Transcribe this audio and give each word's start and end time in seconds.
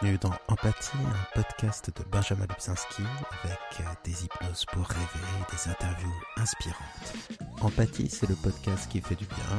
bienvenue 0.00 0.18
dans 0.18 0.34
Empathie, 0.48 0.96
un 0.96 1.40
podcast 1.40 1.90
de 1.96 2.04
Benjamin 2.10 2.46
Lubzinski 2.46 3.02
avec 3.42 3.58
euh, 3.80 3.84
des 4.04 4.24
hypnoses 4.24 4.64
pour 4.66 4.86
rêver 4.86 5.26
et 5.40 5.54
des 5.54 5.70
interviews 5.70 6.14
inspirantes. 6.36 7.14
Empathie, 7.60 8.08
c'est 8.08 8.28
le 8.28 8.34
podcast 8.36 8.88
qui 8.90 9.00
fait 9.00 9.14
du 9.14 9.26
bien 9.26 9.58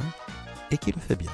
et 0.70 0.78
qui 0.78 0.92
le 0.92 1.00
fait 1.00 1.16
bien. 1.16 1.32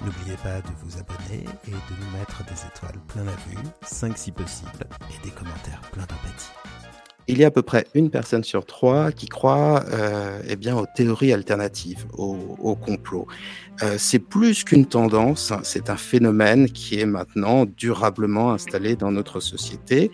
N'oubliez 0.00 0.36
pas 0.38 0.60
de 0.60 0.70
vous 0.82 0.98
abonner 0.98 1.44
et 1.66 1.70
de 1.70 2.04
nous 2.04 2.18
mettre 2.18 2.44
des 2.44 2.66
étoiles 2.66 3.00
plein 3.08 3.24
la 3.24 3.36
vue, 3.48 3.58
5 3.82 4.16
si 4.18 4.32
possible, 4.32 4.86
et 5.10 5.24
des 5.24 5.30
commentaires 5.30 5.80
pleins 5.92 6.06
d'empathie 6.06 6.50
il 7.28 7.38
y 7.38 7.44
a 7.44 7.48
à 7.48 7.50
peu 7.50 7.62
près 7.62 7.86
une 7.94 8.10
personne 8.10 8.44
sur 8.44 8.66
trois 8.66 9.12
qui 9.12 9.26
croit 9.26 9.84
euh, 9.92 10.40
eh 10.48 10.56
bien, 10.56 10.76
aux 10.76 10.86
théories 10.94 11.32
alternatives, 11.32 12.06
au, 12.16 12.36
au 12.60 12.74
complot. 12.74 13.26
Euh, 13.82 13.96
c'est 13.98 14.18
plus 14.18 14.62
qu'une 14.64 14.86
tendance, 14.86 15.52
c'est 15.62 15.90
un 15.90 15.96
phénomène 15.96 16.68
qui 16.68 17.00
est 17.00 17.06
maintenant 17.06 17.64
durablement 17.64 18.52
installé 18.52 18.94
dans 18.94 19.10
notre 19.10 19.40
société. 19.40 20.10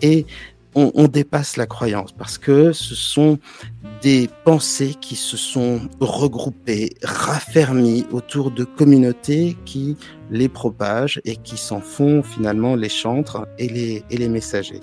Et 0.00 0.26
on, 0.74 0.90
on, 0.94 1.08
dépasse 1.08 1.56
la 1.56 1.66
croyance 1.66 2.12
parce 2.12 2.38
que 2.38 2.72
ce 2.72 2.94
sont 2.94 3.38
des 4.02 4.28
pensées 4.44 4.94
qui 5.00 5.16
se 5.16 5.36
sont 5.36 5.80
regroupées, 6.00 6.94
raffermies 7.02 8.06
autour 8.10 8.50
de 8.50 8.64
communautés 8.64 9.56
qui 9.64 9.96
les 10.30 10.48
propagent 10.48 11.20
et 11.24 11.36
qui 11.36 11.56
s'en 11.56 11.80
font 11.80 12.22
finalement 12.22 12.74
les 12.74 12.88
chantres 12.88 13.46
et 13.58 13.68
les, 13.68 14.04
et 14.10 14.16
les 14.16 14.28
messagers. 14.28 14.80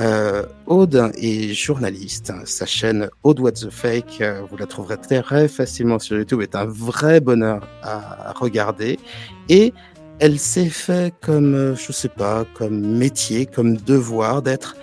Euh, 0.00 0.44
Aude 0.66 1.10
est 1.16 1.52
journaliste. 1.52 2.32
Sa 2.44 2.66
chaîne 2.66 3.08
Aude 3.22 3.40
What 3.40 3.52
the 3.52 3.70
Fake, 3.70 4.20
euh, 4.20 4.42
vous 4.48 4.56
la 4.56 4.66
trouverez 4.66 4.96
très 4.96 5.48
facilement 5.48 5.98
sur 5.98 6.16
YouTube, 6.16 6.40
est 6.40 6.54
un 6.54 6.66
vrai 6.66 7.20
bonheur 7.20 7.66
à 7.82 8.32
regarder. 8.36 8.98
Et 9.48 9.72
elle 10.20 10.38
s'est 10.38 10.68
fait 10.68 11.14
comme, 11.20 11.54
euh, 11.54 11.76
je 11.76 11.92
sais 11.92 12.08
pas, 12.08 12.44
comme 12.54 12.80
métier, 12.80 13.46
comme 13.46 13.76
devoir 13.76 14.42
d'être 14.42 14.76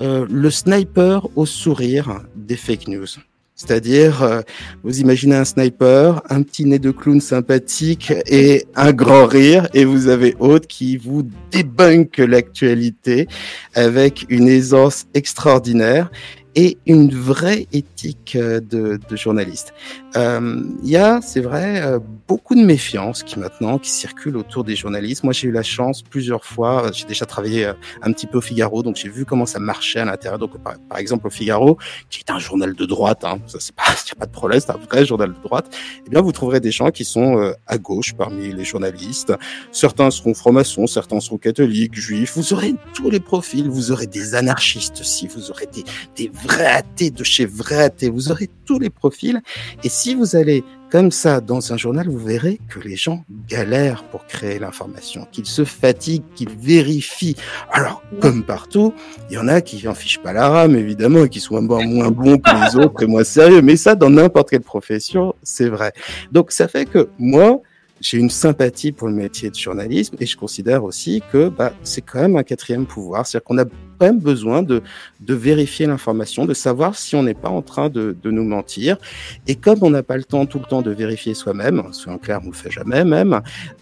euh, 0.00 0.26
le 0.28 0.50
sniper 0.50 1.28
au 1.36 1.46
sourire 1.46 2.20
des 2.34 2.56
fake 2.56 2.88
news. 2.88 3.06
C'est-à-dire, 3.54 4.22
euh, 4.22 4.42
vous 4.82 5.00
imaginez 5.00 5.34
un 5.34 5.46
sniper, 5.46 6.22
un 6.28 6.42
petit 6.42 6.66
nez 6.66 6.78
de 6.78 6.90
clown 6.90 7.22
sympathique 7.22 8.12
et 8.26 8.66
un 8.74 8.92
grand 8.92 9.24
rire, 9.24 9.66
et 9.72 9.86
vous 9.86 10.08
avez 10.08 10.36
autre 10.38 10.68
qui 10.68 10.98
vous 10.98 11.26
débunk 11.50 12.18
l'actualité 12.18 13.28
avec 13.74 14.26
une 14.28 14.48
aisance 14.48 15.06
extraordinaire 15.14 16.10
et 16.56 16.78
une 16.86 17.14
vraie 17.14 17.66
éthique 17.72 18.34
euh, 18.34 18.60
de, 18.60 18.98
de 19.08 19.16
journaliste. 19.16 19.74
Euh, 20.16 20.62
il 20.82 20.88
y 20.88 20.96
a, 20.96 21.20
c'est 21.20 21.40
vrai, 21.40 21.82
euh, 21.82 21.98
beaucoup 22.26 22.54
de 22.54 22.64
méfiance 22.64 23.22
qui 23.22 23.38
maintenant 23.38 23.78
qui 23.78 23.90
circule 23.90 24.38
autour 24.38 24.64
des 24.64 24.74
journalistes. 24.74 25.22
Moi, 25.22 25.34
j'ai 25.34 25.48
eu 25.48 25.52
la 25.52 25.62
chance 25.62 26.02
plusieurs 26.02 26.46
fois. 26.46 26.90
J'ai 26.94 27.04
déjà 27.04 27.26
travaillé 27.26 27.70
un 28.00 28.12
petit 28.12 28.26
peu 28.26 28.38
au 28.38 28.40
Figaro, 28.40 28.82
donc 28.82 28.96
j'ai 28.96 29.10
vu 29.10 29.26
comment 29.26 29.44
ça 29.44 29.58
marchait 29.58 30.00
à 30.00 30.06
l'intérieur. 30.06 30.38
Donc, 30.38 30.52
par, 30.58 30.98
exemple, 30.98 31.26
au 31.26 31.30
Figaro, 31.30 31.76
qui 32.08 32.20
est 32.20 32.32
un 32.32 32.38
journal 32.38 32.74
de 32.74 32.86
droite, 32.86 33.24
hein, 33.24 33.38
ça 33.46 33.58
c'est 33.60 33.74
pas, 33.74 33.84
y 34.08 34.12
a 34.12 34.14
pas 34.18 34.26
de 34.26 34.32
problème, 34.32 34.58
c'est 34.58 34.70
un 34.70 34.78
vrai 34.78 35.04
journal 35.04 35.34
de 35.34 35.42
droite. 35.42 35.76
Eh 36.06 36.10
bien, 36.10 36.22
vous 36.22 36.32
trouverez 36.32 36.60
des 36.60 36.70
gens 36.70 36.90
qui 36.90 37.04
sont 37.04 37.52
à 37.66 37.76
gauche 37.76 38.14
parmi 38.14 38.50
les 38.54 38.64
journalistes. 38.64 39.34
Certains 39.72 40.10
seront 40.10 40.32
francs-maçons, 40.32 40.86
certains 40.86 41.20
seront 41.20 41.36
catholiques, 41.36 41.94
juifs. 41.94 42.32
Vous 42.34 42.54
aurez 42.54 42.74
tous 42.94 43.10
les 43.10 43.20
profils. 43.20 43.68
Vous 43.68 43.92
aurez 43.92 44.06
des 44.06 44.34
anarchistes 44.34 45.00
aussi. 45.02 45.26
Vous 45.26 45.50
aurez 45.50 45.66
des, 45.66 45.84
des 46.16 46.30
vrai 46.46 46.66
athée 46.66 47.10
de 47.10 47.24
chez 47.24 47.46
vrai 47.46 47.82
athée. 47.82 48.08
Vous 48.08 48.30
aurez 48.30 48.48
tous 48.64 48.78
les 48.78 48.90
profils. 48.90 49.40
Et 49.84 49.88
si 49.88 50.14
vous 50.14 50.36
allez 50.36 50.64
comme 50.90 51.10
ça 51.10 51.40
dans 51.40 51.72
un 51.72 51.76
journal, 51.76 52.08
vous 52.08 52.18
verrez 52.18 52.60
que 52.68 52.78
les 52.78 52.96
gens 52.96 53.24
galèrent 53.48 54.04
pour 54.04 54.26
créer 54.26 54.58
l'information, 54.58 55.26
qu'ils 55.32 55.46
se 55.46 55.64
fatiguent, 55.64 56.22
qu'ils 56.34 56.50
vérifient. 56.50 57.36
Alors, 57.72 58.02
comme 58.20 58.44
partout, 58.44 58.94
il 59.28 59.34
y 59.34 59.38
en 59.38 59.48
a 59.48 59.60
qui 59.60 59.86
en 59.88 59.94
fichent 59.94 60.22
pas 60.22 60.32
la 60.32 60.48
rame, 60.48 60.76
évidemment, 60.76 61.24
et 61.24 61.28
qui 61.28 61.40
sont 61.40 61.60
moins 61.60 62.10
bons 62.10 62.38
que 62.38 62.50
les 62.50 62.76
autres 62.84 63.02
et 63.02 63.06
moins 63.06 63.24
sérieux. 63.24 63.62
Mais 63.62 63.76
ça, 63.76 63.94
dans 63.94 64.10
n'importe 64.10 64.50
quelle 64.50 64.60
profession, 64.60 65.34
c'est 65.42 65.68
vrai. 65.68 65.92
Donc, 66.30 66.52
ça 66.52 66.68
fait 66.68 66.86
que 66.86 67.08
moi, 67.18 67.60
j'ai 68.00 68.18
une 68.18 68.30
sympathie 68.30 68.92
pour 68.92 69.08
le 69.08 69.14
métier 69.14 69.50
de 69.50 69.54
journalisme 69.54 70.16
et 70.20 70.26
je 70.26 70.36
considère 70.36 70.84
aussi 70.84 71.22
que 71.32 71.48
bah, 71.48 71.72
c'est 71.82 72.02
quand 72.02 72.20
même 72.20 72.36
un 72.36 72.42
quatrième 72.42 72.86
pouvoir. 72.86 73.26
C'est-à-dire 73.26 73.44
qu'on 73.44 73.58
a 73.58 73.64
quand 73.64 74.06
même 74.06 74.20
besoin 74.20 74.62
de, 74.62 74.82
de 75.20 75.34
vérifier 75.34 75.86
l'information, 75.86 76.44
de 76.44 76.54
savoir 76.54 76.96
si 76.96 77.16
on 77.16 77.22
n'est 77.22 77.34
pas 77.34 77.48
en 77.48 77.62
train 77.62 77.88
de, 77.88 78.16
de, 78.22 78.30
nous 78.30 78.44
mentir. 78.44 78.98
Et 79.46 79.54
comme 79.54 79.78
on 79.82 79.90
n'a 79.90 80.02
pas 80.02 80.16
le 80.16 80.24
temps 80.24 80.46
tout 80.46 80.58
le 80.58 80.66
temps 80.66 80.82
de 80.82 80.90
vérifier 80.90 81.34
soi-même, 81.34 81.82
soyons 81.92 82.18
clairs, 82.18 82.40
on 82.44 82.48
le 82.48 82.52
fait 82.52 82.70
jamais 82.70 83.04
même, 83.04 83.40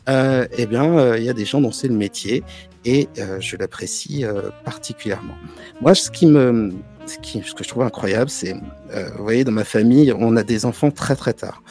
euh, 0.09 0.47
eh 0.57 0.67
bien, 0.67 0.99
euh, 0.99 1.19
il 1.19 1.25
y 1.25 1.29
a 1.29 1.35
des 1.35 1.45
gens 1.45 1.61
dont 1.61 1.73
c'est 1.73 1.89
le 1.89 1.95
métier 1.95 2.45
et 2.85 3.09
euh, 3.19 3.41
je 3.41 3.57
l'apprécie 3.57 4.25
euh, 4.25 4.51
particulièrement. 4.65 5.35
Moi, 5.81 5.95
ce 5.95 6.11
qui 6.11 6.27
me, 6.27 6.73
ce, 7.07 7.19
qui, 7.19 7.43
ce 7.43 7.55
que 7.55 7.65
je 7.65 7.69
trouve 7.69 7.83
incroyable, 7.83 8.31
c'est, 8.31 8.55
euh, 8.93 9.09
vous 9.17 9.23
voyez, 9.23 9.45
dans 9.45 9.53
ma 9.53 9.65
famille, 9.65 10.13
on 10.13 10.37
a 10.37 10.43
des 10.43 10.67
enfants 10.67 10.91
très 10.91 11.17
très 11.17 11.33
tard. 11.33 11.63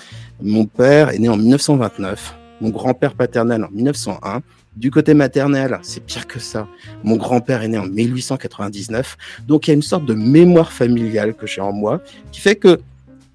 Mon 0.46 0.66
père 0.66 1.12
est 1.12 1.20
né 1.20 1.30
en 1.30 1.38
1929, 1.38 2.36
mon 2.60 2.70
grand-père 2.70 3.14
paternel 3.14 3.64
en 3.64 3.72
1901. 3.72 4.42
Du 4.76 4.92
côté 4.92 5.14
maternel, 5.14 5.80
c'est 5.84 6.04
pire 6.04 6.28
que 6.28 6.38
ça. 6.38 6.68
Mon 7.06 7.16
grand-père 7.16 7.62
est 7.62 7.70
né 7.70 7.78
en 7.78 7.86
1899. 7.86 9.16
Donc 9.48 9.68
il 9.68 9.70
y 9.70 9.72
a 9.72 9.76
une 9.76 9.82
sorte 9.82 10.06
de 10.06 10.14
mémoire 10.14 10.74
familiale 10.74 11.34
que 11.34 11.48
j'ai 11.48 11.62
en 11.62 11.72
moi 11.72 12.02
qui 12.34 12.42
fait 12.42 12.58
que 12.58 12.82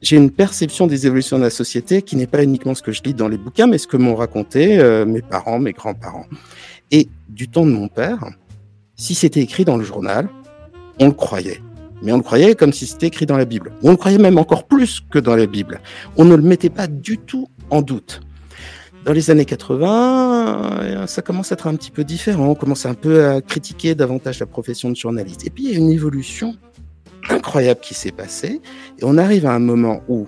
j'ai 0.03 0.17
une 0.17 0.31
perception 0.31 0.87
des 0.87 1.07
évolutions 1.07 1.39
de 1.39 1.45
la 1.45 1.51
société 1.51 2.03
qui 2.03 2.15
n'est 2.15 2.27
pas 2.27 2.45
uniquement 2.45 2.75
ce 2.75 2.83
que 2.83 2.93
je 2.93 3.03
lis 3.03 3.15
dans 3.15 3.29
les 3.29 3.39
bouquins, 3.39 3.67
mais 3.67 3.79
ce 3.79 3.87
que 3.87 3.97
m'ont 3.97 4.15
raconté 4.15 4.79
euh, 4.79 5.07
mes 5.07 5.23
parents, 5.23 5.59
mes 5.59 5.73
grands-parents. 5.73 6.27
Et 6.91 7.09
du 7.31 7.49
temps 7.49 7.65
de 7.65 7.73
mon 7.73 7.89
père, 7.89 8.23
si 8.97 9.15
c'était 9.15 9.41
écrit 9.41 9.65
dans 9.65 9.79
le 9.79 9.85
journal, 9.85 10.29
on 11.01 11.07
le 11.07 11.13
croyait 11.13 11.63
mais 12.03 12.13
on 12.13 12.17
le 12.17 12.23
croyait 12.23 12.55
comme 12.55 12.73
si 12.73 12.87
c'était 12.87 13.09
écrit 13.09 13.27
dans 13.27 13.37
la 13.37 13.45
Bible. 13.45 13.73
On 13.83 13.91
le 13.91 13.97
croyait 13.97 14.19
même 14.19 14.39
encore 14.39 14.65
plus 14.65 15.01
que 15.11 15.19
dans 15.19 15.37
la 15.37 15.47
Bible. 15.47 15.81
On 16.17 16.25
ne 16.25 16.35
le 16.35 16.43
mettait 16.43 16.71
pas 16.71 16.87
du 16.87 17.19
tout 17.19 17.49
en 17.71 17.83
doute. 17.83 18.21
Dans 19.05 19.13
les 19.13 19.31
années 19.31 19.45
80, 19.45 21.07
ça 21.07 21.23
commence 21.23 21.53
à 21.53 21.55
être 21.55 21.67
un 21.67 21.75
petit 21.77 21.91
peu 21.91 22.05
différent. 22.05 22.49
On 22.49 22.55
commence 22.55 22.85
un 22.85 22.95
peu 22.95 23.27
à 23.27 23.41
critiquer 23.41 23.95
davantage 23.95 24.41
la 24.41 24.47
profession 24.47 24.91
de 24.91 24.97
journaliste. 24.97 25.47
Et 25.47 25.51
puis 25.51 25.65
il 25.65 25.71
y 25.71 25.75
a 25.75 25.79
une 25.79 25.91
évolution 25.91 26.57
incroyable 27.31 27.81
qui 27.81 27.95
s'est 27.95 28.13
passée. 28.13 28.61
Et 28.99 29.05
on 29.05 29.17
arrive 29.17 29.47
à 29.47 29.53
un 29.53 29.59
moment 29.59 30.03
où 30.09 30.27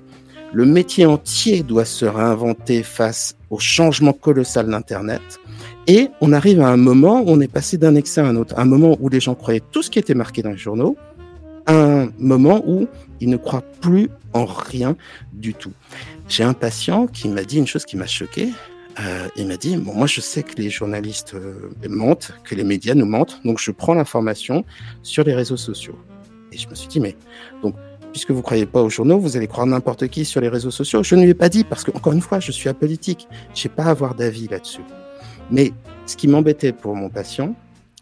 le 0.53 0.65
métier 0.65 1.07
entier 1.07 1.63
doit 1.63 1.85
se 1.85 2.05
réinventer 2.05 2.83
face 2.83 3.37
au 3.51 3.59
changement 3.59 4.13
colossal 4.13 4.69
d'Internet. 4.69 5.21
Et 5.87 6.09
on 6.21 6.33
arrive 6.33 6.61
à 6.61 6.69
un 6.69 6.77
moment 6.77 7.21
où 7.21 7.25
on 7.29 7.41
est 7.41 7.53
passé 7.53 7.79
d'un 7.79 7.95
excès 7.95 8.21
à 8.21 8.27
un 8.27 8.37
autre. 8.37 8.55
Un 8.59 8.65
moment 8.65 8.97
où 9.01 9.09
les 9.09 9.21
gens 9.21 9.35
croyaient 9.35 9.63
tout 9.73 9.83
ce 9.83 9.91
qui 9.91 9.99
était 9.99 10.15
marqué 10.15 10.43
dans 10.43 10.51
les 10.51 10.57
journaux 10.57 10.97
un 11.67 12.11
moment 12.19 12.63
où 12.67 12.87
il 13.21 13.29
ne 13.29 13.37
croit 13.37 13.63
plus 13.81 14.11
en 14.33 14.45
rien 14.45 14.97
du 15.33 15.55
tout. 15.55 15.73
J'ai 16.29 16.45
un 16.45 16.55
patient 16.55 17.07
qui 17.07 17.29
m'a 17.29 17.43
dit 17.43 17.59
une 17.59 17.67
chose 17.67 17.85
qui 17.85 17.97
m'a 17.97 18.07
choqué. 18.07 18.51
Euh, 19.01 19.29
il 19.37 19.47
m'a 19.47 19.57
dit 19.57 19.77
bon, 19.77 19.95
moi 19.95 20.07
je 20.07 20.21
sais 20.21 20.43
que 20.43 20.57
les 20.57 20.71
journalistes 20.71 21.35
euh, 21.35 21.71
mentent, 21.89 22.33
que 22.45 22.55
les 22.55 22.65
médias 22.65 22.95
nous 22.95 23.07
mentent, 23.07 23.41
donc 23.45 23.59
je 23.59 23.71
prends 23.71 23.95
l'information 23.95 24.65
sur 25.03 25.25
les 25.25 25.35
réseaux 25.35 25.57
sociaux. 25.57 25.99
Et 26.53 26.59
je 26.59 26.69
me 26.69 26.75
suis 26.75 26.89
dit 26.89 27.01
mais 27.01 27.17
donc 27.63 27.75
puisque 28.13 28.31
vous 28.33 28.43
croyez 28.43 28.67
pas 28.67 28.83
aux 28.83 28.91
journaux, 28.91 29.19
vous 29.19 29.37
allez 29.37 29.47
croire 29.47 29.67
n'importe 29.67 30.09
qui 30.09 30.25
sur 30.25 30.41
les 30.41 30.49
réseaux 30.49 30.71
sociaux. 30.71 31.03
Je 31.03 31.15
ne 31.15 31.23
lui 31.23 31.31
ai 31.31 31.35
pas 31.35 31.49
dit 31.49 31.65
parce 31.65 31.85
que 31.85 31.91
encore 31.93 32.13
une 32.13 32.21
fois, 32.21 32.41
je 32.41 32.53
suis 32.53 32.69
apolitique, 32.69 33.29
je 33.55 33.61
sais 33.61 33.69
pas 33.69 33.85
avoir 33.85 34.15
d'avis 34.15 34.49
là-dessus. 34.49 34.83
Mais 35.51 35.73
ce 36.07 36.17
qui 36.17 36.29
m'embêtait 36.29 36.73
pour 36.73 36.95
mon 36.95 37.09
patient, 37.09 37.55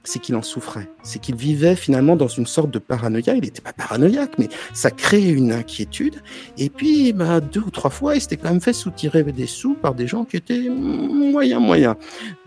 c'est 0.08 0.20
qu'il 0.20 0.34
en 0.36 0.42
souffrait. 0.42 0.88
C'est 1.02 1.18
qu'il 1.18 1.36
vivait 1.36 1.76
finalement 1.76 2.16
dans 2.16 2.28
une 2.28 2.46
sorte 2.46 2.70
de 2.70 2.78
paranoïa. 2.78 3.34
Il 3.34 3.42
n'était 3.42 3.60
pas 3.60 3.74
paranoïaque, 3.74 4.38
mais 4.38 4.48
ça 4.72 4.90
créait 4.90 5.28
une 5.28 5.52
inquiétude. 5.52 6.16
Et 6.56 6.70
puis, 6.70 7.12
bah, 7.12 7.40
deux 7.40 7.60
ou 7.60 7.70
trois 7.70 7.90
fois, 7.90 8.16
il 8.16 8.20
s'était 8.20 8.38
quand 8.38 8.48
même 8.48 8.60
fait 8.60 8.72
soutirer 8.72 9.22
des 9.22 9.46
sous 9.46 9.74
par 9.74 9.94
des 9.94 10.06
gens 10.06 10.24
qui 10.24 10.38
étaient 10.38 10.68
moyens, 10.70 11.60
moyens. 11.60 11.94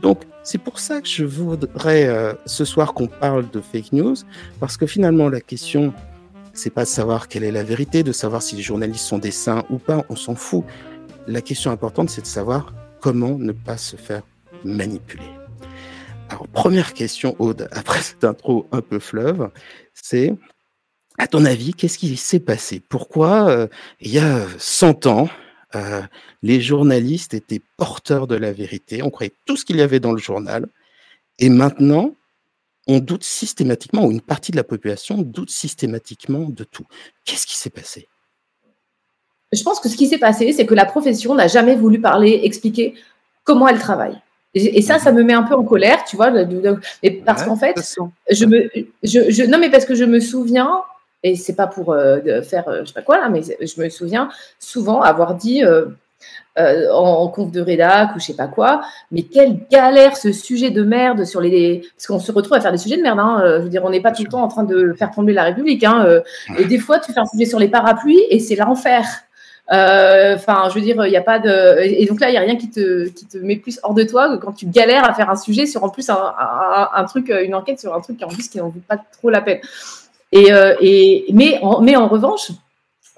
Donc, 0.02 0.22
c'est 0.42 0.58
pour 0.58 0.80
ça 0.80 1.02
que 1.02 1.08
je 1.08 1.24
voudrais 1.24 2.08
euh, 2.08 2.34
ce 2.48 2.66
soir 2.66 2.96
qu'on 2.96 3.08
parle 3.08 3.48
de 3.52 3.62
fake 3.62 3.94
news, 3.94 4.16
parce 4.60 4.76
que 4.76 4.88
finalement, 4.88 5.30
la 5.30 5.42
question, 5.42 5.94
c'est 6.54 6.72
pas 6.72 6.84
de 6.84 6.90
savoir 6.90 7.28
quelle 7.28 7.44
est 7.44 7.52
la 7.52 7.64
vérité, 7.64 8.02
de 8.02 8.12
savoir 8.12 8.42
si 8.42 8.56
les 8.56 8.64
journalistes 8.64 9.06
sont 9.06 9.20
des 9.20 9.32
saints 9.32 9.64
ou 9.70 9.78
pas, 9.78 10.04
on 10.10 10.16
s'en 10.16 10.34
fout. 10.34 10.64
La 11.28 11.42
question 11.42 11.70
importante, 11.70 12.10
c'est 12.10 12.22
de 12.22 12.28
savoir 12.28 12.74
comment 13.02 13.38
ne 13.38 13.52
pas 13.52 13.78
se 13.78 13.96
faire 13.98 14.24
manipuler. 14.66 15.41
Alors, 16.32 16.48
première 16.48 16.94
question, 16.94 17.36
Aude, 17.40 17.68
après 17.74 18.02
cette 18.02 18.24
intro 18.24 18.66
un 18.72 18.80
peu 18.80 19.00
fleuve, 19.00 19.50
c'est, 19.94 20.34
à 21.18 21.28
ton 21.28 21.44
avis, 21.44 21.74
qu'est-ce 21.74 21.98
qui 21.98 22.16
s'est 22.16 22.40
passé? 22.40 22.80
Pourquoi, 22.80 23.50
euh, 23.50 23.68
il 24.00 24.14
y 24.14 24.20
a 24.20 24.48
100 24.58 25.08
ans, 25.08 25.28
euh, 25.76 26.02
les 26.42 26.62
journalistes 26.62 27.34
étaient 27.34 27.62
porteurs 27.76 28.28
de 28.28 28.36
la 28.36 28.54
vérité, 28.54 29.04
on 29.04 29.10
croyait 29.10 29.34
tout 29.46 29.58
ce 29.58 29.66
qu'il 29.66 29.76
y 29.76 29.82
avait 29.82 30.00
dans 30.00 30.14
le 30.14 30.20
journal, 30.20 30.68
et 31.38 31.50
maintenant, 31.50 32.16
on 32.88 33.00
doute 33.00 33.26
systématiquement, 33.26 34.06
ou 34.06 34.12
une 34.12 34.22
partie 34.22 34.54
de 34.54 34.58
la 34.58 34.64
population 34.64 35.18
doute 35.18 35.52
systématiquement 35.52 36.48
de 36.48 36.64
tout. 36.64 36.86
Qu'est-ce 37.26 37.46
qui 37.46 37.58
s'est 37.58 37.70
passé? 37.70 38.08
Je 39.52 39.64
pense 39.64 39.82
que 39.82 39.90
ce 39.90 39.98
qui 39.98 40.08
s'est 40.08 40.18
passé, 40.18 40.54
c'est 40.54 40.66
que 40.66 40.76
la 40.76 40.86
profession 40.86 41.36
n'a 41.36 41.50
jamais 41.50 41.76
voulu 41.76 42.00
parler, 42.00 42.40
expliquer 42.44 42.94
comment 43.44 43.68
elle 43.68 43.80
travaille. 43.80 44.22
Et, 44.54 44.82
ça, 44.82 45.00
ça 45.00 45.12
me 45.12 45.24
met 45.24 45.34
un 45.34 45.44
peu 45.44 45.56
en 45.56 45.64
colère, 45.64 46.04
tu 46.04 46.18
vois, 46.18 46.32
parce 47.26 47.44
qu'en 47.44 47.56
fait, 47.56 47.76
je 48.30 48.46
me, 48.46 48.70
je, 49.02 49.50
non, 49.50 49.58
mais 49.60 49.70
parce 49.70 49.86
que 49.86 49.96
je 49.96 50.04
me 50.04 50.20
souviens, 50.20 50.82
et 51.24 51.36
c'est 51.36 51.56
pas 51.56 51.68
pour 51.68 51.94
euh, 51.94 52.42
faire, 52.42 52.66
je 52.82 52.86
sais 52.86 52.94
pas 52.94 53.02
quoi 53.02 53.18
là, 53.18 53.30
mais 53.30 53.42
je 53.44 53.82
me 53.82 53.90
souviens 53.90 54.30
souvent 54.60 55.02
avoir 55.02 55.36
dit 55.36 55.64
euh, 56.60 56.92
en, 56.92 57.30
conf 57.30 57.50
de 57.50 57.62
rédac 57.62 58.14
ou 58.14 58.20
je 58.20 58.26
sais 58.26 58.34
pas 58.34 58.48
quoi. 58.48 58.82
Mais 59.10 59.22
quelle 59.22 59.60
galère 59.72 60.18
ce 60.18 60.34
sujet 60.34 60.70
de 60.70 60.84
merde 60.84 61.24
sur 61.24 61.40
les. 61.40 61.84
Parce 61.96 62.08
qu'on 62.08 62.20
se 62.20 62.32
retrouve 62.34 62.58
à 62.58 62.62
faire 62.62 62.74
des 62.74 62.78
sujets 62.78 62.98
de 62.98 63.02
merde. 63.02 63.20
Hein. 63.20 63.42
Euh, 63.42 63.60
je 63.60 63.64
veux 63.64 63.70
dire, 63.70 63.86
on 63.86 63.90
n'est 63.90 64.02
pas 64.02 64.12
tout 64.12 64.24
le 64.24 64.30
temps 64.30 64.44
en 64.44 64.50
train 64.50 64.66
de 64.66 64.94
faire 64.94 65.12
tomber 65.12 65.32
la 65.32 65.44
République. 65.44 65.84
Hein. 65.86 66.04
Euh. 66.06 66.20
Et 66.58 66.66
des 66.66 66.78
fois, 66.78 67.00
tu 67.00 67.14
fais 67.14 67.20
un 67.22 67.26
sujet 67.26 67.46
sur 67.46 67.58
les 67.58 67.70
parapluies 67.70 68.22
et 68.30 68.40
c'est 68.40 68.56
l'enfer. 68.56 69.06
Enfin, 69.72 70.68
je 70.70 70.76
veux 70.76 70.82
dire, 70.82 71.06
il 71.06 71.10
n'y 71.10 71.18
a 71.18 71.22
pas 71.22 71.40
de. 71.40 71.80
Et 71.82 72.06
donc 72.06 72.20
là, 72.20 72.30
il 72.30 72.34
n'y 72.34 72.38
a 72.38 72.42
rien 72.42 72.58
qui 72.58 72.70
te, 72.70 73.38
met 73.42 73.56
plus 73.56 73.80
hors 73.84 73.94
de 73.94 74.04
toi 74.04 74.30
que 74.30 74.44
quand 74.44 74.52
tu 74.52 74.66
galères 74.66 75.10
à 75.10 75.14
faire 75.14 75.30
un 75.30 75.36
sujet 75.36 75.66
sur 75.66 75.84
en 75.84 75.90
plus 75.90 76.10
un, 76.10 77.06
truc, 77.06 77.30
une 77.30 77.56
enquête 77.56 77.80
sur 77.80 77.94
un 77.96 78.02
truc 78.02 78.18
qui 78.18 78.26
en 78.26 78.30
plus 78.30 78.50
qui 78.50 78.58
n'en 78.58 78.70
vaut 78.70 78.82
pas 78.88 78.98
trop 78.98 79.30
la 79.30 79.42
peine. 79.42 79.60
Et, 80.34 80.50
et 80.82 81.26
mais, 81.34 81.60
en, 81.62 81.82
mais 81.82 81.96
en 81.96 82.08
revanche, 82.08 82.52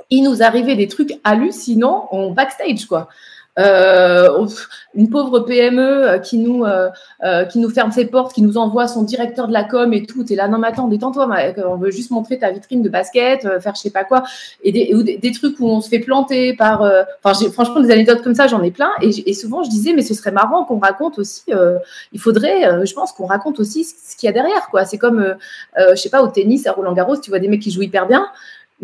il 0.09 0.23
nous 0.23 0.43
arrivait 0.43 0.75
des 0.75 0.87
trucs 0.87 1.13
hallucinants 1.23 2.07
en 2.11 2.29
backstage, 2.29 2.85
quoi. 2.85 3.09
Euh, 3.59 4.47
une 4.95 5.11
pauvre 5.11 5.41
PME 5.41 5.81
euh, 5.81 6.17
qui 6.17 6.39
nous 6.39 6.65
euh, 6.65 6.89
qui 7.45 7.59
nous 7.59 7.69
ferme 7.69 7.91
ses 7.91 8.05
portes, 8.05 8.33
qui 8.33 8.41
nous 8.41 8.57
envoie 8.57 8.87
son 8.87 9.03
directeur 9.03 9.47
de 9.47 9.53
la 9.53 9.63
com 9.63 9.93
et 9.93 10.05
tout. 10.05 10.25
Et 10.31 10.35
là, 10.35 10.47
non, 10.47 10.57
mais 10.57 10.69
attends, 10.69 10.87
détends-toi, 10.87 11.29
on 11.67 11.75
veut 11.75 11.91
juste 11.91 12.09
montrer 12.09 12.39
ta 12.39 12.51
vitrine 12.51 12.81
de 12.81 12.89
basket, 12.89 13.41
faire 13.59 13.75
je 13.75 13.81
sais 13.81 13.91
pas 13.91 14.03
quoi, 14.03 14.23
et 14.63 14.71
des, 14.71 15.17
des, 15.17 15.31
trucs 15.31 15.59
où 15.59 15.67
on 15.67 15.81
se 15.81 15.89
fait 15.89 15.99
planter 15.99 16.55
par. 16.55 16.81
Enfin, 17.23 17.49
franchement, 17.51 17.79
des 17.79 17.91
anecdotes 17.91 18.23
comme 18.23 18.35
ça, 18.35 18.47
j'en 18.47 18.61
ai 18.63 18.71
plein. 18.71 18.89
Et, 19.01 19.29
et, 19.29 19.33
souvent, 19.33 19.63
je 19.63 19.69
disais, 19.69 19.93
mais 19.93 20.01
ce 20.01 20.13
serait 20.13 20.31
marrant 20.31 20.65
qu'on 20.65 20.79
raconte 20.79 21.19
aussi. 21.19 21.43
il 22.11 22.19
faudrait, 22.19 22.85
je 22.85 22.93
pense, 22.93 23.11
qu'on 23.11 23.25
raconte 23.27 23.59
aussi 23.59 23.83
ce 23.83 24.15
qu'il 24.15 24.27
y 24.27 24.29
a 24.29 24.33
derrière, 24.33 24.67
quoi. 24.69 24.85
C'est 24.85 24.97
comme, 24.97 25.35
je 25.77 25.95
sais 25.95 26.09
pas, 26.09 26.23
au 26.23 26.27
tennis, 26.27 26.65
à 26.65 26.71
Roland 26.71 26.93
Garros, 26.93 27.17
tu 27.17 27.29
vois 27.29 27.39
des 27.39 27.47
mecs 27.47 27.61
qui 27.61 27.71
jouent 27.71 27.83
hyper 27.83 28.07
bien. 28.07 28.25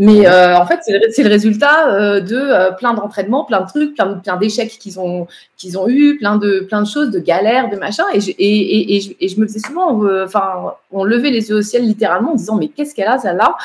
Mais 0.01 0.25
euh, 0.25 0.57
en 0.57 0.65
fait, 0.65 0.79
c'est 1.11 1.23
le, 1.23 1.29
résultat 1.29 1.89
euh, 1.89 2.21
de 2.21 2.37
euh, 2.37 2.71
plein 2.71 2.93
d'entraînements, 2.93 3.43
plein 3.43 3.59
de 3.59 3.67
trucs, 3.67 3.95
plein, 3.95 4.13
plein 4.13 4.37
d'échecs 4.37 4.69
qu'ils 4.79 4.97
ont, 4.97 5.27
qu'ils 5.57 5.77
ont 5.77 5.89
eu, 5.89 6.17
plein 6.17 6.37
de, 6.37 6.61
plein 6.61 6.81
de 6.81 6.87
choses, 6.87 7.11
de 7.11 7.19
galères, 7.19 7.69
de 7.69 7.75
machin. 7.75 8.05
Et 8.13 8.21
je, 8.21 8.31
et, 8.31 8.95
et, 8.95 9.17
et 9.19 9.27
je 9.27 9.37
me 9.37 9.45
faisais 9.45 9.59
souvent, 9.59 10.01
enfin, 10.23 10.73
on 10.93 11.03
levait 11.03 11.31
les 11.31 11.49
yeux 11.49 11.57
au 11.57 11.61
ciel 11.61 11.83
littéralement 11.83 12.31
en 12.31 12.35
disant 12.35 12.55
mais 12.55 12.69
qu'est-ce 12.69 12.95
qu'elle 12.95 13.09
a 13.09 13.17
celle-là? 13.19 13.57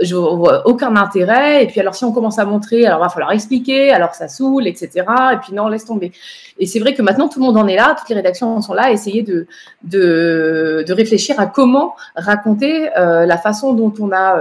Je 0.00 0.14
vois 0.14 0.64
aucun 0.68 0.94
intérêt. 0.94 1.64
Et 1.64 1.66
puis 1.66 1.80
alors 1.80 1.96
si 1.96 2.04
on 2.04 2.12
commence 2.12 2.38
à 2.38 2.44
montrer, 2.44 2.86
alors 2.86 3.00
il 3.00 3.02
va 3.02 3.08
falloir 3.08 3.32
expliquer. 3.32 3.90
Alors 3.90 4.14
ça 4.14 4.28
saoule, 4.28 4.68
etc. 4.68 4.90
Et 5.32 5.36
puis 5.42 5.54
non, 5.54 5.66
laisse 5.66 5.86
tomber. 5.86 6.12
Et 6.60 6.66
c'est 6.66 6.78
vrai 6.78 6.94
que 6.94 7.02
maintenant 7.02 7.28
tout 7.28 7.40
le 7.40 7.46
monde 7.46 7.56
en 7.56 7.66
est 7.66 7.74
là, 7.74 7.96
toutes 7.98 8.10
les 8.10 8.14
rédactions 8.14 8.60
sont 8.60 8.74
là, 8.74 8.84
à 8.84 8.90
essayer 8.92 9.22
de, 9.22 9.48
de, 9.82 10.84
de 10.86 10.92
réfléchir 10.92 11.40
à 11.40 11.46
comment 11.46 11.96
raconter 12.14 12.90
la 12.94 13.38
façon 13.38 13.72
dont 13.72 13.92
on 13.98 14.12
a 14.12 14.38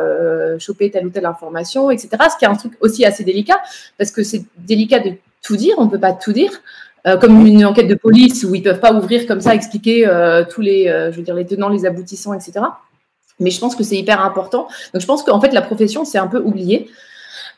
choper 0.60 0.92
telle 0.92 1.06
ou 1.06 1.10
telle 1.10 1.26
information, 1.26 1.92
etc. 1.92 2.10
Ce 2.32 2.38
qui 2.38 2.46
est 2.46 2.48
un 2.48 2.56
truc 2.56 2.74
aussi 2.82 3.06
assez 3.06 3.24
délicat, 3.24 3.58
parce 3.98 4.12
que 4.12 4.24
c'est 4.24 4.44
délicat 4.58 5.00
de 5.00 5.14
tout 5.42 5.56
dire, 5.56 5.76
on 5.78 5.86
ne 5.86 5.90
peut 5.90 6.00
pas 6.00 6.14
tout 6.14 6.34
dire. 6.34 6.52
Euh, 7.08 7.16
comme 7.16 7.46
une 7.46 7.66
enquête 7.66 7.88
de 7.88 7.96
police 7.96 8.44
où 8.44 8.54
ils 8.56 8.62
peuvent 8.62 8.82
pas 8.82 8.94
ouvrir 8.94 9.26
comme 9.26 9.40
ça, 9.40 9.56
expliquer 9.56 10.06
euh, 10.06 10.44
tous 10.44 10.60
les, 10.60 10.90
euh, 10.90 11.14
je 11.14 11.22
veux 11.22 11.36
les 11.36 11.46
tenants, 11.46 11.70
les 11.70 11.86
aboutissants, 11.86 12.34
etc. 12.34 12.60
Mais 13.40 13.52
je 13.52 13.60
pense 13.60 13.76
que 13.76 13.84
c'est 13.84 13.96
hyper 13.96 14.22
important. 14.22 14.68
Donc 14.94 15.02
je 15.02 15.08
pense 15.08 15.24
qu'en 15.24 15.40
fait 15.40 15.54
la 15.54 15.62
profession 15.62 16.04
c'est 16.04 16.18
un 16.18 16.28
peu 16.28 16.40
oublié 16.40 16.90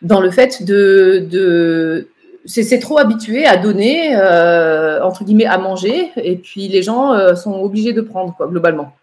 dans 0.03 0.21
le 0.21 0.29
fait 0.29 0.63
de 0.63 2.07
c'est 2.45 2.79
trop 2.79 2.97
habitué 2.97 3.45
à 3.45 3.57
donner, 3.57 4.15
euh, 4.15 5.01
entre 5.03 5.23
guillemets, 5.23 5.45
à 5.45 5.57
manger, 5.57 6.11
et 6.15 6.35
puis 6.35 6.67
les 6.67 6.81
gens 6.81 7.13
euh, 7.13 7.35
sont 7.35 7.53
obligés 7.61 7.93
de 7.93 8.01
prendre, 8.01 8.35
quoi, 8.35 8.47
globalement. 8.47 8.95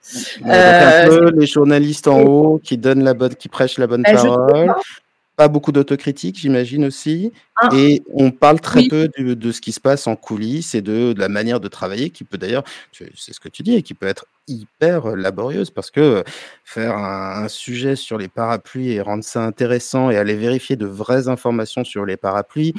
un 0.44 1.08
peu 1.08 1.26
euh, 1.26 1.30
les 1.36 1.46
journalistes 1.46 2.08
en 2.08 2.20
haut 2.20 2.60
qui 2.62 2.78
donnent 2.78 3.04
la 3.04 3.14
bonne, 3.14 3.34
qui 3.34 3.48
prêchent 3.48 3.78
la 3.78 3.86
bonne 3.86 4.02
ben, 4.02 4.14
parole. 4.14 4.74
Pas 5.36 5.46
beaucoup 5.46 5.70
d'autocritique, 5.70 6.36
j'imagine 6.36 6.84
aussi. 6.84 7.32
Ah. 7.56 7.68
Et 7.72 8.02
on 8.12 8.32
parle 8.32 8.60
très 8.60 8.88
peu 8.88 9.08
de, 9.16 9.52
ce 9.52 9.60
qui 9.60 9.70
se 9.70 9.78
passe 9.78 10.08
en 10.08 10.16
coulisses 10.16 10.74
et 10.74 10.82
de, 10.82 11.12
de 11.12 11.20
la 11.20 11.28
manière 11.28 11.60
de 11.60 11.68
travailler, 11.68 12.10
qui 12.10 12.24
peut 12.24 12.38
d'ailleurs, 12.38 12.64
c'est 12.92 13.32
ce 13.32 13.38
que 13.38 13.48
tu 13.48 13.62
dis, 13.62 13.74
et 13.74 13.82
qui 13.82 13.94
peut 13.94 14.08
être 14.08 14.26
hyper 14.48 15.16
laborieuse 15.16 15.70
parce 15.70 15.90
que 15.90 16.24
faire 16.64 16.96
un, 16.98 17.48
sujet 17.48 17.96
sur 17.96 18.18
les 18.18 18.28
parapluies 18.28 18.92
et 18.92 19.00
rendre 19.00 19.24
ça 19.24 19.42
intéressant 19.42 20.10
et 20.10 20.18
aller 20.18 20.34
vérifier 20.34 20.76
de 20.76 20.84
vraies 20.84 21.28
informations 21.28 21.82
sur 21.82 22.04
les 22.04 22.18
parapluies, 22.18 22.74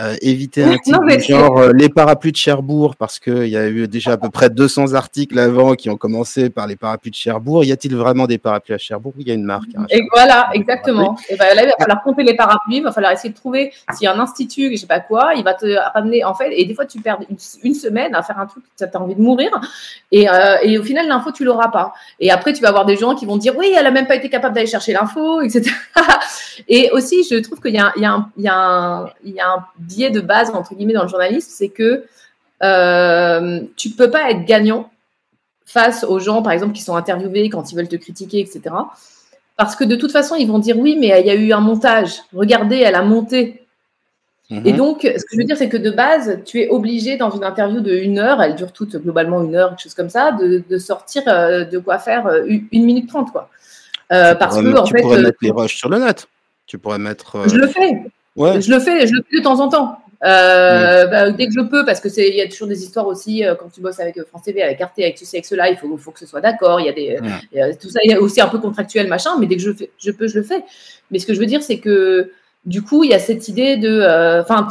euh, 0.00 0.16
éviter 0.20 0.64
un 0.64 0.76
titre 0.84 1.00
genre 1.20 1.58
euh, 1.58 1.72
les 1.72 1.88
parapluies 1.88 2.32
de 2.32 2.36
Cherbourg 2.36 2.94
parce 2.96 3.18
qu'il 3.18 3.48
y 3.48 3.56
a 3.56 3.68
eu 3.68 3.88
déjà 3.88 4.12
à 4.12 4.16
peu 4.18 4.28
près 4.28 4.50
200 4.50 4.92
articles 4.92 5.38
avant 5.38 5.74
qui 5.74 5.88
ont 5.88 5.96
commencé 5.96 6.50
par 6.50 6.66
les 6.66 6.76
parapluies 6.76 7.10
de 7.10 7.16
Cherbourg. 7.16 7.64
Y 7.64 7.72
a-t-il 7.72 7.96
vraiment 7.96 8.26
des 8.26 8.36
parapluies 8.36 8.74
à 8.74 8.78
Cherbourg? 8.78 9.14
Il 9.18 9.26
y 9.26 9.30
a 9.30 9.34
une 9.34 9.44
marque. 9.44 9.70
Hein, 9.76 9.86
et 9.88 10.02
voilà, 10.12 10.50
exactement. 10.52 11.16
Et 11.30 11.36
ben 11.36 11.54
là, 11.54 11.62
il 11.62 11.68
va 11.68 11.74
falloir 11.78 12.02
compter 12.02 12.24
les 12.24 12.36
parapluies, 12.36 12.76
il 12.76 12.82
va 12.82 12.92
falloir 12.92 13.12
essayer 13.12 13.30
de 13.30 13.36
trouver 13.36 13.72
s'il 13.92 14.04
y 14.04 14.08
a 14.08 14.14
un 14.14 14.20
institut, 14.20 14.70
je 14.72 14.76
sais 14.76 14.86
pas 14.86 15.00
quoi, 15.00 15.32
il 15.36 15.44
va 15.44 15.54
te 15.54 15.66
ramener 15.94 16.22
en 16.24 16.34
fait. 16.34 16.50
Et 16.52 16.66
des 16.66 16.74
fois, 16.74 16.84
tu 16.84 17.00
perds 17.00 17.20
une, 17.62 17.74
semaine 17.74 18.14
à 18.14 18.22
faire 18.22 18.38
un 18.38 18.46
truc, 18.46 18.64
tu 18.76 18.84
as 18.84 19.00
envie 19.00 19.14
de 19.14 19.22
mourir. 19.22 19.50
Et, 20.10 20.28
euh, 20.28 20.56
et 20.62 20.78
au 20.78 20.82
final, 20.82 21.01
l'info, 21.08 21.32
tu 21.32 21.44
l'auras 21.44 21.68
pas. 21.68 21.92
Et 22.20 22.30
après, 22.30 22.52
tu 22.52 22.62
vas 22.62 22.68
avoir 22.68 22.84
des 22.84 22.96
gens 22.96 23.14
qui 23.14 23.26
vont 23.26 23.36
dire, 23.36 23.56
oui, 23.56 23.72
elle 23.76 23.86
a 23.86 23.90
même 23.90 24.06
pas 24.06 24.16
été 24.16 24.28
capable 24.28 24.54
d'aller 24.54 24.66
chercher 24.66 24.92
l'info, 24.92 25.40
etc. 25.40 25.70
et 26.68 26.90
aussi, 26.92 27.24
je 27.24 27.36
trouve 27.36 27.60
qu'il 27.60 27.74
y, 27.74 27.78
a 27.78 27.92
un 27.96 29.66
biais 29.78 30.10
de 30.10 30.20
base, 30.20 30.50
entre 30.50 30.74
guillemets, 30.74 30.92
dans 30.92 31.02
le 31.02 31.08
journalisme, 31.08 31.48
c'est 31.50 31.68
que 31.68 32.04
euh, 32.62 33.60
tu 33.76 33.90
peux 33.90 34.10
pas 34.10 34.30
être 34.30 34.44
gagnant 34.44 34.90
face 35.64 36.04
aux 36.04 36.18
gens, 36.18 36.42
par 36.42 36.52
exemple, 36.52 36.72
qui 36.72 36.82
sont 36.82 36.96
interviewés 36.96 37.48
quand 37.48 37.72
ils 37.72 37.76
veulent 37.76 37.88
te 37.88 37.96
critiquer, 37.96 38.40
etc. 38.40 38.74
Parce 39.56 39.76
que 39.76 39.84
de 39.84 39.96
toute 39.96 40.12
façon, 40.12 40.34
ils 40.34 40.46
vont 40.48 40.58
dire 40.58 40.78
oui, 40.78 40.96
mais 40.98 41.20
il 41.20 41.26
y 41.26 41.30
a 41.30 41.34
eu 41.34 41.52
un 41.52 41.60
montage. 41.60 42.22
Regardez, 42.34 42.78
elle 42.78 42.94
a 42.94 43.02
monté. 43.02 43.61
Et 44.64 44.72
mhm. 44.72 44.76
donc, 44.76 45.00
ce 45.02 45.24
que 45.24 45.30
je 45.32 45.36
veux 45.38 45.44
dire, 45.44 45.56
c'est 45.56 45.68
que 45.68 45.78
de 45.78 45.90
base, 45.90 46.40
tu 46.44 46.60
es 46.60 46.68
obligé 46.68 47.16
dans 47.16 47.30
une 47.30 47.44
interview 47.44 47.80
de 47.80 47.94
une 47.94 48.18
heure, 48.18 48.42
elle 48.42 48.54
dure 48.54 48.72
toute 48.72 48.96
globalement 48.96 49.42
une 49.42 49.54
heure, 49.54 49.70
quelque 49.70 49.82
chose 49.82 49.94
comme 49.94 50.10
ça, 50.10 50.32
de, 50.32 50.78
sortir 50.78 51.22
euh, 51.26 51.64
de 51.64 51.78
quoi 51.78 51.98
faire 51.98 52.26
euh, 52.26 52.44
une 52.46 52.84
minute 52.84 53.08
trente, 53.08 53.32
quoi. 53.32 53.48
Euh, 54.12 54.34
parce 54.34 54.60
que, 54.60 54.76
en 54.76 54.84
tu 54.84 54.94
pourrais 54.94 55.22
mettre 55.22 55.38
les 55.40 55.50
rushs 55.50 55.76
sur 55.76 55.88
le 55.88 55.98
net. 55.98 56.26
Tu 56.66 56.76
pourrais 56.76 56.98
mettre. 56.98 57.48
Je 57.48 57.56
le 57.56 57.66
fais. 57.66 58.02
Ouais. 58.36 58.60
Je 58.60 58.70
le 58.70 58.78
fais, 58.78 59.06
je 59.06 59.14
le 59.14 59.22
fais 59.30 59.38
de 59.38 59.42
temps 59.42 59.58
en 59.60 59.68
temps. 59.68 59.98
Bah, 60.20 61.30
dès 61.30 61.46
que 61.46 61.52
je 61.54 61.60
peux, 61.60 61.86
parce 61.86 62.00
que 62.00 62.10
c'est, 62.10 62.28
il 62.28 62.36
y 62.36 62.42
a 62.42 62.48
toujours 62.48 62.68
des 62.68 62.82
histoires 62.82 63.06
aussi 63.06 63.42
quand 63.58 63.70
tu 63.72 63.80
bosses 63.80 64.00
avec 64.00 64.22
France 64.24 64.42
TV, 64.42 64.62
avec 64.62 64.80
Arte, 64.82 64.98
avec 64.98 65.16
ceci, 65.16 65.36
avec 65.36 65.46
cela, 65.46 65.70
il 65.70 65.78
faut, 65.78 65.96
faut 65.96 66.10
que 66.10 66.18
ce 66.18 66.26
soit 66.26 66.42
d'accord. 66.42 66.78
Il 66.80 66.86
y 66.86 66.88
a 66.90 66.92
des, 66.92 67.76
tout 67.80 67.88
ça, 67.88 68.00
il 68.04 68.10
y 68.10 68.14
a 68.14 68.20
aussi 68.20 68.40
un 68.42 68.48
peu 68.48 68.58
contractuel 68.58 69.08
machin, 69.08 69.30
mais 69.40 69.46
dès 69.46 69.56
que 69.56 69.62
je 69.62 69.72
fais, 69.72 69.90
je 69.98 70.10
peux, 70.10 70.28
je 70.28 70.38
le 70.38 70.44
fais. 70.44 70.62
Mais 71.10 71.18
ce 71.18 71.26
que 71.26 71.32
je 71.32 71.40
veux 71.40 71.46
dire, 71.46 71.62
c'est 71.62 71.78
que 71.78 72.32
du 72.64 72.82
coup, 72.82 73.02
il 73.04 73.10
y 73.10 73.14
a 73.14 73.18
cette 73.18 73.48
idée 73.48 73.76
de, 73.76 73.88
euh, 73.88 74.42
enfin, 74.42 74.68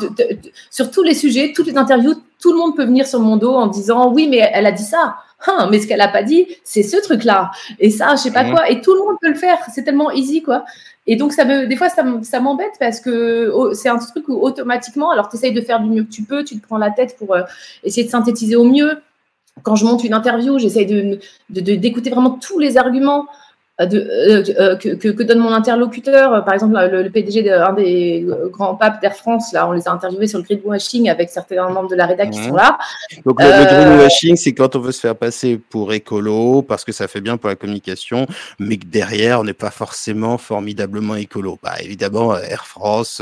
sur 0.70 0.92
tous 0.92 1.04
les 1.04 1.14
sujets, 1.14 1.52
toutes 1.54 1.68
les 1.68 1.78
interviews, 1.78 2.16
tout 2.40 2.54
le 2.54 2.58
monde 2.58 2.76
peut 2.76 2.86
venir 2.86 3.06
sur 3.06 3.20
mon 3.20 3.38
dos 3.38 3.54
en 3.54 3.68
disant 3.68 4.12
oui, 4.12 4.28
mais 4.30 4.50
elle 4.54 4.66
a 4.66 4.72
dit 4.72 4.84
ça. 4.84 5.18
Hein, 5.48 5.70
mais 5.72 5.80
ce 5.80 5.88
qu'elle 5.88 6.02
a 6.02 6.08
pas 6.08 6.24
dit, 6.24 6.48
c'est 6.64 6.84
ce 6.84 6.98
truc-là. 6.98 7.52
Et 7.80 7.90
ça, 7.90 8.16
je 8.16 8.22
sais 8.22 8.32
pas 8.32 8.46
quoi. 8.46 8.70
Et 8.70 8.80
tout 8.82 8.94
le 8.94 9.00
monde 9.00 9.16
peut 9.20 9.30
le 9.30 9.36
faire. 9.36 9.58
C'est 9.74 9.84
tellement 9.84 10.12
easy, 10.12 10.44
quoi. 10.44 10.66
Et 11.08 11.16
donc, 11.16 11.34
ça 11.34 11.46
me, 11.46 11.66
des 11.66 11.76
fois, 11.76 11.90
ça, 11.90 12.40
m'embête 12.40 12.74
parce 12.80 13.00
que 13.00 13.52
c'est 13.74 13.90
un 13.90 13.98
truc 13.98 14.30
où 14.30 14.40
automatiquement, 14.40 15.10
alors 15.10 15.30
tu 15.30 15.38
essayes 15.38 15.54
de 15.54 15.62
faire 15.62 15.80
du 15.80 15.90
mieux 15.90 16.04
que 16.04 16.12
tu 16.12 16.24
peux, 16.24 16.44
tu 16.44 16.60
te 16.60 16.66
prends 16.66 16.78
la 16.78 16.92
tête 16.92 17.16
pour 17.18 17.34
euh, 17.34 17.42
essayer 17.84 18.06
de 18.06 18.12
synthétiser 18.12 18.56
au 18.56 18.66
mieux. 18.66 19.00
Quand 19.64 19.76
je 19.76 19.84
monte 19.84 20.04
une 20.04 20.14
interview, 20.14 20.60
j'essaye 20.60 20.86
de, 20.86 21.20
d'écouter 21.50 22.12
vraiment 22.12 22.32
tous 22.32 22.60
les 22.60 22.78
arguments. 22.78 23.26
Euh, 23.80 23.86
euh, 23.94 24.44
euh, 24.60 24.76
que, 24.76 25.24
donne 25.24 25.40
mon 25.40 25.52
interlocuteur, 25.52 26.44
par 26.46 26.54
exemple 26.54 26.78
le, 26.92 27.10
PDG 27.10 27.42
d'un 27.44 27.74
des 27.74 28.28
grands 28.52 28.76
papes 28.76 29.02
d'Air 29.02 29.16
France, 29.16 29.54
là, 29.54 29.68
on 29.68 29.72
les 29.72 29.88
a 29.88 29.92
interviewés 29.92 30.28
sur 30.28 30.40
le 30.40 30.44
greenwashing 30.44 31.10
avec 31.10 31.30
certains 31.30 31.68
membres 31.70 31.90
de 31.90 31.96
la 31.96 32.06
rédaction 32.06 32.42
qui 32.44 32.50
sont 32.50 32.56
là. 32.56 32.78
Donc 33.26 33.42
le, 33.42 33.48
greenwashing, 33.48 34.36
c'est 34.36 34.54
quand 34.54 34.76
on 34.76 34.80
veut 34.80 34.92
se 34.92 35.00
faire 35.00 35.16
passer 35.16 35.58
pour 35.58 35.94
écolo 35.94 36.62
parce 36.62 36.84
que 36.84 36.92
ça 36.92 37.08
fait 37.08 37.22
bien 37.22 37.38
pour 37.38 37.50
la 37.50 37.56
communication, 37.56 38.28
mais 38.60 38.78
que 38.78 38.86
derrière 38.86 39.40
on 39.40 39.46
n'est 39.46 39.54
pas 39.54 39.72
forcément 39.72 40.38
formidablement 40.38 41.16
écolo. 41.16 41.58
Bah, 41.64 41.76
évidemment, 41.82 42.38
Air 42.38 42.66
France, 42.68 43.22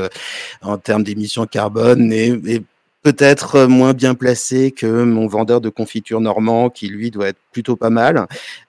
en 0.61 0.77
termes 0.77 1.03
d'émissions 1.03 1.45
carbone, 1.45 2.11
est 2.11 2.63
peut-être 3.01 3.55
euh, 3.55 3.67
moins 3.67 3.93
bien 3.93 4.15
placé 4.15 4.71
que 4.71 5.03
mon 5.03 5.27
vendeur 5.27 5.61
de 5.61 5.69
confiture 5.69 6.21
normand, 6.21 6.69
qui 6.69 6.87
lui 6.87 7.11
doit 7.11 7.29
être 7.29 7.39
plutôt 7.51 7.75
pas 7.75 7.89
mal. 7.89 8.27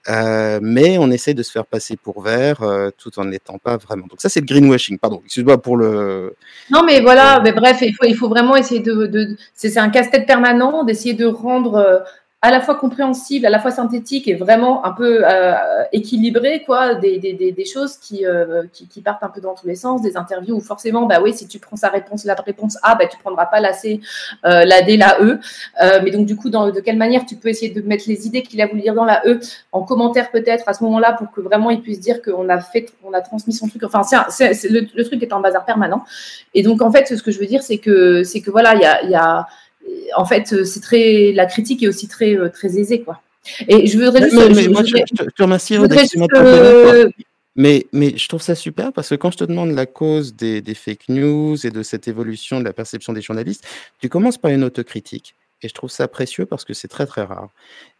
Euh, 0.08 0.60
mais 0.62 0.98
on 0.98 1.10
essaie 1.10 1.34
de 1.34 1.42
se 1.42 1.50
faire 1.50 1.66
passer 1.66 1.96
pour 1.96 2.22
vert 2.22 2.62
euh, 2.62 2.90
tout 2.96 3.18
en 3.18 3.24
n'étant 3.24 3.58
pas 3.58 3.76
vraiment. 3.76 4.06
Donc 4.06 4.20
ça, 4.20 4.28
c'est 4.28 4.40
le 4.40 4.46
greenwashing. 4.46 4.98
Pardon, 4.98 5.20
excuse-moi 5.24 5.60
pour 5.60 5.76
le. 5.76 6.34
Non, 6.70 6.82
mais 6.84 7.00
voilà. 7.00 7.40
Mais 7.42 7.52
bref, 7.52 7.78
il 7.82 7.94
faut, 7.94 8.06
il 8.06 8.16
faut 8.16 8.28
vraiment 8.28 8.56
essayer 8.56 8.80
de. 8.80 9.06
de... 9.06 9.36
C'est 9.54 9.76
un 9.78 9.90
casse-tête 9.90 10.26
permanent 10.26 10.84
d'essayer 10.84 11.14
de 11.14 11.26
rendre 11.26 12.04
à 12.42 12.50
la 12.50 12.62
fois 12.62 12.74
compréhensible, 12.74 13.44
à 13.44 13.50
la 13.50 13.58
fois 13.58 13.70
synthétique 13.70 14.26
et 14.26 14.34
vraiment 14.34 14.86
un 14.86 14.92
peu 14.92 15.28
euh, 15.28 15.54
équilibré, 15.92 16.62
quoi, 16.64 16.94
des, 16.94 17.18
des, 17.18 17.34
des, 17.34 17.64
choses 17.66 17.98
qui, 17.98 18.24
euh, 18.24 18.62
qui, 18.72 18.88
qui, 18.88 19.02
partent 19.02 19.22
un 19.22 19.28
peu 19.28 19.42
dans 19.42 19.54
tous 19.54 19.66
les 19.66 19.74
sens, 19.74 20.00
des 20.00 20.16
interviews 20.16 20.56
où 20.56 20.60
forcément, 20.60 21.04
bah 21.04 21.20
oui, 21.22 21.34
si 21.34 21.46
tu 21.46 21.58
prends 21.58 21.76
sa 21.76 21.88
réponse, 21.88 22.24
la 22.24 22.34
réponse 22.34 22.78
A, 22.82 22.94
bah 22.94 23.06
tu 23.06 23.18
prendras 23.18 23.44
pas 23.44 23.60
la 23.60 23.74
C, 23.74 24.00
euh, 24.46 24.64
la 24.64 24.80
D, 24.80 24.96
la 24.96 25.20
E. 25.20 25.38
Euh, 25.82 26.00
mais 26.02 26.10
donc 26.10 26.24
du 26.24 26.34
coup, 26.34 26.48
dans, 26.48 26.70
de 26.70 26.80
quelle 26.80 26.96
manière 26.96 27.26
tu 27.26 27.36
peux 27.36 27.48
essayer 27.50 27.74
de 27.74 27.82
mettre 27.86 28.04
les 28.06 28.26
idées 28.26 28.42
qu'il 28.42 28.62
a 28.62 28.66
voulu 28.66 28.80
dire 28.80 28.94
dans 28.94 29.04
la 29.04 29.20
E 29.26 29.38
en 29.72 29.82
commentaire 29.82 30.30
peut-être 30.30 30.66
à 30.66 30.72
ce 30.72 30.82
moment-là 30.84 31.12
pour 31.12 31.30
que 31.32 31.42
vraiment 31.42 31.68
il 31.68 31.82
puisse 31.82 32.00
dire 32.00 32.22
qu'on 32.22 32.48
a 32.48 32.60
fait, 32.60 32.86
on 33.04 33.12
a 33.12 33.20
transmis 33.20 33.52
son 33.52 33.68
truc. 33.68 33.82
Enfin, 33.84 34.02
c'est, 34.30 34.70
le, 34.70 34.86
le, 34.94 35.04
truc 35.04 35.22
est 35.22 35.32
en 35.34 35.40
bazar 35.40 35.66
permanent. 35.66 36.04
Et 36.54 36.62
donc 36.62 36.80
en 36.80 36.90
fait, 36.90 37.06
ce 37.14 37.22
que 37.22 37.32
je 37.32 37.38
veux 37.38 37.46
dire, 37.46 37.62
c'est 37.62 37.78
que 37.78 38.24
c'est 38.24 38.40
que 38.40 38.50
voilà, 38.50 38.74
il 38.76 38.80
y 38.80 38.86
a, 38.86 39.04
y 39.04 39.14
a 39.14 39.46
en 40.16 40.24
fait, 40.24 40.52
euh, 40.52 40.64
c'est 40.64 40.80
très, 40.80 41.32
la 41.32 41.46
critique 41.46 41.82
est 41.82 41.88
aussi 41.88 42.08
très, 42.08 42.36
euh, 42.36 42.48
très 42.48 42.78
aisée, 42.78 43.02
quoi. 43.02 43.20
Et 43.68 43.86
je 43.86 43.98
voudrais 43.98 44.22
juste. 44.22 44.36
Mais, 44.54 44.68
moi, 44.68 44.82
je, 44.84 44.92
te 45.24 45.42
remercie, 45.42 45.78
mais, 47.56 47.86
mais 47.92 48.16
je 48.16 48.28
trouve 48.28 48.42
ça 48.42 48.54
super 48.54 48.92
parce 48.92 49.08
que 49.08 49.14
quand 49.16 49.30
je 49.30 49.38
te 49.38 49.44
demande 49.44 49.72
la 49.72 49.86
cause 49.86 50.34
des, 50.34 50.60
des, 50.60 50.74
fake 50.74 51.08
news 51.08 51.56
et 51.66 51.70
de 51.70 51.82
cette 51.82 52.06
évolution 52.06 52.60
de 52.60 52.64
la 52.64 52.72
perception 52.72 53.12
des 53.12 53.22
journalistes, 53.22 53.66
tu 54.00 54.08
commences 54.08 54.38
par 54.38 54.50
une 54.50 54.62
autocritique. 54.62 55.34
Et 55.62 55.68
je 55.68 55.74
trouve 55.74 55.90
ça 55.90 56.08
précieux 56.08 56.46
parce 56.46 56.64
que 56.64 56.72
c'est 56.72 56.88
très 56.88 57.06
très 57.06 57.22
rare. 57.22 57.50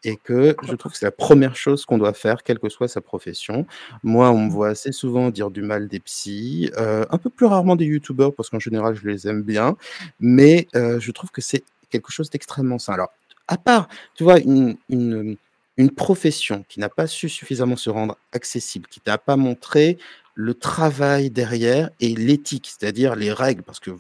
Et 0.05 0.17
que 0.17 0.57
je 0.63 0.75
trouve 0.75 0.93
que 0.93 0.99
c'est 0.99 1.07
la 1.07 1.13
première 1.13 1.57
chose 1.57 1.85
qu'on 1.85 1.99
doit 1.99 2.15
faire, 2.15 2.43
quelle 2.43 2.59
que 2.59 2.69
soit 2.69 2.89
sa 2.89 3.01
profession. 3.01 3.67
Moi, 4.03 4.31
on 4.31 4.47
me 4.47 4.51
voit 4.51 4.69
assez 4.69 4.93
souvent 4.93 5.31
dire 5.31 5.51
du 5.51 5.63
mal 5.63 5.89
des 5.89 6.01
psys, 6.01 6.71
euh, 6.79 7.05
un 7.11 7.19
peu 7.19 7.31
plus 7.31 7.47
rarement 7.47 7.77
des 7.77 7.85
youtubeurs 7.85 8.35
parce 8.35 8.49
qu'en 8.49 8.59
général, 8.59 8.95
je 8.95 9.07
les 9.07 9.29
aime 9.29 9.43
bien. 9.43 9.77
Mais 10.21 10.69
euh, 10.75 10.99
je 11.01 11.11
trouve 11.13 11.31
que 11.31 11.43
c'est 11.43 11.65
quelque 11.91 12.13
chose 12.13 12.31
d'extrêmement 12.31 12.79
sain. 12.79 12.95
Alors, 12.95 13.11
à 13.49 13.59
part, 13.59 13.89
tu 14.15 14.25
vois, 14.25 14.39
une, 14.39 14.77
une, 14.89 15.37
une 15.77 15.91
profession 15.91 16.65
qui 16.69 16.81
n'a 16.81 16.89
pas 16.89 17.07
su 17.07 17.29
suffisamment 17.29 17.77
se 17.77 17.91
rendre 17.91 18.17
accessible, 18.33 18.87
qui 18.89 19.01
n'a 19.07 19.19
pas 19.19 19.37
montré 19.37 19.99
le 20.35 20.55
travail 20.55 21.31
derrière 21.31 21.91
et 22.01 22.15
l'éthique, 22.15 22.71
c'est-à-dire 22.79 23.17
les 23.17 23.33
règles, 23.33 23.63
parce 23.63 23.81
que 23.81 23.91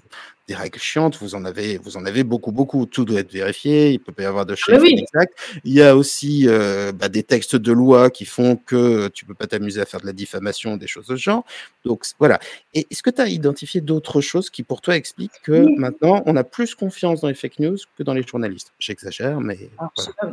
des 0.51 0.57
règles 0.57 0.81
chiantes, 0.81 1.17
vous 1.21 1.37
en 1.37 1.45
avez, 1.45 1.79
vous 1.79 1.97
en 1.97 2.05
avez 2.05 2.25
beaucoup, 2.25 2.51
beaucoup. 2.51 2.85
Tout 2.85 3.05
doit 3.05 3.21
être 3.21 3.33
vérifié. 3.33 3.93
Il 3.93 4.01
peut 4.01 4.11
pas 4.11 4.25
y 4.25 4.27
avoir 4.27 4.47
de 4.47 4.55
ah 4.55 4.57
chef 4.57 4.83
exact. 4.83 5.33
Il 5.65 5.73
y 5.73 5.81
a 5.81 5.95
aussi 5.95 6.49
euh, 6.49 6.91
bah, 6.91 7.09
des 7.09 7.23
textes 7.23 7.55
de 7.55 7.71
loi 7.71 8.11
qui 8.11 8.25
font 8.25 8.57
que 8.57 9.07
tu 9.15 9.25
peux 9.25 9.35
pas 9.35 9.47
t'amuser 9.47 9.81
à 9.81 9.87
faire 9.87 10.01
de 10.01 10.07
la 10.07 10.13
diffamation, 10.13 10.77
des 10.77 10.89
choses 10.89 11.07
de 11.07 11.15
ce 11.15 11.23
genre. 11.23 11.45
Donc 11.85 12.03
voilà. 12.19 12.41
Et 12.75 12.85
est-ce 12.91 13.01
que 13.05 13.11
tu 13.11 13.21
as 13.21 13.29
identifié 13.29 13.81
d'autres 13.81 14.21
choses 14.21 14.51
qui 14.51 14.65
pour 14.65 14.81
toi 14.81 14.97
expliquent 14.97 15.41
que 15.45 15.67
maintenant 15.79 16.21
on 16.27 16.35
a 16.35 16.43
plus 16.43 16.75
confiance 16.75 17.21
dans 17.21 17.29
les 17.29 17.35
fake 17.35 17.61
news 17.61 17.79
que 17.97 18.03
dans 18.03 18.15
les 18.15 18.25
journalistes? 18.25 18.73
J'exagère, 18.81 19.41
mais. 19.41 19.71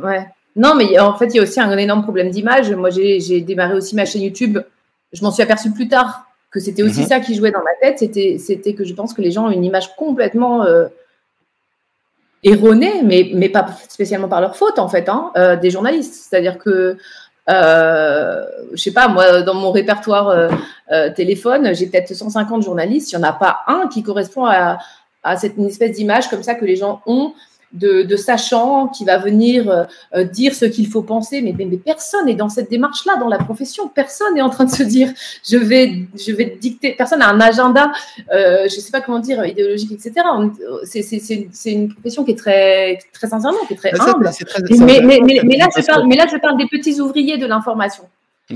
ouais. 0.02 0.26
Non, 0.56 0.74
mais 0.74 0.98
en 0.98 1.16
fait, 1.16 1.26
il 1.26 1.36
y 1.36 1.38
a 1.38 1.44
aussi 1.44 1.60
un 1.60 1.78
énorme 1.78 2.02
problème 2.02 2.30
d'image. 2.30 2.72
Moi, 2.72 2.90
j'ai 2.90 3.40
démarré 3.42 3.74
aussi 3.74 3.94
ma 3.94 4.04
chaîne 4.04 4.22
YouTube. 4.22 4.58
Je 5.12 5.22
m'en 5.22 5.30
suis 5.30 5.44
aperçu 5.44 5.70
plus 5.70 5.86
tard 5.86 6.27
que 6.50 6.60
c'était 6.60 6.82
aussi 6.82 7.00
mhm. 7.00 7.06
ça 7.06 7.20
qui 7.20 7.34
jouait 7.34 7.50
dans 7.50 7.62
ma 7.62 7.74
tête, 7.80 7.98
c'était, 7.98 8.38
c'était 8.38 8.74
que 8.74 8.84
je 8.84 8.94
pense 8.94 9.12
que 9.12 9.20
les 9.20 9.30
gens 9.30 9.46
ont 9.46 9.50
une 9.50 9.64
image 9.64 9.94
complètement 9.96 10.64
euh, 10.64 10.86
erronée, 12.42 13.02
mais, 13.04 13.30
mais 13.34 13.48
pas 13.48 13.66
spécialement 13.88 14.28
par 14.28 14.40
leur 14.40 14.56
faute 14.56 14.78
en 14.78 14.88
fait, 14.88 15.08
hein, 15.08 15.30
euh, 15.36 15.56
des 15.56 15.70
journalistes. 15.70 16.14
C'est-à-dire 16.14 16.58
que, 16.58 16.96
euh, 17.50 18.44
je 18.72 18.82
sais 18.82 18.92
pas, 18.92 19.08
moi, 19.08 19.42
dans 19.42 19.54
mon 19.54 19.70
répertoire 19.70 20.28
euh, 20.28 21.10
téléphone, 21.10 21.74
j'ai 21.74 21.86
peut-être 21.86 22.14
150 22.14 22.62
journalistes, 22.62 23.12
il 23.12 23.18
n'y 23.18 23.24
en 23.24 23.28
a 23.28 23.32
pas 23.32 23.60
un 23.66 23.88
qui 23.88 24.02
correspond 24.02 24.46
à, 24.46 24.78
à 25.22 25.36
cette 25.36 25.56
une 25.56 25.66
espèce 25.66 25.92
d'image 25.92 26.28
comme 26.28 26.42
ça 26.42 26.54
que 26.54 26.64
les 26.64 26.76
gens 26.76 27.02
ont 27.06 27.32
de, 27.72 28.16
sachant 28.16 28.88
qui 28.88 29.04
va 29.04 29.18
venir 29.18 29.70
euh, 29.70 29.84
euh, 30.14 30.24
dire 30.24 30.54
ce 30.54 30.64
qu'il 30.64 30.86
faut 30.86 31.02
penser, 31.02 31.42
mais, 31.42 31.54
mais, 31.56 31.76
personne 31.76 32.26
n'est 32.26 32.34
dans 32.34 32.48
cette 32.48 32.70
démarche-là 32.70 33.16
dans 33.16 33.28
la 33.28 33.38
profession. 33.38 33.88
Personne 33.88 34.34
n'est 34.34 34.42
en 34.42 34.50
train 34.50 34.64
de 34.64 34.70
se 34.70 34.82
dire 34.82 35.12
je 35.48 35.56
vais, 35.56 36.06
je 36.14 36.32
vais 36.32 36.56
dicter. 36.60 36.94
Personne 36.96 37.18
n'a 37.18 37.28
un 37.28 37.40
agenda, 37.40 37.92
euh, 38.32 38.68
je 38.68 38.76
ne 38.76 38.80
sais 38.80 38.90
pas 38.90 39.00
comment 39.00 39.18
dire, 39.18 39.44
idéologique, 39.44 39.92
etc. 39.92 40.14
C'est 40.84 41.72
une 41.72 41.92
profession 41.92 42.24
qui 42.24 42.32
est 42.32 42.38
très, 42.38 42.98
très 43.12 43.28
sincèrement, 43.28 43.58
qui 43.66 43.74
est 43.74 43.76
très 43.76 44.00
humble. 44.00 44.30
mais, 44.70 45.00
mais, 45.02 45.20
mais, 45.44 45.56
là, 45.56 45.68
je 45.76 45.84
parle, 45.84 46.06
mais 46.06 46.16
là, 46.16 46.26
je 46.30 46.36
parle 46.38 46.56
des 46.56 46.66
petits 46.66 47.00
ouvriers 47.00 47.36
de 47.36 47.46
l'information. 47.46 48.04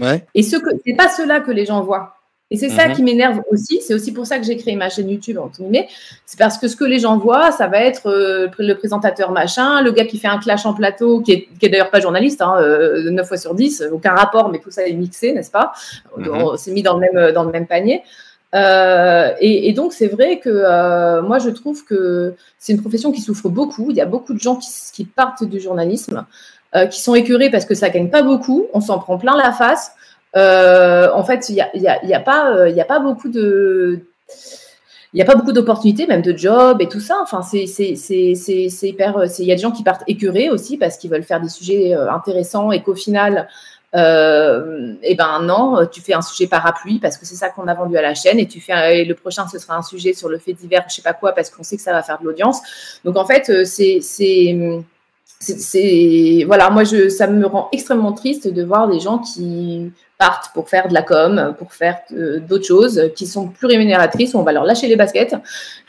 Ouais. 0.01 0.25
Et 0.35 0.43
ce 0.43 0.57
que 0.57 0.71
c'est 0.87 0.95
pas 0.95 1.11
cela 1.11 1.41
que 1.41 1.51
les 1.51 1.67
gens 1.67 1.83
voient. 1.83 2.17
Et 2.53 2.57
c'est 2.59 2.69
ça 2.69 2.87
mhm. 2.87 2.95
qui 2.95 3.03
m'énerve 3.03 3.41
aussi. 3.51 3.81
C'est 3.81 3.95
aussi 3.95 4.13
pour 4.13 4.27
ça 4.27 4.39
que 4.39 4.45
j'ai 4.45 4.59
créé 4.59 4.77
ma 4.77 4.91
chaîne 4.91 5.09
YouTube, 5.09 5.39
entre 5.39 5.63
guillemets. 5.63 5.89
C'est 6.27 6.39
parce 6.39 6.59
que 6.59 6.69
ce 6.69 6.77
que 6.77 6.85
les 6.85 6.99
gens 6.99 7.17
voient, 7.17 7.51
ça 7.51 7.67
va 7.67 7.83
être 7.83 8.11
euh, 8.11 8.49
le 8.59 8.75
présentateur 8.75 9.33
machin, 9.33 9.81
le 9.81 9.91
gars 9.91 10.05
qui 10.05 10.19
fait 10.19 10.29
un 10.29 10.39
clash 10.39 10.67
en 10.67 10.75
plateau, 10.75 11.23
qui 11.23 11.33
est, 11.33 11.69
d'ailleurs 11.71 11.89
pas 11.89 12.01
journaliste, 12.01 12.43
hein, 12.43 12.57
9 12.59 12.61
euh, 12.61 13.25
fois 13.25 13.39
sur 13.39 13.55
10, 13.55 13.85
aucun 13.91 14.13
rapport, 14.13 14.51
mais 14.51 14.59
tout 14.59 14.71
ça 14.71 14.87
est 14.87 14.93
mixé, 14.93 15.33
n'est-ce 15.33 15.51
pas? 15.51 15.73
Mhm. 16.19 16.29
On 16.31 16.57
s'est 16.59 16.73
mis 16.73 16.83
dans 16.83 16.99
le 16.99 17.01
même, 17.01 17.33
dans 17.33 17.45
le 17.45 17.51
même 17.51 17.67
panier. 17.67 18.03
Euh, 18.55 19.33
et, 19.41 19.73
donc, 19.73 19.95
c'est 19.95 20.09
vrai 20.09 20.39
que 20.39 21.21
moi, 21.23 21.39
je 21.39 21.49
trouve 21.49 21.87
que 21.87 22.35
c'est 22.59 22.75
une 22.75 22.83
profession 22.83 23.13
qui 23.13 23.23
souffre 23.23 23.49
beaucoup. 23.49 23.87
Il 23.89 23.97
y 23.97 24.03
a 24.03 24.07
beaucoup 24.07 24.35
de 24.35 24.41
gens 24.41 24.57
qui, 24.57 24.69
qui 24.93 25.05
partent 25.07 25.45
du 25.45 25.59
journalisme, 25.59 26.27
qui 26.91 27.01
sont 27.01 27.15
écœurés 27.15 27.49
parce 27.51 27.65
que 27.65 27.75
ça 27.75 27.89
gagne 27.89 28.11
pas 28.11 28.23
beaucoup. 28.23 28.67
On 28.75 28.83
s'en 28.83 28.99
prend 28.99 29.17
plein 29.17 29.39
la 29.39 29.53
face. 29.53 29.93
Euh, 30.37 31.11
en 31.13 31.25
fait, 31.25 31.49
il 31.49 31.55
n'y 31.55 31.61
a, 31.61 32.05
y 32.05 32.15
a, 32.15 32.21
pas, 32.21 32.57
euh, 32.57 32.73
beaucoup 33.05 33.29
d'opportunités, 35.53 36.07
même 36.07 36.23
de 36.23 36.37
job 36.37 36.81
et 36.81 36.89
tout 36.89 37.01
ça. 37.01 37.19
Enfin, 37.23 37.43
c'est 37.43 37.65
hyper. 38.83 39.25
Il 39.39 39.45
y 39.45 39.53
a 39.53 39.55
des 39.55 39.63
gens 39.63 39.73
qui 39.73 39.83
partent 39.83 40.05
écœurés 40.07 40.51
aussi 40.51 40.77
parce 40.77 40.97
qu'ils 40.97 41.11
veulent 41.11 41.23
faire 41.23 41.41
des 41.41 41.49
sujets 41.49 41.95
euh, 41.95 42.11
intéressants 42.11 42.73
et 42.73 42.83
qu'au 42.83 42.95
final, 42.95 43.49
euh, 43.95 44.95
et 45.03 45.13
eh 45.13 45.15
ben 45.15 45.43
non, 45.43 45.87
tu 45.87 46.01
fais 46.01 46.15
un 46.15 46.23
sujet 46.23 46.47
parapluie 46.47 46.99
parce 46.99 47.19
que 47.19 47.27
c'est 47.27 47.35
ça 47.35 47.51
qu'on 47.51 47.69
a 47.69 47.75
vendu 47.75 47.95
à 47.99 48.03
la 48.03 48.15
chaîne 48.15 48.39
et 48.39 48.49
tu 48.49 48.59
fais 48.59 49.03
et 49.03 49.05
le 49.05 49.15
prochain 49.15 49.47
ce 49.49 49.59
sera 49.59 49.77
un 49.77 49.83
sujet 49.83 50.15
sur 50.15 50.31
le 50.31 50.39
fait 50.39 50.55
divers, 50.55 50.87
je 50.89 50.95
sais 50.95 51.03
pas 51.03 51.13
quoi, 51.13 51.33
parce 51.33 51.51
qu'on 51.51 51.63
sait 51.63 51.77
que 51.77 51.83
ça 51.83 51.93
va 51.93 52.03
faire 52.03 52.19
de 52.19 52.25
l'audience. 52.25 52.63
Donc 53.05 53.19
en 53.19 53.27
fait, 53.27 53.67
c'est 53.67 54.01
c'est 55.43 56.45
voilà, 56.47 56.71
moi 56.71 56.85
je, 56.85 57.09
ça 57.09 57.27
me 57.27 57.47
rend 57.47 57.69
extrêmement 57.73 58.13
triste 58.13 58.49
de 58.49 58.63
voir 58.63 58.89
des 58.89 59.01
gens 59.01 59.19
qui 59.19 59.91
partent 60.19 60.53
pour 60.55 60.69
faire 60.69 60.89
de 60.89 60.95
la 60.95 61.03
com, 61.03 61.55
pour 61.59 61.73
faire 61.73 61.99
euh, 62.13 62.39
d'autres 62.39 62.67
choses 62.67 63.11
qui 63.17 63.27
sont 63.27 63.49
plus 63.49 63.67
rémunératrices, 63.67 64.35
on 64.35 64.43
va 64.43 64.53
leur 64.53 64.65
lâcher 64.65 64.87
les 64.87 64.97
baskets. 64.97 65.35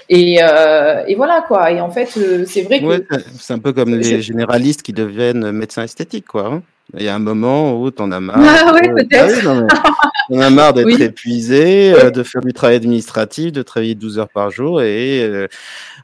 Et, 0.09 0.39
euh, 0.41 1.03
et 1.07 1.15
voilà 1.15 1.43
quoi. 1.47 1.71
Et 1.71 1.79
en 1.79 1.91
fait, 1.91 2.09
euh, 2.17 2.43
c'est 2.47 2.63
vrai 2.63 2.81
que. 2.81 3.05
c'est 3.39 3.53
un 3.53 3.59
peu 3.59 3.73
comme 3.73 3.95
les 3.95 4.21
généralistes 4.21 4.81
qui 4.81 4.93
deviennent 4.93 5.51
médecins 5.51 5.83
esthétiques, 5.83 6.27
quoi. 6.27 6.47
Hein. 6.47 6.63
Il 6.95 7.03
y 7.03 7.07
a 7.07 7.15
un 7.15 7.19
moment 7.19 7.81
où 7.81 7.89
tu 7.91 8.01
en 8.01 8.11
as 8.11 8.19
marre. 8.19 8.37
Ah 8.39 8.73
oui, 8.73 8.89
peut-être. 8.89 9.47
on 10.29 10.39
a 10.39 10.49
marre 10.49 10.73
d'être 10.73 11.01
épuisé, 11.01 11.93
de 12.11 12.23
faire 12.23 12.41
du 12.41 12.53
travail 12.53 12.75
administratif, 12.75 13.51
de 13.51 13.63
travailler 13.63 13.95
12 13.95 14.19
heures 14.19 14.29
par 14.29 14.51
jour 14.51 14.81
et 14.81 15.47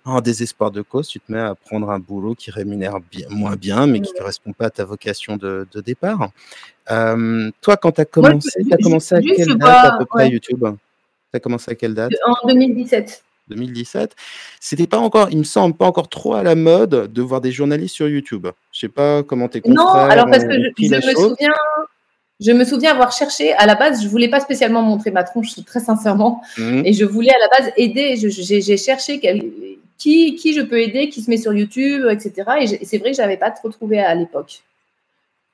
en 0.05 0.21
désespoir 0.21 0.71
de 0.71 0.81
cause, 0.81 1.07
tu 1.07 1.19
te 1.19 1.31
mets 1.31 1.39
à 1.39 1.55
prendre 1.55 1.89
un 1.89 1.99
boulot 1.99 2.35
qui 2.35 2.51
rémunère 2.51 2.99
bien, 3.11 3.27
moins 3.29 3.55
bien, 3.55 3.87
mais 3.87 3.99
qui 4.01 4.13
ne 4.13 4.17
correspond 4.17 4.53
pas 4.53 4.67
à 4.67 4.69
ta 4.69 4.85
vocation 4.85 5.37
de, 5.37 5.67
départ. 5.85 6.31
Euh, 6.91 7.51
toi, 7.61 7.77
quand 7.77 7.91
tu 7.91 8.01
as 8.01 8.05
commencé, 8.05 8.63
tu 8.65 8.73
as 8.73 8.77
commencé 8.77 9.15
à 9.15 9.21
quelle 9.21 9.57
date 9.57 9.85
à 9.85 9.97
peu 9.97 10.05
près 10.05 10.29
YouTube? 10.29 10.63
Tu 10.63 11.37
as 11.37 11.39
commencé 11.39 11.71
à 11.71 11.75
quelle 11.75 11.93
date? 11.93 12.11
En 12.25 12.47
2017. 12.47 13.23
2017. 13.49 14.15
C'était 14.59 14.87
pas 14.87 14.97
encore, 14.97 15.29
il 15.31 15.37
me 15.39 15.43
semble, 15.43 15.75
pas 15.75 15.85
encore 15.85 16.09
trop 16.09 16.33
à 16.33 16.43
la 16.43 16.55
mode 16.55 17.11
de 17.11 17.21
voir 17.21 17.41
des 17.41 17.51
journalistes 17.51 17.95
sur 17.95 18.07
YouTube. 18.07 18.47
Je 18.71 18.79
sais 18.79 18.89
pas 18.89 19.23
comment 19.23 19.47
tes 19.47 19.61
Non, 19.65 19.87
alors 19.87 20.27
parce 20.27 20.45
que 20.45 20.53
je, 20.53 20.95
me 20.95 21.15
souviens, 21.15 21.53
je 22.39 22.51
me 22.51 22.63
souviens 22.63 22.91
avoir 22.91 23.11
cherché, 23.11 23.53
à 23.53 23.65
la 23.65 23.75
base, 23.75 24.03
je 24.03 24.07
voulais 24.07 24.29
pas 24.29 24.39
spécialement 24.39 24.81
montrer 24.81 25.11
ma 25.11 25.23
tronche, 25.23 25.53
très 25.65 25.79
sincèrement, 25.79 26.41
mmh. 26.57 26.81
et 26.85 26.93
je 26.93 27.05
voulais 27.05 27.31
à 27.31 27.39
la 27.39 27.59
base 27.59 27.73
aider. 27.77 28.15
J'ai 28.17 28.77
cherché 28.77 29.19
qui, 29.97 30.35
qui 30.35 30.53
je 30.53 30.61
peux 30.61 30.79
aider, 30.79 31.09
qui 31.09 31.21
se 31.21 31.29
met 31.29 31.37
sur 31.37 31.53
YouTube, 31.53 32.05
etc. 32.09 32.33
Et 32.61 32.85
c'est 32.85 32.97
vrai 32.97 33.11
que 33.11 33.17
je 33.17 33.21
n'avais 33.21 33.37
pas 33.37 33.51
trop 33.51 33.69
trouvé 33.69 33.99
à 33.99 34.15
l'époque. 34.15 34.61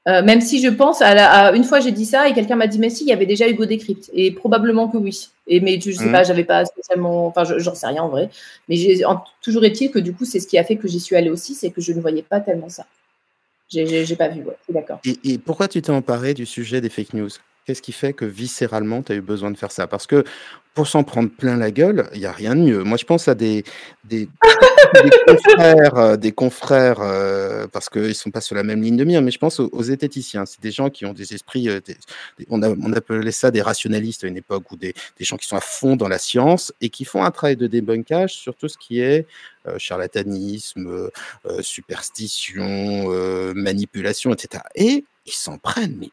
Euh, 0.07 0.21
même 0.24 0.39
si 0.39 0.62
je 0.62 0.69
pense, 0.69 1.01
à, 1.01 1.51
une 1.53 1.63
fois 1.63 1.79
j'ai 1.79 1.91
dit 1.91 2.05
ça 2.05 2.29
et 2.29 2.33
quelqu'un 2.33 2.55
m'a 2.55 2.67
dit 2.67 2.77
mais 2.77 2.91
si, 2.91 3.05
il 3.05 3.07
y 3.07 3.13
avait 3.13 3.25
déjà 3.25 3.47
Hugo 3.47 3.65
Décrypte. 3.65 4.12
Et 4.13 4.31
probablement 4.31 4.88
que 4.88 4.97
oui. 4.97 5.29
Et, 5.47 5.59
mais 5.62 5.79
je 5.81 5.89
ne 5.89 5.95
sais 5.95 6.05
mmh. 6.05 6.12
pas, 6.12 6.24
j'avais 6.24 6.43
pas 6.43 6.65
spécialement, 6.65 7.27
enfin 7.27 7.43
j'en 7.57 7.74
sais 7.74 7.88
rien 7.88 8.03
en 8.03 8.09
vrai. 8.09 8.29
Mais 8.69 8.77
toujours 9.41 9.65
est-il 9.65 9.89
que 9.89 10.00
du 10.00 10.13
coup 10.13 10.25
c'est 10.25 10.39
ce 10.39 10.47
qui 10.47 10.57
a 10.57 10.63
fait 10.63 10.75
que 10.75 10.88
j'y 10.88 11.00
suis 11.00 11.15
allée 11.15 11.31
aussi, 11.31 11.55
c'est 11.55 11.71
que 11.71 11.81
je 11.81 11.91
ne 11.91 12.01
voyais 12.01 12.21
pas 12.24 12.39
tellement 12.39 12.69
ça. 12.69 12.85
J'ai 13.67 14.15
pas 14.15 14.27
vu, 14.27 14.43
ouais, 14.43 14.55
d'accord. 14.69 15.00
Et, 15.05 15.17
et, 15.24 15.38
pourquoi 15.39 15.67
tu 15.67 15.81
t'es 15.81 15.89
emparé 15.89 16.35
du 16.35 16.45
sujet 16.45 16.81
des 16.81 16.89
fake 16.89 17.13
news? 17.13 17.31
Qu'est-ce 17.65 17.81
qui 17.81 17.93
fait 17.93 18.13
que 18.13 18.25
viscéralement, 18.25 19.01
tu 19.01 19.12
as 19.12 19.15
eu 19.15 19.22
besoin 19.22 19.50
de 19.50 19.57
faire 19.57 19.72
ça? 19.72 19.88
Parce 19.88 20.05
que 20.05 20.24
pour 20.75 20.88
s'en 20.88 21.03
prendre 21.03 21.29
plein 21.29 21.57
la 21.57 21.72
gueule, 21.72 22.07
il 22.13 22.19
n'y 22.19 22.25
a 22.25 22.31
rien 22.31 22.53
de 22.53 22.62
mieux. 22.62 22.84
Moi, 22.84 22.98
je 22.98 23.05
pense 23.05 23.27
à 23.27 23.34
des, 23.34 23.63
des, 24.03 24.29
confrères, 25.27 25.98
euh, 25.98 26.17
des 26.17 26.31
confrères 26.34 27.00
euh, 27.00 27.65
parce 27.65 27.89
qu'ils 27.89 28.10
ne 28.10 28.13
sont 28.13 28.29
pas 28.29 28.41
sur 28.41 28.55
la 28.55 28.63
même 28.63 28.84
ligne 28.84 28.98
de 28.98 29.05
mire, 29.05 29.22
mais 29.22 29.31
je 29.31 29.39
pense 29.39 29.60
aux, 29.60 29.69
aux 29.72 29.84
zététiciens. 29.84 30.45
C'est 30.45 30.62
des 30.62 30.72
gens 30.72 30.89
qui 30.89 31.05
ont 31.05 31.13
des 31.13 31.34
esprits, 31.34 31.69
euh, 31.69 31.79
on, 32.50 32.62
a, 32.62 32.69
on, 32.69 32.91
appelait 32.91 33.31
ça 33.31 33.51
des 33.51 33.62
rationalistes 33.62 34.25
à 34.25 34.27
une 34.27 34.38
époque, 34.38 34.69
ou 34.72 34.75
des, 34.75 34.93
des, 35.17 35.25
gens 35.25 35.38
qui 35.38 35.48
sont 35.48 35.55
à 35.55 35.62
fond 35.62 35.95
dans 35.95 36.10
la 36.10 36.19
science 36.19 36.74
et 36.81 36.89
qui 36.89 37.05
font 37.05 37.24
un 37.24 37.31
travail 37.31 37.55
de 37.55 37.67
débunkage 37.67 38.34
sur 38.34 38.53
tout 38.53 38.67
ce 38.67 38.77
qui 38.77 39.00
est 39.00 39.25
charlatanisme, 39.77 41.10
superstition, 41.62 43.10
manipulation, 43.55 44.34
etc. 44.34 44.63
Et 44.75 45.05
ils 45.25 45.31
s'en 45.31 45.57
prennent, 45.57 45.98
mais 46.00 46.10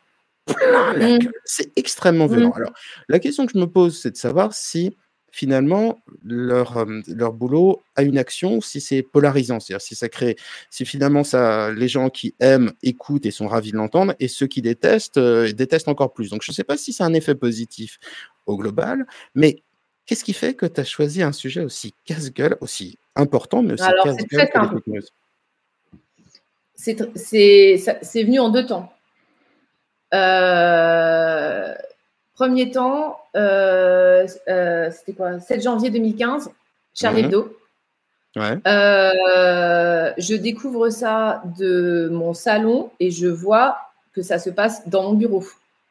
Mmh. 0.48 1.28
C'est 1.44 1.70
extrêmement 1.76 2.26
violent. 2.26 2.50
Mmh. 2.50 2.56
Alors, 2.56 2.72
la 3.08 3.18
question 3.18 3.46
que 3.46 3.52
je 3.54 3.58
me 3.58 3.66
pose, 3.66 3.98
c'est 3.98 4.10
de 4.10 4.16
savoir 4.16 4.52
si 4.52 4.96
finalement 5.32 5.98
leur, 6.22 6.84
leur 7.08 7.32
boulot 7.32 7.80
a 7.96 8.02
une 8.02 8.18
action, 8.18 8.60
si 8.60 8.80
c'est 8.80 9.02
polarisant, 9.02 9.60
c'est-à-dire 9.60 9.80
si 9.80 9.94
ça 9.94 10.10
crée, 10.10 10.36
si 10.68 10.84
finalement 10.84 11.24
ça, 11.24 11.72
les 11.72 11.88
gens 11.88 12.10
qui 12.10 12.34
aiment 12.38 12.72
écoutent 12.82 13.24
et 13.24 13.30
sont 13.30 13.48
ravis 13.48 13.72
de 13.72 13.78
l'entendre, 13.78 14.14
et 14.20 14.28
ceux 14.28 14.46
qui 14.46 14.60
détestent 14.60 15.18
détestent 15.18 15.88
encore 15.88 16.12
plus. 16.12 16.28
Donc 16.28 16.42
je 16.42 16.50
ne 16.50 16.54
sais 16.54 16.64
pas 16.64 16.76
si 16.76 16.92
c'est 16.92 17.02
un 17.02 17.14
effet 17.14 17.34
positif 17.34 17.98
au 18.44 18.58
global, 18.58 19.06
mais 19.34 19.62
qu'est-ce 20.04 20.24
qui 20.24 20.34
fait 20.34 20.54
que 20.54 20.66
tu 20.66 20.80
as 20.80 20.84
choisi 20.84 21.22
un 21.22 21.32
sujet 21.32 21.62
aussi 21.62 21.94
casse-gueule, 22.04 22.58
aussi 22.60 22.98
important, 23.16 23.62
mais 23.62 23.72
aussi 23.72 23.88
casse-gueule 24.04 25.02
C'est 26.74 28.22
venu 28.22 28.38
en 28.38 28.50
deux 28.50 28.66
temps. 28.66 28.92
Euh, 30.14 31.74
premier 32.34 32.70
temps, 32.70 33.18
euh, 33.36 34.26
euh, 34.48 34.90
c'était 34.90 35.12
quoi? 35.12 35.40
7 35.40 35.62
janvier 35.62 35.90
2015, 35.90 36.50
Charlie 36.94 37.22
mhm. 37.22 37.28
Hebdo. 37.28 37.56
je 40.18 40.34
découvre 40.36 40.90
ça 40.90 41.42
de 41.58 42.08
mon 42.12 42.34
salon 42.34 42.90
et 43.00 43.10
je 43.10 43.28
vois 43.28 43.78
que 44.12 44.22
ça 44.22 44.38
se 44.38 44.50
passe 44.50 44.88
dans 44.88 45.02
mon 45.04 45.14
bureau. 45.14 45.44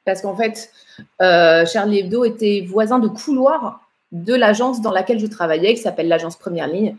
Parce 0.05 0.21
qu'en 0.21 0.35
fait, 0.35 0.71
Charlie 1.19 1.99
Hebdo 1.99 2.23
était 2.25 2.65
voisin 2.67 2.99
de 2.99 3.07
couloir 3.07 3.81
de 4.11 4.35
l'agence 4.35 4.81
dans 4.81 4.91
laquelle 4.91 5.19
je 5.19 5.27
travaillais, 5.27 5.73
qui 5.73 5.81
s'appelle 5.81 6.07
l'agence 6.07 6.35
Première 6.35 6.67
Ligne. 6.67 6.95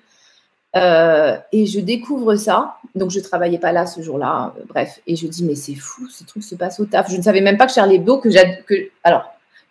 Euh, 0.74 1.36
et 1.52 1.66
je 1.66 1.80
découvre 1.80 2.34
ça. 2.36 2.76
Donc, 2.94 3.10
je 3.10 3.20
travaillais 3.20 3.58
pas 3.58 3.72
là 3.72 3.86
ce 3.86 4.00
jour-là. 4.00 4.54
Euh, 4.56 4.62
bref. 4.68 5.00
Et 5.06 5.16
je 5.16 5.26
dis, 5.26 5.44
mais 5.44 5.54
c'est 5.54 5.74
fou, 5.74 6.08
ce 6.08 6.24
truc 6.24 6.42
se 6.42 6.54
passe 6.54 6.80
au 6.80 6.86
taf. 6.86 7.10
Je 7.10 7.16
ne 7.16 7.22
savais 7.22 7.40
même 7.40 7.56
pas 7.56 7.66
que 7.66 7.72
Charlie 7.72 7.96
Hebdo, 7.96 8.18
que. 8.18 8.28
Que... 8.64 8.88
Alors, 9.04 9.24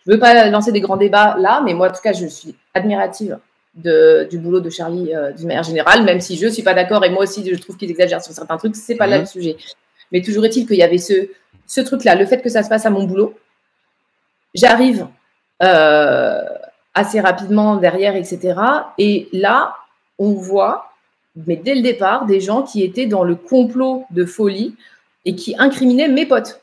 je 0.05 0.11
veux 0.11 0.19
pas 0.19 0.49
lancer 0.49 0.71
des 0.71 0.81
grands 0.81 0.97
débats 0.97 1.35
là, 1.37 1.61
mais 1.63 1.73
moi, 1.73 1.89
en 1.89 1.91
tout 1.91 2.01
cas, 2.01 2.13
je 2.13 2.25
suis 2.27 2.55
admirative 2.73 3.37
de, 3.75 4.27
du 4.29 4.37
boulot 4.37 4.59
de 4.59 4.69
Charlie 4.69 5.13
euh, 5.13 5.31
d'une 5.31 5.47
manière 5.47 5.63
générale, 5.63 6.03
même 6.03 6.21
si 6.21 6.37
je 6.37 6.47
suis 6.47 6.63
pas 6.63 6.73
d'accord 6.73 7.05
et 7.05 7.09
moi 7.09 7.23
aussi, 7.23 7.47
je 7.49 7.59
trouve 7.59 7.77
qu'il 7.77 7.89
exagère 7.89 8.21
sur 8.21 8.33
certains 8.33 8.57
trucs. 8.57 8.75
C'est 8.75 8.95
pas 8.95 9.07
là 9.07 9.17
le 9.17 9.23
mhm. 9.23 9.27
sujet. 9.27 9.57
Mais 10.11 10.21
toujours 10.21 10.45
est-il 10.45 10.67
qu'il 10.67 10.77
y 10.77 10.83
avait 10.83 10.97
ce, 10.97 11.29
ce 11.67 11.81
truc-là, 11.81 12.15
le 12.15 12.25
fait 12.25 12.41
que 12.41 12.49
ça 12.49 12.63
se 12.63 12.69
passe 12.69 12.85
à 12.85 12.89
mon 12.89 13.03
boulot. 13.03 13.33
J'arrive 14.53 15.07
euh, 15.63 16.41
assez 16.93 17.21
rapidement 17.21 17.77
derrière, 17.77 18.15
etc. 18.15 18.59
Et 18.97 19.29
là, 19.31 19.75
on 20.19 20.33
voit 20.33 20.90
mais 21.35 21.55
dès 21.55 21.75
le 21.75 21.81
départ, 21.81 22.25
des 22.25 22.39
gens 22.39 22.63
qui 22.63 22.83
étaient 22.83 23.05
dans 23.05 23.23
le 23.23 23.35
complot 23.35 24.05
de 24.11 24.25
folie 24.25 24.75
et 25.25 25.35
qui 25.35 25.55
incriminaient 25.57 26.07
mes 26.07 26.25
potes, 26.25 26.61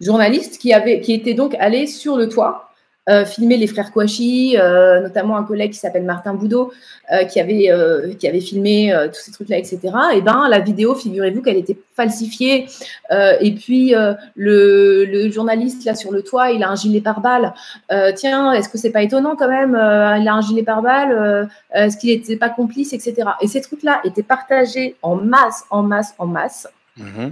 journalistes 0.00 0.58
qui, 0.58 0.72
avaient, 0.72 1.00
qui 1.00 1.12
étaient 1.12 1.34
donc 1.34 1.54
allés 1.58 1.86
sur 1.86 2.16
le 2.16 2.28
toit 2.28 2.71
euh, 3.08 3.24
filmer 3.24 3.56
les 3.56 3.66
frères 3.66 3.90
Kouachi, 3.90 4.56
euh, 4.56 5.00
notamment 5.00 5.36
un 5.36 5.42
collègue 5.42 5.72
qui 5.72 5.78
s'appelle 5.78 6.04
Martin 6.04 6.34
Boudot, 6.34 6.72
euh, 7.12 7.24
qui, 7.24 7.40
avait, 7.40 7.68
qui 8.16 8.28
avait 8.28 8.40
filmé 8.40 8.94
tous 9.12 9.20
ces 9.20 9.32
trucs-là, 9.32 9.58
etc. 9.58 9.80
Et 10.14 10.20
ben 10.20 10.46
la 10.48 10.60
vidéo, 10.60 10.94
figurez-vous 10.94 11.42
qu'elle 11.42 11.56
était 11.56 11.76
falsifiée. 11.94 12.66
et 13.10 13.52
puis 13.54 13.94
le, 14.36 15.30
journaliste 15.30 15.84
là 15.84 15.94
sur 15.96 16.12
le 16.12 16.22
toit, 16.22 16.52
il 16.52 16.62
a 16.62 16.70
un 16.70 16.76
gilet 16.76 17.00
pare-balles. 17.00 17.52
tiens, 18.14 18.52
est-ce 18.52 18.68
que 18.68 18.78
c'est 18.78 18.90
pas 18.90 19.02
étonnant 19.02 19.34
quand 19.36 19.48
même 19.48 19.72
Il 19.72 20.28
a 20.28 20.34
un 20.34 20.40
gilet 20.40 20.62
pare-balles. 20.62 21.48
est-ce 21.72 21.96
qu'il 21.96 22.10
n'était 22.10 22.36
pas 22.36 22.50
complice, 22.50 22.92
etc. 22.92 23.30
Et 23.40 23.48
ces 23.48 23.60
trucs-là 23.60 24.00
étaient 24.04 24.22
partagés 24.22 24.94
en 25.02 25.16
masse, 25.16 25.64
en 25.70 25.82
masse, 25.82 26.14
en 26.18 26.26
masse. 26.26 26.68
Mmh 26.96 27.30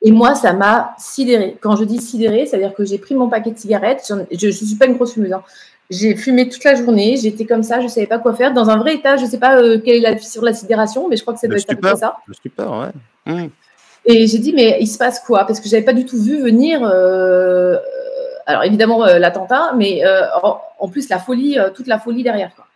et 0.00 0.12
moi, 0.12 0.34
ça 0.34 0.52
m'a 0.52 0.94
sidéré. 0.98 1.56
Quand 1.60 1.74
je 1.74 1.84
dis 1.84 2.00
sidéré, 2.00 2.46
c'est-à-dire 2.46 2.72
que 2.74 2.84
j'ai 2.84 2.98
pris 2.98 3.14
mon 3.14 3.28
paquet 3.28 3.50
de 3.50 3.58
cigarettes. 3.58 4.12
Je 4.30 4.46
ne 4.46 4.52
suis 4.52 4.76
pas 4.76 4.86
une 4.86 4.94
grosse 4.94 5.14
fumeuse. 5.14 5.32
Hein. 5.32 5.42
J'ai 5.90 6.14
fumé 6.14 6.48
toute 6.48 6.62
la 6.62 6.76
journée. 6.76 7.16
J'étais 7.16 7.46
comme 7.46 7.64
ça. 7.64 7.80
Je 7.80 7.84
ne 7.84 7.88
savais 7.88 8.06
pas 8.06 8.18
quoi 8.18 8.34
faire. 8.34 8.52
Dans 8.52 8.68
un 8.70 8.76
vrai 8.76 8.94
état, 8.94 9.16
je 9.16 9.24
ne 9.24 9.28
sais 9.28 9.38
pas 9.38 9.56
euh, 9.56 9.80
quelle 9.84 9.96
est 9.96 10.00
la 10.00 10.18
sur 10.18 10.42
la 10.42 10.52
sidération, 10.52 11.08
mais 11.08 11.16
je 11.16 11.22
crois 11.22 11.34
que 11.34 11.40
ça 11.40 11.48
doit 11.48 11.58
être 11.58 11.96
ça. 11.96 12.16
Le 12.26 12.34
stupeur, 12.34 12.78
ouais. 13.26 13.32
Mmh. 13.32 13.48
Et 14.04 14.26
j'ai 14.28 14.38
dit, 14.38 14.52
mais 14.52 14.78
il 14.80 14.86
se 14.86 14.98
passe 14.98 15.18
quoi? 15.20 15.44
Parce 15.44 15.58
que 15.58 15.68
je 15.68 15.74
n'avais 15.74 15.84
pas 15.84 15.92
du 15.92 16.06
tout 16.06 16.20
vu 16.20 16.40
venir. 16.40 16.80
Euh, 16.84 17.76
alors 18.46 18.62
évidemment 18.64 19.04
euh, 19.04 19.18
l'attentat, 19.18 19.72
mais 19.76 20.02
en, 20.42 20.60
en, 20.78 20.88
plus 20.88 21.08
la 21.08 21.18
folie, 21.18 21.58
toute 21.74 21.88
la 21.88 21.98
folie 21.98 22.22
derrière. 22.22 22.54
Quoi. 22.54 22.67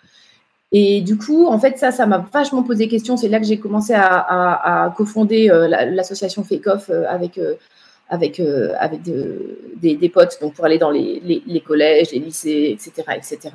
Et 0.75 1.03
du 1.03 1.19
coup, 1.19 1.47
en 1.47 1.59
fait, 1.59 1.79
ça, 1.79 1.91
ça 1.91 2.07
m'a 2.07 2.27
vachement 2.33 2.63
posé 2.63 2.89
question. 2.89 3.19
C'est 3.19 3.29
là 3.29 3.39
que 3.39 3.45
j'ai 3.45 3.59
commencé 3.59 3.93
à, 3.95 4.93
cofonder 4.97 5.51
euh, 5.51 5.69
l'association 5.69 6.45
Fake 6.45 6.67
Off 6.67 6.89
euh, 6.89 7.05
avec, 7.09 7.39
euh, 7.39 7.57
avec, 8.09 8.41
des, 9.03 10.09
potes 10.09 10.39
donc 10.41 10.55
pour 10.55 10.65
aller 10.65 10.79
dans 10.79 10.91
les, 10.91 11.63
collèges, 11.67 12.13
les 12.13 12.21
lycées, 12.21 12.71
etc. 12.75 13.03
etc. 13.17 13.51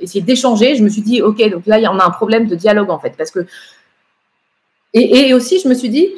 essayer 0.00 0.20
d'échanger. 0.20 0.76
Je 0.76 0.84
me 0.84 0.90
suis 0.90 1.00
dit, 1.00 1.22
OK, 1.22 1.42
donc 1.50 1.64
là, 1.66 1.78
il 1.78 1.82
y 1.82 1.86
en 1.86 1.98
a 1.98 2.04
un 2.04 2.10
problème 2.10 2.46
de 2.46 2.54
dialogue, 2.54 2.90
en 2.90 2.98
fait. 2.98 3.14
Parce 3.16 3.30
que... 3.30 3.46
Et, 4.92 5.32
aussi, 5.32 5.60
je 5.60 5.68
me 5.68 5.74
suis 5.74 5.88
dit, 5.88 6.08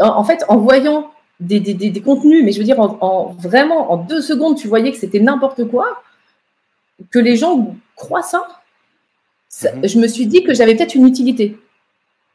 en 0.00 0.24
fait, 0.24 0.44
en 0.48 0.58
voyant 0.58 1.12
des, 1.40 2.02
contenus, 2.04 2.44
mais 2.44 2.52
je 2.52 2.58
veux 2.58 2.64
dire, 2.64 2.78
en, 2.80 3.34
vraiment, 3.38 3.90
en 3.90 3.96
deux 3.96 4.20
secondes, 4.20 4.58
tu 4.58 4.68
voyais 4.68 4.92
que 4.92 4.98
c'était 4.98 5.20
n'importe 5.20 5.64
quoi, 5.64 6.02
que 7.10 7.18
les 7.18 7.36
gens 7.36 7.74
croient 7.96 8.22
ça 8.22 8.57
Mhm. 9.62 9.88
je 9.88 9.98
me 9.98 10.06
suis 10.06 10.26
dit 10.26 10.42
que 10.44 10.54
j'avais 10.54 10.74
peut-être 10.74 10.94
une 10.94 11.06
utilité. 11.06 11.58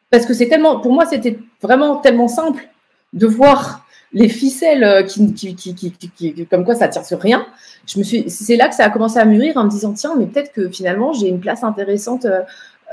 Parce 0.10 0.26
que 0.26 0.34
c'est 0.34 0.48
tellement, 0.48 0.80
pour 0.80 0.94
moi, 0.94 1.06
c'était 1.06 1.40
vraiment 1.62 1.98
tellement 1.98 2.28
simple 2.28 2.70
de 3.14 3.28
voir 3.28 3.84
les 4.14 4.30
ficelles 4.30 4.84
euh, 4.84 5.04
qui, 5.04 5.34
qui, 5.34 6.48
comme 6.50 6.66
quoi 6.66 6.76
ça 6.76 6.88
tire 6.88 7.04
sur 7.04 7.20
rien. 7.20 7.46
Je 7.88 8.00
me 8.00 8.04
suis, 8.04 8.30
c'est 8.30 8.56
là 8.56 8.68
que 8.70 8.76
ça 8.76 8.86
a 8.86 8.90
commencé 8.90 9.18
à 9.18 9.26
mûrir 9.26 9.58
en 9.58 9.66
me 9.66 9.70
disant 9.70 9.94
tiens, 9.94 10.14
mais 10.18 10.28
peut-être 10.28 10.54
que 10.54 10.70
finalement 10.70 11.14
j'ai 11.14 11.28
une 11.28 11.40
place 11.40 11.64
intéressante 11.64 12.26
euh, 12.26 12.42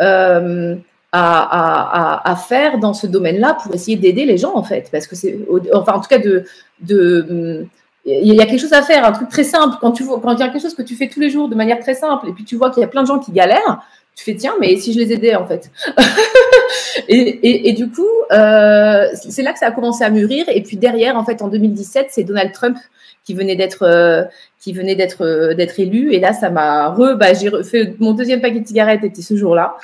euh, 0.01 0.77
à, 1.13 2.37
faire 2.49 2.79
dans 2.79 2.95
ce 2.95 3.07
domaine-là 3.07 3.59
pour 3.63 3.75
essayer 3.75 3.97
d'aider 3.97 4.25
les 4.25 4.39
gens 4.39 4.57
en 4.57 4.63
fait, 4.63 4.89
parce 4.91 5.07
que 5.07 5.15
c'est, 5.15 5.39
enfin 5.75 5.93
en 5.93 6.01
tout 6.01 6.09
cas 6.09 6.19
de, 6.19 6.45
de 6.81 7.67
il 8.07 8.35
y 8.35 8.41
a 8.41 8.47
quelque 8.47 8.61
chose 8.61 8.73
à 8.73 8.83
faire, 8.83 9.05
un 9.05 9.13
truc 9.13 9.29
très 9.29 9.45
simple. 9.45 9.77
Quand 9.81 9.93
tu 9.93 10.05
vois, 10.05 10.21
quand 10.21 10.33
il 10.33 10.41
y 10.41 10.43
a 10.43 10.49
quelque 10.49 10.63
chose 10.63 10.75
que 10.75 10.83
tu 10.83 10.97
fais 10.97 11.09
tous 11.09 11.21
les 11.21 11.29
jours 11.29 11.49
de 11.49 11.55
manière 11.55 11.81
très 11.81 11.95
simple, 11.95 12.29
et 12.29 12.33
puis 12.33 12.45
tu 12.45 12.57
vois 12.57 12.71
qu'il 12.71 12.81
y 12.81 12.85
a 12.85 12.89
plein 12.89 13.03
de 13.03 13.07
gens 13.07 13.19
qui 13.19 13.31
galèrent, 13.31 13.83
tu 14.15 14.25
fais 14.25 14.35
tiens, 14.35 14.55
mais 14.61 14.77
si 14.77 14.93
je 14.93 14.99
les 14.99 15.13
aidais 15.13 15.35
en 15.35 15.47
fait. 15.47 15.71
et, 17.09 17.73
du 17.73 17.91
coup, 17.91 18.07
euh, 18.33 19.07
c'est 19.15 19.43
là 19.43 19.53
que 19.53 19.59
ça 19.59 19.67
a 19.67 19.71
commencé 19.71 20.05
à 20.05 20.11
mûrir. 20.11 20.47
Et 20.49 20.63
puis 20.63 20.77
derrière, 20.77 21.17
en 21.17 21.25
fait, 21.25 21.43
en 21.43 21.49
2017, 21.49 22.09
c'est 22.11 22.25
Donald 22.25 22.53
Trump 22.53 22.77
qui 23.25 23.35
venait 23.35 23.57
d'être 23.57 23.83
euh, 23.83 24.25
qui 24.61 24.73
venait 24.73 24.95
d'être 24.95 25.25
euh, 25.25 25.55
d'être 25.55 25.79
élu. 25.81 26.13
Et 26.13 26.21
là, 26.21 26.33
ça 26.33 26.51
m'a 26.51 26.89
re. 26.89 27.17
Bah, 27.17 27.35
j'ai 27.35 27.51
fait 27.63 27.95
mon 27.99 28.13
deuxième 28.13 28.41
paquet 28.41 28.61
de 28.61 28.67
cigarettes 28.67 29.05
était 29.05 29.23
ce 29.23 29.37
jour-là. 29.37 29.77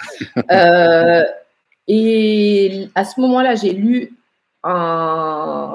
et 1.88 2.88
à 2.94 3.04
ce 3.04 3.20
moment-là, 3.20 3.54
j'ai 3.54 3.70
lu 3.70 4.12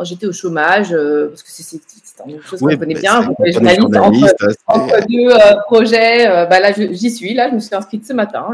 j'étais 0.04 0.26
au 0.26 0.34
chômage 0.34 0.92
euh, 0.92 1.30
parce 1.30 1.44
que 1.44 1.50
c'est 1.52 1.80
une 2.28 2.42
chose 2.42 2.60
qu'on 2.60 2.78
connaît 2.78 2.96
bien. 2.96 3.22
journaliste 3.22 3.84
entre, 3.96 4.56
entre 4.68 5.08
deux 5.08 5.30
euh, 5.30 5.56
projets. 5.66 6.28
Euh, 6.28 6.46
bah 6.46 6.60
là, 6.60 6.72
j'y 6.74 7.12
suis. 7.12 7.34
Là, 7.34 7.50
je 7.50 7.56
me 7.56 7.60
suis 7.60 7.76
inscrite 7.76 8.06
ce 8.06 8.14
matin. 8.14 8.48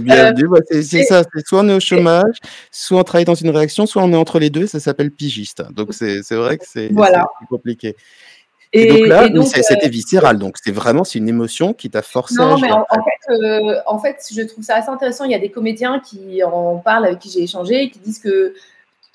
bien, 0.00 0.32
bah, 0.32 0.58
c'est 0.70 1.04
ça. 1.04 1.22
Soit 1.46 1.60
on 1.60 1.68
est 1.68 1.74
au 1.74 1.80
chômage, 1.80 2.38
soit 2.70 3.00
on 3.00 3.04
travaille 3.04 3.24
dans 3.24 3.34
une 3.34 3.50
réaction, 3.50 3.86
soit 3.86 4.02
on 4.02 4.12
est 4.12 4.16
entre 4.16 4.38
les 4.38 4.50
deux. 4.50 4.66
Ça 4.66 4.80
s'appelle 4.80 5.10
pigiste. 5.10 5.62
Donc 5.72 5.92
c'est 5.92 6.34
vrai 6.34 6.58
que 6.58 6.64
c'est 6.66 6.88
voilà. 6.92 7.26
compliqué. 7.48 7.96
Et, 8.74 8.86
donc 8.86 9.06
là, 9.06 9.28
c'était 9.62 9.88
viscéral. 9.88 10.38
Donc 10.38 10.56
c'est 10.62 10.72
vraiment 10.72 11.04
c'est 11.04 11.18
une 11.18 11.28
émotion 11.28 11.72
qui 11.72 11.88
t'a 11.88 12.02
forcé. 12.02 12.34
Non, 12.36 12.58
mais 12.58 12.70
en, 12.70 12.84
fait, 12.84 13.82
en 13.86 13.98
fait, 13.98 14.16
je 14.30 14.42
trouve 14.42 14.62
ça 14.62 14.76
assez 14.76 14.90
intéressant. 14.90 15.24
Il 15.24 15.30
y 15.30 15.34
a 15.34 15.38
des 15.38 15.50
comédiens 15.50 16.00
qui 16.00 16.42
en 16.42 16.76
parlent 16.76 17.06
avec 17.06 17.20
qui 17.20 17.30
j'ai 17.30 17.42
échangé 17.42 17.88
qui 17.90 17.98
disent 18.00 18.18
que 18.18 18.54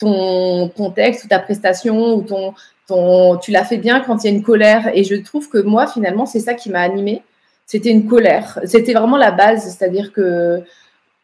ton, 0.04 0.92
texte 0.92 1.26
ou 1.26 1.28
ta 1.28 1.40
prestation 1.40 2.16
ou 2.16 2.22
ton, 2.22 2.54
ton 2.88 3.38
tu 3.38 3.52
l'as 3.52 3.64
fait 3.64 3.78
bien 3.78 4.02
quand 4.02 4.24
il 4.24 4.30
y 4.30 4.34
a 4.34 4.36
une 4.36 4.44
colère. 4.44 4.92
Et 4.94 5.04
je 5.04 5.16
trouve 5.16 5.50
que 5.50 5.58
moi, 5.58 5.88
finalement, 5.88 6.26
c'est 6.26 6.40
ça 6.40 6.54
qui 6.54 6.70
m'a 6.70 6.82
animée. 6.82 7.22
C'était 7.66 7.90
une 7.90 8.08
colère. 8.08 8.60
C'était 8.66 8.94
vraiment 8.94 9.18
la 9.18 9.32
base. 9.32 9.64
C'est-à-dire 9.64 10.12
que, 10.12 10.62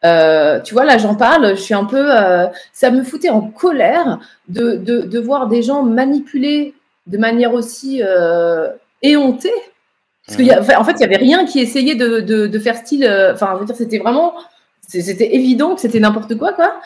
euh, 0.04 0.60
tu 0.60 0.74
vois, 0.74 0.84
là, 0.84 0.98
j'en 0.98 1.14
parle, 1.14 1.50
je 1.50 1.60
suis 1.60 1.74
un 1.74 1.84
peu. 1.84 2.06
Euh, 2.10 2.46
ça 2.72 2.90
me 2.90 3.02
foutait 3.02 3.30
en 3.30 3.42
colère 3.42 4.18
de, 4.48 4.76
de, 4.76 5.18
voir 5.18 5.48
des 5.48 5.62
gens 5.62 5.82
manipuler 5.82 6.74
de 7.06 7.18
manière 7.18 7.52
aussi 7.52 8.02
euh, 8.02 8.68
éhonté. 9.02 9.50
Parce 10.26 10.36
qu'il 10.36 10.52
en 10.52 10.84
fait, 10.84 10.92
il 10.92 10.98
n'y 10.98 11.04
avait 11.04 11.16
rien 11.16 11.44
qui 11.44 11.60
essayait 11.60 11.96
de, 11.96 12.58
faire 12.58 12.76
style. 12.76 13.04
Enfin, 13.32 13.52
je 13.54 13.60
veux 13.60 13.66
dire, 13.66 13.76
c'était 13.76 13.98
vraiment. 13.98 14.34
C'était 14.88 15.36
évident 15.36 15.76
que 15.76 15.80
c'était 15.80 16.00
n'importe 16.00 16.36
quoi, 16.36 16.52
quoi. 16.52 16.80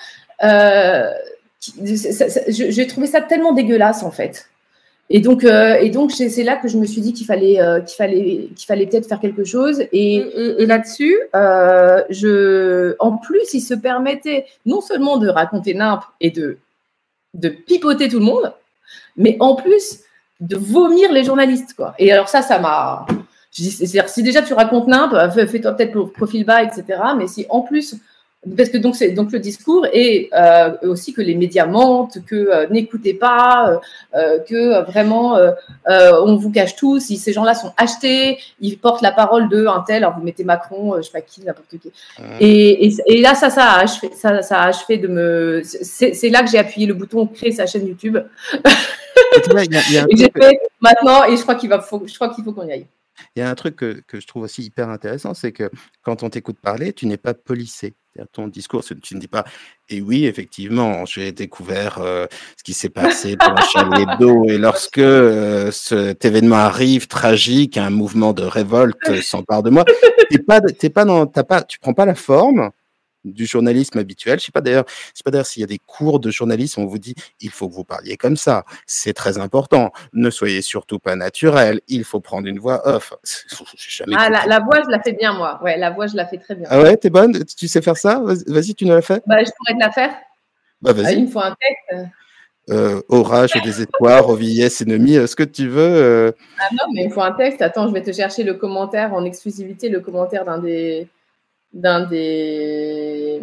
J'ai 2.49 2.87
trouvé 2.87 3.07
ça 3.07 3.21
tellement 3.21 3.53
dégueulasse, 3.53 4.03
en 4.03 4.11
fait. 4.11 4.49
Et 5.11 5.21
donc, 5.21 5.45
euh, 5.45 5.75
et 5.75 5.91
donc 5.91 6.13
c'est 6.13 6.43
là 6.45 6.57
que 6.57 6.67
je 6.67 6.79
me 6.79 6.87
suis 6.87 7.03
dit 7.03 7.13
qu'il 7.13 7.27
fallait, 7.27 7.61
euh, 7.61 7.81
qu'il 7.81 7.97
fallait, 7.97 8.49
qu'il 8.57 8.67
fallait 8.67 8.87
peut-être 8.87 9.07
faire 9.07 9.21
quelque 9.21 9.45
chose. 9.45 9.83
Et, 9.93 10.17
et, 10.17 10.67
là-dessus, 10.67 11.17
euh, 11.35 12.03
je, 12.09 12.97
en 12.99 13.19
plus, 13.19 13.53
il 13.53 13.61
se 13.61 13.75
permettait 13.75 14.47
non 14.65 14.81
seulement 14.81 15.19
de 15.19 15.29
raconter 15.29 15.75
nimp 15.75 16.03
et 16.21 16.31
de, 16.31 16.57
de 17.35 17.49
pipoter 17.51 18.09
tout 18.09 18.19
le 18.19 18.25
monde, 18.25 18.55
mais 19.17 19.37
en 19.41 19.57
plus 19.57 20.01
de 20.41 20.57
vomir 20.57 21.13
les 21.13 21.23
journalistes, 21.23 21.75
quoi. 21.75 21.95
Et 21.99 22.11
alors 22.11 22.29
ça, 22.29 22.41
ça 22.41 22.59
m'a. 22.59 23.07
Si 23.51 24.23
déjà 24.23 24.43
tu 24.43 24.55
racontes 24.55 24.89
nimp, 24.89 25.15
fais-toi 25.33 25.73
peut-être 25.73 26.03
profil 26.07 26.45
bas, 26.45 26.63
etc. 26.63 27.01
Mais 27.17 27.29
si 27.29 27.47
en 27.51 27.61
plus 27.61 27.97
parce 28.57 28.69
que 28.69 28.79
donc 28.79 28.97
c'est 28.97 29.11
donc 29.11 29.33
le 29.33 29.39
discours 29.39 29.87
et 29.93 30.29
euh, 30.35 30.77
aussi 30.83 31.13
que 31.13 31.23
les 31.23 31.35
médias 31.35 31.67
mentent, 31.67 32.19
que 32.27 32.35
euh, 32.35 32.67
n'écoutez 32.69 33.15
pas, 33.15 33.81
euh, 34.15 34.39
que 34.41 34.83
vraiment 34.91 35.39
on 35.87 36.37
vous 36.37 36.51
cache 36.51 36.77
tout. 36.77 37.01
Si 37.01 37.17
ces 37.17 37.33
gens-là 37.33 37.55
sont 37.55 37.73
achetés, 37.77 38.39
ils 38.61 38.79
portent 38.79 39.03
la 39.03 39.13
parole 39.13 39.49
de 39.49 39.67
un 39.67 39.81
tel, 39.87 40.05
alors 40.05 40.19
vous 40.19 40.25
mettez 40.25 40.45
Macron, 40.45 40.97
je 40.99 41.03
sais 41.03 41.13
pas 41.13 41.21
qui, 41.21 41.43
n'importe 41.43 41.69
qui. 41.81 41.93
Et, 42.41 42.95
et, 43.07 43.21
là 43.21 43.35
ça 43.35 43.51
ça 43.51 43.65
a 43.65 43.83
achevé, 43.83 44.11
ça, 44.15 44.43
ça 44.43 44.61
a 44.61 44.69
achevé 44.69 44.99
de 44.99 45.09
me. 45.09 45.63
C'est 45.65 46.29
là 46.29 46.43
que 46.43 46.51
j'ai 46.51 46.59
appuyé 46.59 46.87
le 46.87 46.95
bouton 46.95 47.27
créer 47.27 47.53
sa 47.53 47.67
chaîne 47.67 47.87
YouTube. 47.87 48.19
et 48.55 50.17
j'ai 50.17 50.31
fait 50.31 50.61
maintenant 50.81 51.25
et 51.25 51.37
je 51.37 51.43
crois 51.43 51.55
qu'il 51.55 51.71
va, 51.71 51.85
je 52.07 52.15
crois 52.15 52.29
qu'il 52.29 52.45
faut 52.45 52.53
qu'on 52.53 52.67
y 52.67 52.73
aille. 52.73 52.87
Il 53.37 53.41
y 53.41 53.43
a 53.43 53.51
un 53.51 53.55
truc 53.55 53.77
que, 53.77 54.03
que, 54.07 54.21
je 54.21 54.27
trouve 54.27 54.45
aussi 54.45 54.63
hyper 54.63 54.89
intéressant, 54.89 55.35
c'est 55.35 55.53
que 55.53 55.71
quand 56.03 56.23
on 56.23 56.31
t'écoute 56.31 56.59
parler, 56.61 56.93
tu 56.93 57.07
n'es 57.07 57.17
pas 57.17 57.35
policé. 57.35 57.95
Ton 58.33 58.47
discours, 58.47 58.85
tu 58.85 59.17
ne 59.17 59.21
dis 59.21 59.27
pas, 59.27 59.45
et 59.89 60.01
oui, 60.01 60.27
effectivement, 60.27 61.05
j'ai 61.05 61.33
découvert 61.33 61.99
euh, 61.99 62.27
ce 62.57 62.63
qui 62.63 62.73
s'est 62.73 62.89
passé 62.89 63.37
pour 63.41 63.53
la 63.53 64.01
Hebdo, 64.01 64.45
et 64.45 64.57
lorsque 64.57 64.99
euh, 64.99 65.73
cet 65.73 66.25
événement 66.25 66.57
arrive, 66.57 67.09
tragique, 67.09 67.77
un 67.77 67.91
mouvement 67.91 68.33
de 68.33 68.45
révolte 68.45 69.21
s'empare 69.21 69.65
de 69.65 69.71
moi, 69.71 69.85
t'es 70.31 70.39
pas, 70.39 70.61
t'es 70.61 70.91
pas 70.91 71.05
dans, 71.05 71.27
t'as 71.27 71.43
pas, 71.43 71.63
tu 71.63 71.81
prends 71.81 71.93
pas 71.93 72.07
la 72.07 72.15
forme, 72.15 72.71
du 73.25 73.47
journalisme 73.47 73.99
habituel. 73.99 74.39
Je 74.39 74.47
sais 74.47 74.53
pas 74.53 74.61
d'ailleurs, 74.61 74.85
je 74.89 75.19
sais 75.19 75.23
pas 75.25 75.31
d'ailleurs 75.31 75.47
s'il 75.47 75.61
y 75.61 75.65
a 75.65 75.69
des 75.69 75.79
cours 75.79 76.21
de 76.21 76.31
journalisme 76.31 76.81
où 76.81 76.85
on 76.85 76.87
vous 76.87 76.99
dit 76.99 77.15
il 77.41 77.51
faut 77.51 77.69
que 77.69 77.75
vous 77.75 77.85
parliez 77.85 78.17
comme 78.17 78.37
ça. 78.37 78.65
C'est 78.87 79.15
très 79.15 79.39
important. 79.39 79.93
Ne 80.13 80.31
soyez 80.31 80.63
surtout 80.63 80.99
pas 80.99 81.17
naturel. 81.17 81.81
Il 81.89 82.05
faut 82.05 82.21
prendre 82.21 82.47
une 82.47 82.59
voix 82.59 82.87
off. 82.87 83.15
ah, 84.17 84.29
la, 84.47 84.61
voix, 84.61 84.83
je 84.85 84.91
la 84.91 85.01
fais 85.01 85.13
bien 85.13 85.33
moi. 85.33 85.61
Ouais, 85.63 85.77
la 85.77 85.91
voix, 85.91 86.07
je 86.07 86.17
la 86.17 86.27
fais 86.27 86.39
très 86.39 86.55
bien. 86.55 86.67
Ah 86.71 86.81
ouais, 86.81 86.97
t'es 86.97 87.11
bonne? 87.11 87.45
Tu 87.57 87.69
sais 87.69 87.83
faire 87.83 87.97
ça? 87.97 88.23
Vas-y, 88.25 88.75
tu 88.75 88.85
nous 88.87 88.95
la 88.95 89.03
fais. 89.03 89.21
Bah, 89.27 89.43
je 89.43 89.51
pourrais 89.57 89.75
te 89.75 89.81
la 89.81 89.91
faire. 89.91 90.15
Bah, 90.83 90.93
vas-y. 90.93 91.07
Ah, 91.07 91.13
il 91.13 91.25
me 91.25 91.31
faut 91.31 91.41
un 91.41 91.55
texte. 91.61 92.11
Euh, 92.71 93.03
orage 93.11 93.53
désespoir, 93.63 94.35
vieillesse 94.37 94.81
ennemie, 94.81 95.29
ce 95.29 95.37
que 95.37 95.43
tu 95.43 95.69
veux. 95.69 95.83
Euh. 95.83 96.33
Ah 96.59 96.69
non, 96.73 96.93
mais 96.95 97.03
il 97.03 97.09
me 97.09 97.13
faut 97.13 97.21
un 97.21 97.33
texte. 97.33 97.61
Attends, 97.61 97.89
je 97.89 97.93
vais 97.93 98.03
te 98.03 98.13
chercher 98.13 98.43
le 98.43 98.55
commentaire 98.55 99.13
en 99.13 99.25
exclusivité, 99.25 99.91
le 99.91 100.01
commentaire 100.01 100.47
d'un 100.47 100.59
des, 100.59 101.09
d'un 101.75 102.07
des. 102.07 103.41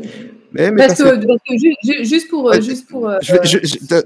Mais, 0.53 0.71
parce, 0.75 1.01
que, 1.01 2.03
juste 2.03 2.29
pour. 2.29 2.51
juste 2.53 2.87
pour 2.87 3.07
euh, 3.07 3.19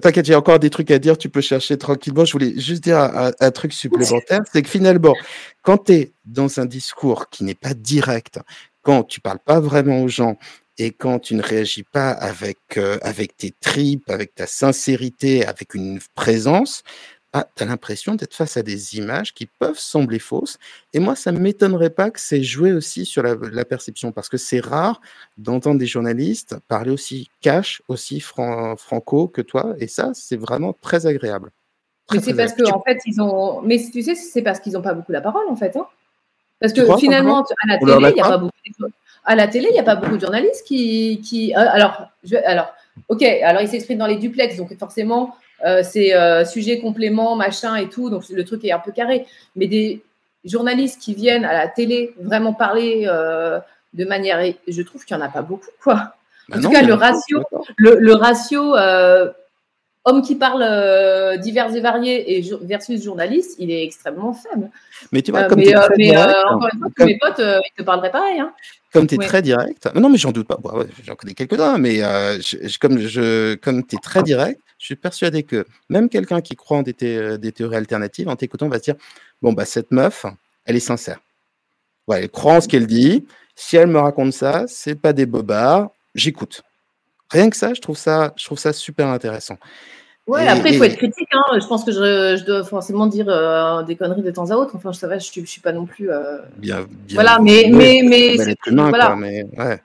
T'inquiète, 0.01 0.25
j'ai 0.25 0.35
encore 0.35 0.59
des 0.59 0.69
trucs 0.69 0.91
à 0.91 0.99
dire, 0.99 1.17
tu 1.17 1.29
peux 1.29 1.41
chercher 1.41 1.77
tranquillement. 1.77 2.25
Je 2.25 2.33
voulais 2.33 2.59
juste 2.59 2.83
dire 2.83 2.97
un, 2.97 3.51
truc 3.51 3.73
supplémentaire 3.73 4.41
c'est 4.51 4.61
que 4.61 4.69
finalement, 4.69 5.13
quand 5.61 5.85
tu 5.85 5.93
es 5.93 6.11
dans 6.25 6.59
un 6.59 6.65
discours 6.65 7.29
qui 7.29 7.43
n'est 7.43 7.55
pas 7.55 7.73
direct, 7.73 8.39
quand 8.81 9.03
tu 9.03 9.21
parles 9.21 9.39
pas 9.43 9.59
vraiment 9.59 10.01
aux 10.01 10.07
gens 10.07 10.37
et 10.77 10.91
quand 10.91 11.19
tu 11.19 11.35
ne 11.35 11.41
réagis 11.41 11.83
pas 11.83 12.11
avec, 12.11 12.57
euh, 12.77 12.97
avec 13.01 13.37
tes 13.37 13.53
tripes, 13.61 14.09
avec 14.09 14.35
ta 14.35 14.45
sincérité, 14.45 15.45
avec 15.45 15.73
une 15.73 15.99
présence, 16.15 16.83
ah, 17.37 17.45
tu 17.53 17.63
as 17.63 17.65
l'impression 17.65 18.15
d'être 18.15 18.33
face 18.33 18.55
à 18.55 18.63
des 18.63 18.95
images 18.95 19.33
qui 19.33 19.45
peuvent 19.45 19.77
sembler 19.77 20.19
fausses. 20.19 20.57
Et 20.93 20.99
moi, 20.99 21.17
ça 21.17 21.33
ne 21.33 21.37
m'étonnerait 21.39 21.89
pas 21.89 22.09
que 22.09 22.21
c'est 22.21 22.41
joué 22.41 22.71
aussi 22.71 23.05
sur 23.05 23.23
la, 23.23 23.65
perception, 23.65 24.13
parce 24.13 24.29
que 24.29 24.37
c'est 24.37 24.61
rare 24.61 25.01
d'entendre 25.37 25.77
des 25.77 25.85
journalistes 25.85 26.55
parler 26.69 26.91
aussi 26.91 27.29
cash, 27.41 27.81
aussi 27.89 28.21
franco 28.21 29.27
que 29.27 29.41
toi. 29.41 29.75
Et 29.79 29.87
ça, 29.87 30.11
c'est 30.13 30.37
vraiment 30.37 30.71
très 30.79 31.07
agréable. 31.07 31.51
mais 32.09 32.21
c'est 32.21 32.35
parce 32.35 32.53
qu'en 32.53 32.77
en 32.77 32.81
fait, 32.81 32.99
ils 33.05 33.21
ont. 33.21 33.61
Mais 33.63 33.83
tu 33.91 34.01
sais, 34.01 34.15
c'est 34.15 34.41
parce 34.41 34.61
qu'ils 34.61 34.71
n'ont 34.71 34.81
pas 34.81 34.93
beaucoup 34.93 35.11
la 35.11 35.19
parole, 35.19 35.49
en 35.49 35.57
fait. 35.57 35.75
Hein. 35.75 35.87
parce 36.61 36.71
que 36.71 36.95
finalement, 36.95 37.43
à 37.43 37.67
la 37.67 37.77
télé, 37.79 38.11
il 38.11 38.13
n'y 38.13 38.21
a 38.21 38.29
pas? 38.29 38.37
beaucoup 38.37 38.53
de... 38.79 38.85
À 39.25 39.35
la 39.35 39.49
télé, 39.49 39.67
il 39.71 39.73
n'y 39.73 39.79
a 39.79 39.83
pas 39.83 39.97
beaucoup 39.97 40.15
de 40.15 40.21
journalistes 40.21 40.65
qui. 40.65 41.19
qui... 41.19 41.53
Euh, 41.53 41.59
alors, 41.59 42.07
je... 42.23 42.37
alors, 42.45 42.73
ok, 43.09 43.23
alors 43.23 43.61
ils 43.61 43.67
s'expriment 43.67 43.99
dans 43.99 44.07
les 44.07 44.15
duplex, 44.15 44.55
donc 44.55 44.73
forcément, 44.77 45.35
euh, 45.63 45.83
c'est 45.83 46.13
euh, 46.13 46.43
sujet 46.43 46.79
complément, 46.79 47.35
machin 47.35 47.75
et 47.75 47.89
tout, 47.89 48.09
donc 48.09 48.23
le 48.29 48.43
truc 48.43 48.63
est 48.65 48.71
un 48.71 48.79
peu 48.79 48.91
carré. 48.91 49.25
Mais 49.55 49.67
des 49.67 50.03
journalistes 50.43 51.01
qui 51.01 51.13
viennent 51.13 51.45
à 51.45 51.53
la 51.53 51.67
télé 51.67 52.13
vraiment 52.19 52.53
parler 52.53 53.05
euh, 53.07 53.59
de 53.93 54.05
manière, 54.05 54.41
je 54.67 54.81
trouve 54.81 55.05
qu'il 55.05 55.15
n'y 55.15 55.23
en 55.23 55.25
a 55.25 55.29
pas 55.29 55.41
beaucoup, 55.41 55.71
quoi. 55.81 56.15
Bah 56.47 56.57
en 56.57 56.61
tout 56.61 56.69
cas, 56.69 56.83
le 56.83 56.93
ratio, 56.93 57.43
le, 57.77 58.13
ratio 58.13 58.75
homme 60.05 60.21
qui 60.21 60.35
parle 60.35 61.39
divers 61.39 61.75
et 61.75 61.81
variés 61.81 62.37
et 62.37 62.55
versus 62.61 63.03
journaliste, 63.03 63.55
il 63.59 63.71
est 63.71 63.83
extrêmement 63.83 64.33
faible. 64.33 64.69
Mais 65.11 65.21
tu 65.21 65.31
vois, 65.31 65.43
comme 65.45 65.59
mais, 65.59 65.73
mais 65.97 66.15
encore 66.17 66.69
une 66.73 66.79
fois, 66.79 67.05
mes 67.05 67.17
potes, 67.17 67.39
ils 67.41 67.77
te 67.77 67.83
parleraient 67.83 68.11
pareil. 68.11 68.39
Hein. 68.39 68.53
Comme 68.93 69.07
tu 69.07 69.15
es 69.15 69.17
très 69.17 69.41
direct, 69.41 69.89
non, 69.95 70.09
mais 70.09 70.17
j'en 70.17 70.31
doute 70.31 70.47
pas, 70.47 70.57
j'en 71.03 71.15
connais 71.15 71.33
quelques-uns, 71.33 71.77
mais 71.77 71.99
comme, 72.79 72.99
je, 72.99 73.55
comme 73.55 73.85
tu 73.85 73.95
es 73.95 73.99
très 73.99 74.23
direct, 74.23 74.61
je 74.77 74.85
suis 74.85 74.95
persuadé 74.95 75.43
que 75.43 75.65
même 75.89 76.09
quelqu'un 76.09 76.41
qui 76.41 76.55
croit 76.55 76.77
en 76.77 76.81
des, 76.83 76.93
théories 76.93 77.75
alternatives, 77.75 78.29
en 78.29 78.35
t'écoutant, 78.35 78.69
va 78.69 78.77
se 78.77 78.83
dire 78.83 78.95
Bon, 79.41 79.53
bah, 79.53 79.65
cette 79.65 79.91
meuf, 79.91 80.25
elle 80.65 80.75
est 80.75 80.79
sincère. 80.79 81.19
elle 82.11 82.29
croit 82.29 82.53
en 82.53 82.61
ce 82.61 82.67
qu'elle 82.67 82.87
dit. 82.87 83.25
Si 83.55 83.77
elle 83.77 83.87
me 83.87 83.99
raconte 83.99 84.33
ça, 84.33 84.65
c'est 84.67 84.95
pas 84.95 85.13
des 85.13 85.25
bobards, 85.25 85.89
j'écoute. 86.13 86.63
Rien 87.31 87.49
que 87.49 87.57
ça, 87.57 87.73
je 87.73 87.81
trouve 87.81 87.97
ça, 87.97 88.33
je 88.35 88.45
trouve 88.45 88.59
ça 88.59 88.73
super 88.73 89.07
intéressant. 89.07 89.57
Ouais, 90.27 90.47
après, 90.47 90.71
il 90.71 90.77
faut 90.77 90.83
être 90.83 90.97
critique. 90.97 91.27
Hein. 91.33 91.43
Je 91.59 91.67
pense 91.67 91.83
que 91.83 91.91
je, 91.91 92.43
dois 92.45 92.63
forcément 92.63 93.05
dire 93.05 93.27
euh, 93.29 93.83
des 93.83 93.95
conneries 93.95 94.23
de 94.23 94.31
temps 94.31 94.49
à 94.49 94.55
autre. 94.55 94.75
Enfin, 94.75 94.91
je, 94.91 94.99
je, 94.99 95.41
je 95.41 95.45
suis 95.45 95.61
pas 95.61 95.71
non 95.71 95.85
plus. 95.85 96.11
Euh, 96.11 96.39
bien, 96.57 96.87
Voilà, 97.13 97.37
mais. 97.39 97.69
mais, 97.71 98.01
mais, 98.03 98.35
voilà. 98.67 99.15
mais 99.15 99.45
ouais. 99.57 99.79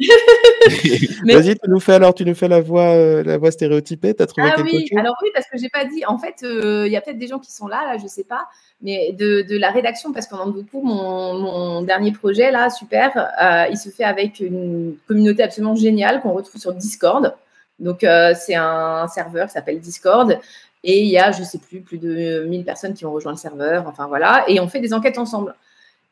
Vas-y, 1.26 1.58
tu 1.58 1.68
nous 1.68 1.80
fais 1.80 1.94
alors, 1.94 2.14
tu 2.14 2.24
nous 2.24 2.34
fais 2.34 2.48
la 2.48 2.60
voix, 2.60 2.90
euh, 2.94 3.22
la 3.22 3.38
voix 3.38 3.50
stéréotypée. 3.50 4.14
As 4.18 4.26
trouvé 4.26 4.50
ah 4.50 4.60
oui, 4.62 4.88
alors 4.96 5.14
oui, 5.22 5.28
parce 5.34 5.46
que 5.46 5.58
j'ai 5.58 5.68
pas 5.68 5.84
dit. 5.84 6.04
En 6.06 6.18
fait, 6.18 6.36
euh, 6.42 6.86
il 6.86 6.92
y 6.92 6.96
a 6.96 7.00
peut-être 7.00 7.18
des 7.18 7.26
gens 7.26 7.38
qui 7.38 7.52
sont 7.52 7.66
là, 7.66 7.84
là, 7.86 7.98
je 7.98 8.06
sais 8.06 8.24
pas, 8.24 8.48
mais 8.80 9.12
de, 9.12 9.42
de 9.42 9.58
la 9.58 9.70
rédaction, 9.70 10.12
parce 10.12 10.26
qu'on 10.26 10.38
en 10.38 10.48
beaucoup. 10.48 10.82
Mon, 10.82 11.34
mon, 11.34 11.82
dernier 11.82 12.12
projet 12.12 12.50
là, 12.50 12.70
super, 12.70 13.16
euh, 13.16 13.66
il 13.70 13.76
se 13.76 13.90
fait 13.90 14.04
avec 14.04 14.40
une 14.40 14.96
communauté 15.06 15.42
absolument 15.42 15.74
géniale 15.74 16.20
qu'on 16.20 16.32
retrouve 16.32 16.60
sur 16.60 16.72
Discord. 16.72 17.34
Donc 17.78 18.00
c'est 18.00 18.54
un 18.54 19.08
serveur 19.08 19.46
qui 19.46 19.54
s'appelle 19.54 19.80
Discord. 19.80 20.38
Et 20.82 21.02
il 21.02 21.08
y 21.08 21.18
a, 21.18 21.30
je 21.32 21.42
sais 21.42 21.58
plus, 21.58 21.80
plus 21.80 21.98
de 21.98 22.44
1000 22.48 22.64
personnes 22.64 22.94
qui 22.94 23.04
ont 23.04 23.12
rejoint 23.12 23.32
le 23.32 23.38
serveur. 23.38 23.86
Enfin 23.86 24.06
voilà. 24.06 24.44
Et 24.48 24.60
on 24.60 24.68
fait 24.68 24.80
des 24.80 24.94
enquêtes 24.94 25.18
ensemble. 25.18 25.54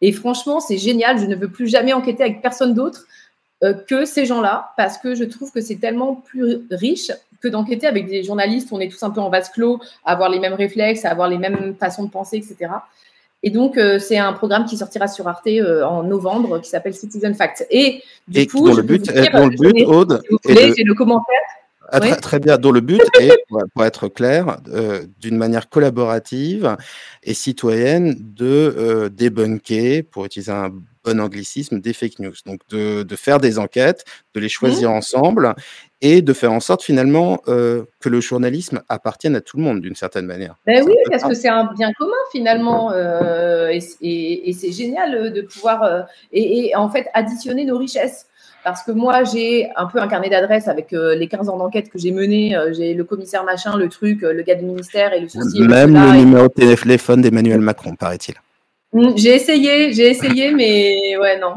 Et 0.00 0.12
franchement, 0.12 0.60
c'est 0.60 0.78
génial. 0.78 1.18
Je 1.18 1.26
ne 1.26 1.34
veux 1.34 1.48
plus 1.48 1.68
jamais 1.68 1.92
enquêter 1.92 2.22
avec 2.22 2.42
personne 2.42 2.74
d'autre 2.74 3.06
euh, 3.64 3.74
que 3.74 4.04
ces 4.04 4.24
gens-là, 4.24 4.72
parce 4.76 4.98
que 4.98 5.16
je 5.16 5.24
trouve 5.24 5.50
que 5.50 5.60
c'est 5.60 5.76
tellement 5.76 6.14
plus 6.14 6.60
riche 6.70 7.10
que 7.40 7.48
d'enquêter 7.48 7.88
avec 7.88 8.06
des 8.06 8.22
journalistes. 8.22 8.68
On 8.70 8.78
est 8.78 8.88
tous 8.88 9.02
un 9.02 9.10
peu 9.10 9.20
en 9.20 9.30
vase 9.30 9.48
clos, 9.48 9.80
à 10.04 10.12
avoir 10.12 10.28
les 10.28 10.38
mêmes 10.38 10.54
réflexes, 10.54 11.04
à 11.04 11.10
avoir 11.10 11.28
les 11.28 11.38
mêmes 11.38 11.74
façons 11.74 12.04
de 12.04 12.10
penser, 12.10 12.36
etc. 12.36 12.70
Et 13.42 13.50
donc, 13.50 13.76
euh, 13.76 13.98
c'est 13.98 14.16
un 14.18 14.32
programme 14.32 14.64
qui 14.64 14.76
sortira 14.76 15.08
sur 15.08 15.26
Arte 15.26 15.48
euh, 15.48 15.82
en 15.82 16.04
novembre 16.04 16.60
qui 16.60 16.70
s'appelle 16.70 16.94
Citizen 16.94 17.34
Fact. 17.34 17.66
Et 17.70 18.02
du 18.28 18.46
coup, 18.46 18.68
le 18.68 18.82
but, 18.82 19.10
le 19.12 19.48
but, 19.56 19.86
Aude, 19.86 20.22
c'est 20.44 20.84
le 20.84 20.94
commentaire. 20.94 21.34
Ah, 21.90 22.00
très, 22.00 22.38
bien, 22.38 22.58
dont 22.58 22.70
le 22.70 22.80
but 22.80 23.00
est, 23.20 23.44
pour 23.48 23.84
être 23.84 24.06
clair, 24.08 24.58
d'une 25.20 25.36
manière 25.36 25.68
collaborative 25.68 26.76
et 27.24 27.34
citoyenne, 27.34 28.14
de 28.18 29.08
débunker, 29.08 30.02
pour 30.02 30.26
utiliser 30.26 30.52
un 30.52 30.70
bon 31.14 31.20
anglicisme, 31.20 31.80
des 31.80 31.92
fake 31.92 32.18
news. 32.18 32.34
Donc 32.46 32.60
de, 32.70 33.04
faire 33.16 33.38
des 33.38 33.58
enquêtes, 33.58 34.04
de 34.34 34.40
les 34.40 34.48
choisir 34.48 34.90
mmh. 34.90 34.94
ensemble 34.94 35.54
et 36.00 36.22
de 36.22 36.32
faire 36.32 36.52
en 36.52 36.60
sorte 36.60 36.82
finalement 36.82 37.40
euh, 37.48 37.84
que 38.00 38.08
le 38.08 38.20
journalisme 38.20 38.82
appartienne 38.88 39.34
à 39.34 39.40
tout 39.40 39.56
le 39.56 39.62
monde 39.64 39.80
d'une 39.80 39.96
certaine 39.96 40.26
manière. 40.26 40.54
Ben 40.66 40.84
oui, 40.86 40.94
parce 41.10 41.24
que 41.24 41.34
c'est 41.34 41.48
un 41.48 41.72
bien 41.76 41.92
commun 41.98 42.12
finalement 42.30 42.92
euh, 42.92 43.68
et, 43.70 44.52
c'est 44.52 44.72
génial 44.72 45.32
de 45.32 45.40
pouvoir 45.42 45.82
euh, 45.82 46.02
et, 46.32 46.74
en 46.76 46.88
fait 46.88 47.06
additionner 47.14 47.64
nos 47.64 47.78
richesses. 47.78 48.26
parce 48.64 48.82
que 48.82 48.92
moi, 48.92 49.24
j'ai 49.24 49.70
un 49.76 49.86
peu 49.86 50.00
un 50.00 50.08
carnet 50.08 50.28
d'adresses 50.28 50.68
avec 50.68 50.92
euh, 50.92 51.16
les 51.16 51.26
15 51.26 51.48
ans 51.48 51.56
d'enquête 51.56 51.90
que 51.90 51.98
j'ai 51.98 52.12
mené. 52.12 52.56
Euh, 52.56 52.72
j'ai 52.72 52.94
le 52.94 53.04
commissaire 53.04 53.44
machin, 53.44 53.76
le 53.76 53.88
truc, 53.88 54.22
le 54.22 54.42
gars 54.42 54.54
du 54.54 54.64
ministère 54.64 55.12
et 55.12 55.20
le 55.20 55.28
souci. 55.28 55.60
Même 55.60 55.94
le, 55.94 56.18
numéro 56.18 56.48
de 56.48 56.76
téléphone 56.76 57.22
d'Emmanuel 57.22 57.60
Macron, 57.60 57.94
paraît-il. 57.96 58.34
Mmh, 58.92 59.16
j'ai 59.16 59.34
essayé, 59.34 59.92
j'ai 59.92 60.08
essayé, 60.08 60.52
mais 60.52 61.16
ouais, 61.18 61.38
non. 61.38 61.56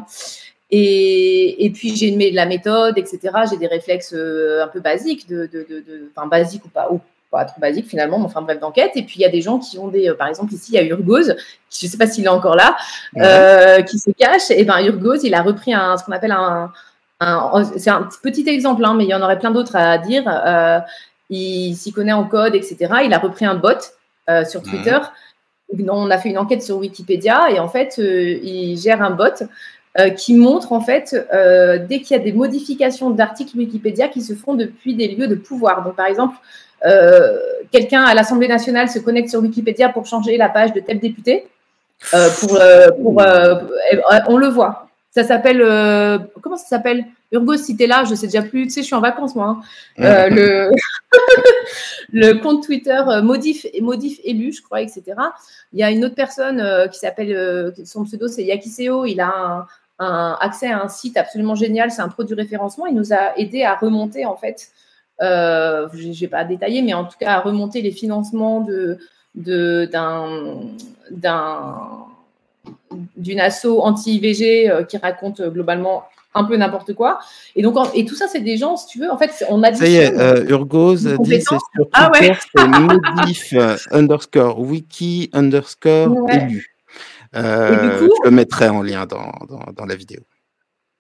Et, 0.70 1.65
et 1.65 1.70
puis 1.70 1.96
j'ai 1.96 2.32
la 2.32 2.46
méthode, 2.46 2.98
etc. 2.98 3.20
J'ai 3.50 3.58
des 3.58 3.67
réflexes 3.67 4.13
un 4.13 4.67
peu 4.67 4.80
basiques, 4.80 5.28
de, 5.28 5.50
de, 5.52 5.65
de, 5.70 6.12
enfin 6.15 6.28
basiques 6.28 6.65
ou 6.65 6.70
pas, 6.70 6.89
ou 6.91 7.02
pas 7.32 7.46
trop 7.46 7.60
basique 7.60 7.88
finalement, 7.88 8.20
mais 8.20 8.26
enfin 8.26 8.41
bref 8.41 8.60
d'enquête. 8.60 8.91
Et 8.96 9.04
puis 9.04 9.15
il 9.17 9.22
y 9.22 9.26
a 9.26 9.30
des 9.30 9.41
gens 9.41 9.58
qui 9.58 9.80
ont 9.80 9.88
des, 9.88 10.10
euh, 10.10 10.13
par 10.13 10.28
exemple 10.28 10.54
ici 10.54 10.74
il 10.74 10.76
y 10.76 10.78
a 10.78 10.84
Urgoz, 10.84 11.36
je 11.72 11.86
ne 11.86 11.89
sais 11.89 11.98
pas 11.98 12.06
s'il 12.06 12.26
est 12.26 12.30
encore 12.30 12.56
là, 12.56 12.76
euh, 13.17 13.82
qui 13.82 13.98
se 13.98 14.12
cache. 14.12 14.52
Et 14.52 14.63
ben 14.63 14.80
Urgoz, 14.86 15.24
il 15.24 15.34
a 15.34 15.41
repris 15.41 15.74
un, 15.74 15.98
ce 15.98 16.04
qu'on 16.04 16.12
appelle 16.12 16.34
un, 16.34 16.72
c'est 17.78 17.89
un 17.89 18.08
petit 18.22 18.48
exemple, 18.48 18.84
hein, 18.84 18.94
mais 18.96 19.06
il 19.06 19.10
y 19.10 19.13
en 19.13 19.22
aurait 19.22 19.39
plein 19.39 19.52
d'autres 19.52 19.76
à 19.76 19.98
dire. 19.98 20.24
Euh, 20.28 20.80
il 21.30 21.76
s'y 21.76 21.94
connaît 21.94 22.12
en 22.12 22.26
code, 22.26 22.56
etc. 22.56 22.78
Il 23.06 23.13
a 23.13 23.20
repris 23.20 23.46
un 23.46 23.56
bot 23.56 23.80
sur 24.48 24.62
Twitter. 24.63 24.98
On 25.90 26.10
a 26.10 26.18
fait 26.18 26.30
une 26.30 26.38
enquête 26.38 26.64
sur 26.64 26.78
Wikipédia 26.78 27.50
et 27.52 27.60
en 27.60 27.70
fait, 27.70 27.98
il 27.98 28.78
gère 28.78 29.02
un 29.02 29.12
bot 29.12 29.44
qui 30.18 30.36
montre 30.36 30.72
en 30.72 30.82
fait 30.82 31.16
dès 31.88 32.00
qu'il 32.00 32.18
y 32.18 32.20
a 32.20 32.24
des 32.24 32.34
modifications 32.34 33.10
d'articles 33.10 33.58
Wikipédia 33.58 34.08
qui 34.08 34.22
se 34.22 34.34
font 34.34 34.56
depuis 34.56 34.96
des 34.96 35.08
lieux 35.10 35.28
de 35.28 35.36
pouvoir. 35.36 35.84
Donc 35.84 35.96
par 35.96 36.08
exemple, 36.08 36.36
euh, 36.86 37.38
quelqu'un 37.72 38.04
à 38.04 38.14
l'Assemblée 38.14 38.48
nationale 38.48 38.90
se 38.90 39.00
connecte 39.00 39.30
sur 39.30 39.40
Wikipédia 39.42 39.90
pour 39.90 40.06
changer 40.06 40.38
la 40.38 40.50
page 40.50 40.74
de 40.74 40.80
tel 40.80 41.00
député. 41.00 41.48
Euh, 42.14 42.30
euh, 42.60 42.90
on 44.28 44.38
le 44.38 44.48
voit. 44.48 44.88
Ça 45.12 45.24
s'appelle 45.24 45.60
comment 46.41 46.58
ça 46.58 46.67
s'appelle? 46.67 47.06
Urgo, 47.32 47.56
si 47.56 47.78
t'es 47.78 47.88
là, 47.88 48.04
je 48.04 48.15
sais 48.15 48.28
déjà 48.28 48.41
plus. 48.41 48.65
Tu 48.65 48.71
sais, 48.71 48.82
je 48.82 48.88
suis 48.88 48.95
en 48.95 49.02
vacances 49.02 49.36
moi. 49.36 49.62
Hein. 49.97 50.30
le 50.30 50.71
le 52.13 52.34
compte 52.41 52.63
Twitter 52.63 53.02
modif 53.21 53.65
modif 53.82 54.19
élu, 54.24 54.52
je 54.54 54.62
crois, 54.62 54.82
etc. 54.82 55.04
Il 55.74 55.80
y 55.80 55.84
a 55.84 55.91
une 55.91 56.06
autre 56.06 56.15
personne 56.15 56.89
qui 56.89 57.00
s'appelle 57.00 57.74
son 57.86 58.06
pseudo 58.06 58.28
c'est 58.28 58.43
Yakiseo. 58.43 59.06
Il 59.06 59.19
a 59.19 59.67
un, 60.00 60.38
accès 60.39 60.67
à 60.67 60.82
un 60.82 60.88
site 60.88 61.17
absolument 61.17 61.56
génial. 61.56 61.91
C'est 61.91 62.02
un 62.02 62.10
produit 62.10 62.36
référencement. 62.36 62.86
Il 62.86 62.95
nous 62.95 63.13
a 63.13 63.38
aidé 63.38 63.63
à 63.63 63.76
remonter 63.76 64.26
en 64.26 64.36
fait 64.36 64.71
euh, 65.21 65.88
je 65.93 66.08
ne 66.08 66.13
vais 66.13 66.28
pas 66.28 66.43
détailler, 66.43 66.82
mais 66.82 66.93
en 66.93 67.06
tout 67.06 67.17
cas 67.19 67.34
à 67.34 67.39
remonter 67.41 67.82
les 67.82 67.91
financements 67.91 68.62
de, 68.62 68.97
d'une 73.17 73.39
asso 73.39 73.80
anti-IVG 73.82 74.69
euh, 74.69 74.84
qui 74.84 74.97
raconte 74.97 75.41
globalement 75.41 76.04
un 76.34 76.43
peu 76.45 76.56
n'importe 76.56 76.93
quoi. 76.93 77.19
Et 77.56 77.62
donc, 77.62 77.76
et 77.93 78.06
tout 78.06 78.15
ça, 78.15 78.28
c'est 78.28 78.39
des 78.39 78.58
gens, 78.58 78.78
si 78.78 78.88
tu 78.88 79.00
veux, 79.00 79.12
en 79.12 79.17
fait, 79.17 79.45
on 79.50 79.63
a 79.63 79.74
Ça 79.74 79.88
y 79.88 79.95
est, 79.95 80.17
euh, 80.17 80.45
Urgoz 80.47 81.06
dit 81.19 81.36
c'est 81.36 81.41
sur 81.41 81.60
ah 81.93 82.10
Twitter, 82.13 82.34
c'est 82.56 82.67
modif 82.67 83.54
underscore 83.91 84.60
wiki 84.60 85.30
underscore 85.34 86.30
élu. 86.30 86.74
je 87.34 88.24
le 88.24 88.32
mettrai 88.32 88.69
en 88.69 88.82
lien 88.82 89.06
dans 89.06 89.86
la 89.86 89.95
vidéo. 89.95 90.21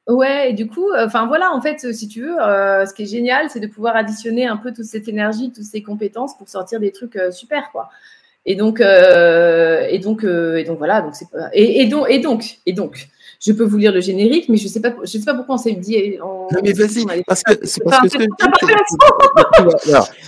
Ouais, 0.07 0.49
et 0.49 0.53
du 0.53 0.67
coup, 0.67 0.89
euh, 0.89 1.05
enfin 1.05 1.27
voilà, 1.27 1.53
en 1.53 1.61
fait, 1.61 1.93
si 1.93 2.07
tu 2.07 2.21
veux, 2.21 2.41
euh, 2.41 2.85
ce 2.85 2.93
qui 2.93 3.03
est 3.03 3.07
génial, 3.07 3.49
c'est 3.49 3.59
de 3.59 3.67
pouvoir 3.67 3.95
additionner 3.95 4.47
un 4.47 4.57
peu 4.57 4.73
toute 4.73 4.85
cette 4.85 5.07
énergie, 5.07 5.51
toutes 5.51 5.63
ces 5.63 5.83
compétences 5.83 6.35
pour 6.37 6.49
sortir 6.49 6.79
des 6.79 6.91
trucs 6.91 7.15
euh, 7.15 7.31
super, 7.31 7.71
quoi. 7.71 7.89
Et 8.45 8.55
donc, 8.55 8.79
et 8.81 9.99
donc, 9.99 10.23
et 10.23 10.63
donc 10.63 10.77
voilà, 10.77 11.01
donc 11.01 11.15
c'est 11.15 11.27
et, 11.53 11.85
donc, 11.85 12.07
et 12.09 12.19
donc, 12.19 12.57
et 12.65 12.73
donc, 12.73 13.07
je 13.39 13.51
peux 13.51 13.63
vous 13.63 13.77
lire 13.77 13.91
le 13.91 14.01
générique, 14.01 14.49
mais 14.49 14.57
je 14.57 14.67
sais 14.67 14.81
pas, 14.81 14.95
je 15.03 15.07
sais 15.07 15.23
pas 15.23 15.33
pourquoi 15.35 15.55
on 15.55 15.57
s'est 15.57 15.73
dit. 15.73 16.17
Non, 16.19 16.47
mais 16.63 16.73
vas-y, 16.73 17.05
parce 17.25 17.43
que 17.43 17.53
c'est 17.63 17.83
parce 17.83 18.13
que, 18.13 18.23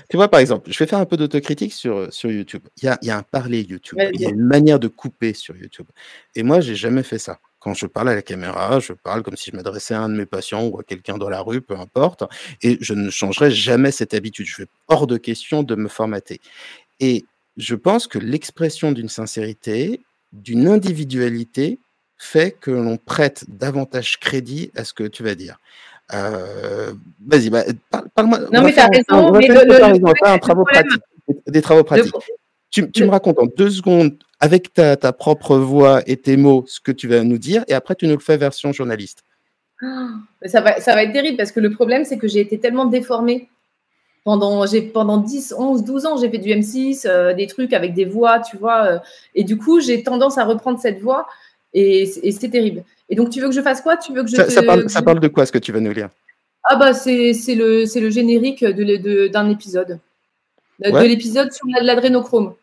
tu, 0.10 0.17
vois, 0.17 0.28
par 0.28 0.39
exemple, 0.39 0.71
je 0.71 0.78
vais 0.78 0.88
faire 0.88 0.99
un 0.99 1.06
peu 1.06 1.17
d'autocritique 1.17 1.73
sur 1.73 2.13
sur 2.13 2.30
YouTube. 2.30 2.62
Il 2.82 2.86
y 2.86 2.88
a, 2.88 2.97
il 3.02 3.08
y 3.08 3.12
a 3.12 3.17
un 3.17 3.23
parler 3.23 3.62
YouTube, 3.62 3.99
il 4.13 4.21
y 4.21 4.26
a 4.26 4.30
une 4.30 4.43
manière 4.43 4.80
de 4.80 4.88
couper 4.88 5.34
sur 5.34 5.56
YouTube, 5.56 5.88
et 6.36 6.43
moi, 6.43 6.60
j'ai 6.60 6.76
jamais 6.76 7.04
fait 7.04 7.19
ça. 7.19 7.39
Quand 7.63 7.73
je 7.73 7.86
parle 7.86 8.10
à 8.10 8.15
la 8.15 8.21
caméra, 8.21 8.82
je 8.82 8.91
parle 8.91 9.23
comme 9.23 9.38
si 9.38 9.49
je 9.49 9.56
m'adressais 9.56 9.93
à 9.93 10.02
un 10.02 10.10
de 10.10 10.15
mes 10.15 10.26
patients 10.26 10.65
ou 10.65 10.78
à 10.80 10.84
quelqu'un 10.84 11.17
dans 11.17 11.30
la 11.30 11.39
rue, 11.39 11.62
peu 11.62 11.78
importe. 11.78 12.23
Et 12.62 12.78
je 12.82 12.93
ne 12.93 13.10
changerai 13.10 13.52
jamais 13.52 13.91
cette 13.91 14.13
habitude. 14.13 14.45
Je 14.45 14.56
fais 14.56 14.67
hors 14.89 15.08
de 15.08 15.15
question 15.15 15.63
de 15.63 15.76
me 15.76 15.88
formater. 15.88 16.41
Et 16.99 17.23
je 17.57 17.75
pense 17.75 18.07
que 18.07 18.19
l'expression 18.19 18.91
d'une 18.91 19.09
sincérité, 19.09 20.01
d'une 20.31 20.67
individualité, 20.67 21.79
fait 22.17 22.51
que 22.51 22.71
l'on 22.71 22.97
prête 22.97 23.45
davantage 23.47 24.19
crédit 24.19 24.71
à 24.75 24.83
ce 24.83 24.93
que 24.93 25.03
tu 25.03 25.23
vas 25.23 25.35
dire. 25.35 25.59
Euh, 26.13 26.93
vas-y, 27.25 27.49
bah, 27.49 27.63
parle-moi. 28.15 28.39
non, 28.51 28.63
mais 28.63 28.73
tu 28.73 28.79
as 28.79 28.87
raison. 28.87 29.31
Mais 29.31 29.47
des 31.47 31.61
travaux 31.61 31.83
pratiques. 31.83 32.13
Tu, 32.69 32.89
tu 32.91 33.05
me 33.05 33.09
racontes 33.09 33.39
en 33.39 33.45
deux 33.45 33.69
secondes 33.69 34.17
avec 34.39 34.73
ta, 34.73 35.13
propre 35.13 35.57
voix 35.57 36.01
et 36.07 36.17
tes 36.17 36.37
mots 36.37 36.65
ce 36.67 36.79
que 36.79 36.91
tu 36.91 37.07
vas 37.07 37.23
nous 37.23 37.37
dire, 37.37 37.63
et 37.67 37.73
après 37.73 37.95
tu 37.95 38.07
nous 38.07 38.15
le 38.15 38.19
fais 38.19 38.35
version 38.35 38.73
journaliste. 38.73 39.23
Ah, 39.81 40.09
ça, 40.45 40.61
va, 40.61 40.79
ça 40.81 40.93
va 40.93 41.03
être 41.03 41.13
terrible 41.13 41.37
parce 41.37 41.51
que 41.51 41.59
le 41.59 41.71
problème, 41.71 42.03
c'est 42.03 42.17
que 42.17 42.27
j'ai 42.27 42.39
été 42.39 42.59
tellement 42.59 42.85
déformée. 42.85 43.49
Pendant, 44.23 44.63
pendant 44.93 45.17
10, 45.17 45.53
11, 45.57 45.83
12 45.83 46.05
ans, 46.05 46.17
j'ai 46.17 46.29
fait 46.29 46.38
du 46.38 46.49
M6, 46.49 47.05
euh, 47.05 47.33
des 47.33 47.45
trucs 47.45 47.73
avec 47.73 47.93
des 47.93 48.05
voix, 48.05 48.39
tu 48.39 48.55
vois. 48.55 48.86
Euh, 48.86 48.99
et 49.36 49.43
du 49.43 49.57
coup, 49.57 49.81
j'ai 49.81 50.01
tendance 50.01 50.38
à 50.38 50.45
reprendre 50.45 50.79
cette 50.79 51.01
voix 51.01 51.27
et, 51.73 52.05
c'est 52.05 52.49
terrible. 52.49 52.83
Et 53.09 53.15
donc, 53.15 53.31
tu 53.31 53.41
veux 53.41 53.49
que 53.49 53.55
je 53.55 53.62
fasse 53.62 53.81
quoi? 53.81 53.97
Tu 53.97 54.13
veux 54.13 54.23
que 54.23 54.29
je 54.29 54.38
ça, 54.38 54.49
ça, 54.49 55.01
parle, 55.01 55.19
de 55.19 55.27
quoi 55.27 55.45
ce 55.45 55.51
que 55.51 55.57
tu 55.57 55.73
vas 55.73 55.81
nous 55.81 55.91
lire? 55.91 56.09
Ah, 56.63 56.77
bah, 56.77 56.93
c'est 56.93 57.33
le, 57.49 57.83
le 57.99 58.09
générique 58.09 58.63
d'un 58.63 58.73
de, 58.73 59.27
d'un 59.27 59.49
épisode. 59.49 59.99
De, 60.79 61.05
l'épisode 61.05 61.51
sur 61.51 61.65
l'adrénochrome. 61.81 62.53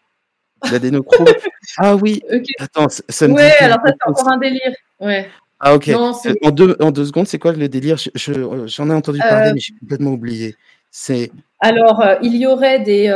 L'adénochrome. 0.71 1.27
ah 1.77 1.95
oui. 1.97 2.23
Attends, 2.59 2.89
ça 2.89 3.29
me 3.29 3.35
Ouais, 3.35 3.53
alors 3.61 3.79
ça, 3.85 3.93
c'est 3.93 4.11
encore 4.11 4.29
un 4.29 4.39
délire. 4.39 4.75
Ouais. 4.99 5.29
Ah 5.59 5.75
ok. 5.75 5.91
En, 5.91 6.51
deux, 6.51 6.75
en 6.81 6.91
deux 6.91 7.05
secondes, 7.05 7.27
c'est 7.27 7.39
quoi 7.39 7.53
le 7.53 7.69
délire? 7.69 7.99
J'en 8.15 8.91
ai 8.91 8.95
entendu 8.95 9.19
parler, 9.19 9.51
euh, 9.51 9.55
mais 9.55 9.61
j'ai 9.61 9.75
complètement 9.79 10.13
oublié. 10.13 10.57
C'est. 10.91 11.31
Alors, 11.61 12.01
euh, 12.01 12.17
il 12.23 12.37
y 12.37 12.47
aurait 12.47 12.81
des, 12.81 13.09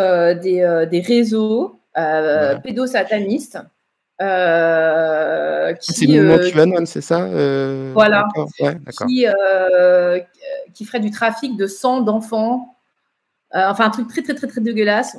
des, 0.43 0.87
des 0.91 1.01
réseaux 1.01 1.81
pédosatanistes. 1.95 3.59
Ah, 4.21 5.73
c'est 5.81 6.07
le 6.07 6.23
mouvement 6.23 6.51
QAnon, 6.51 6.87
c'est 6.87 7.01
ça 7.01 7.27
Voilà. 7.93 8.29
Ouais, 8.61 8.77
qui, 9.07 9.27
qui 10.73 10.85
ferait 10.85 11.01
du 11.01 11.11
trafic 11.11 11.57
de 11.57 11.67
sang 11.67 12.01
d'enfants. 12.01 12.77
enfin, 13.53 13.87
un 13.87 13.91
truc 13.91 14.09
très, 14.09 14.23
très, 14.23 14.35
très, 14.35 14.47
très 14.47 14.61
dégueulasse. 14.61 15.17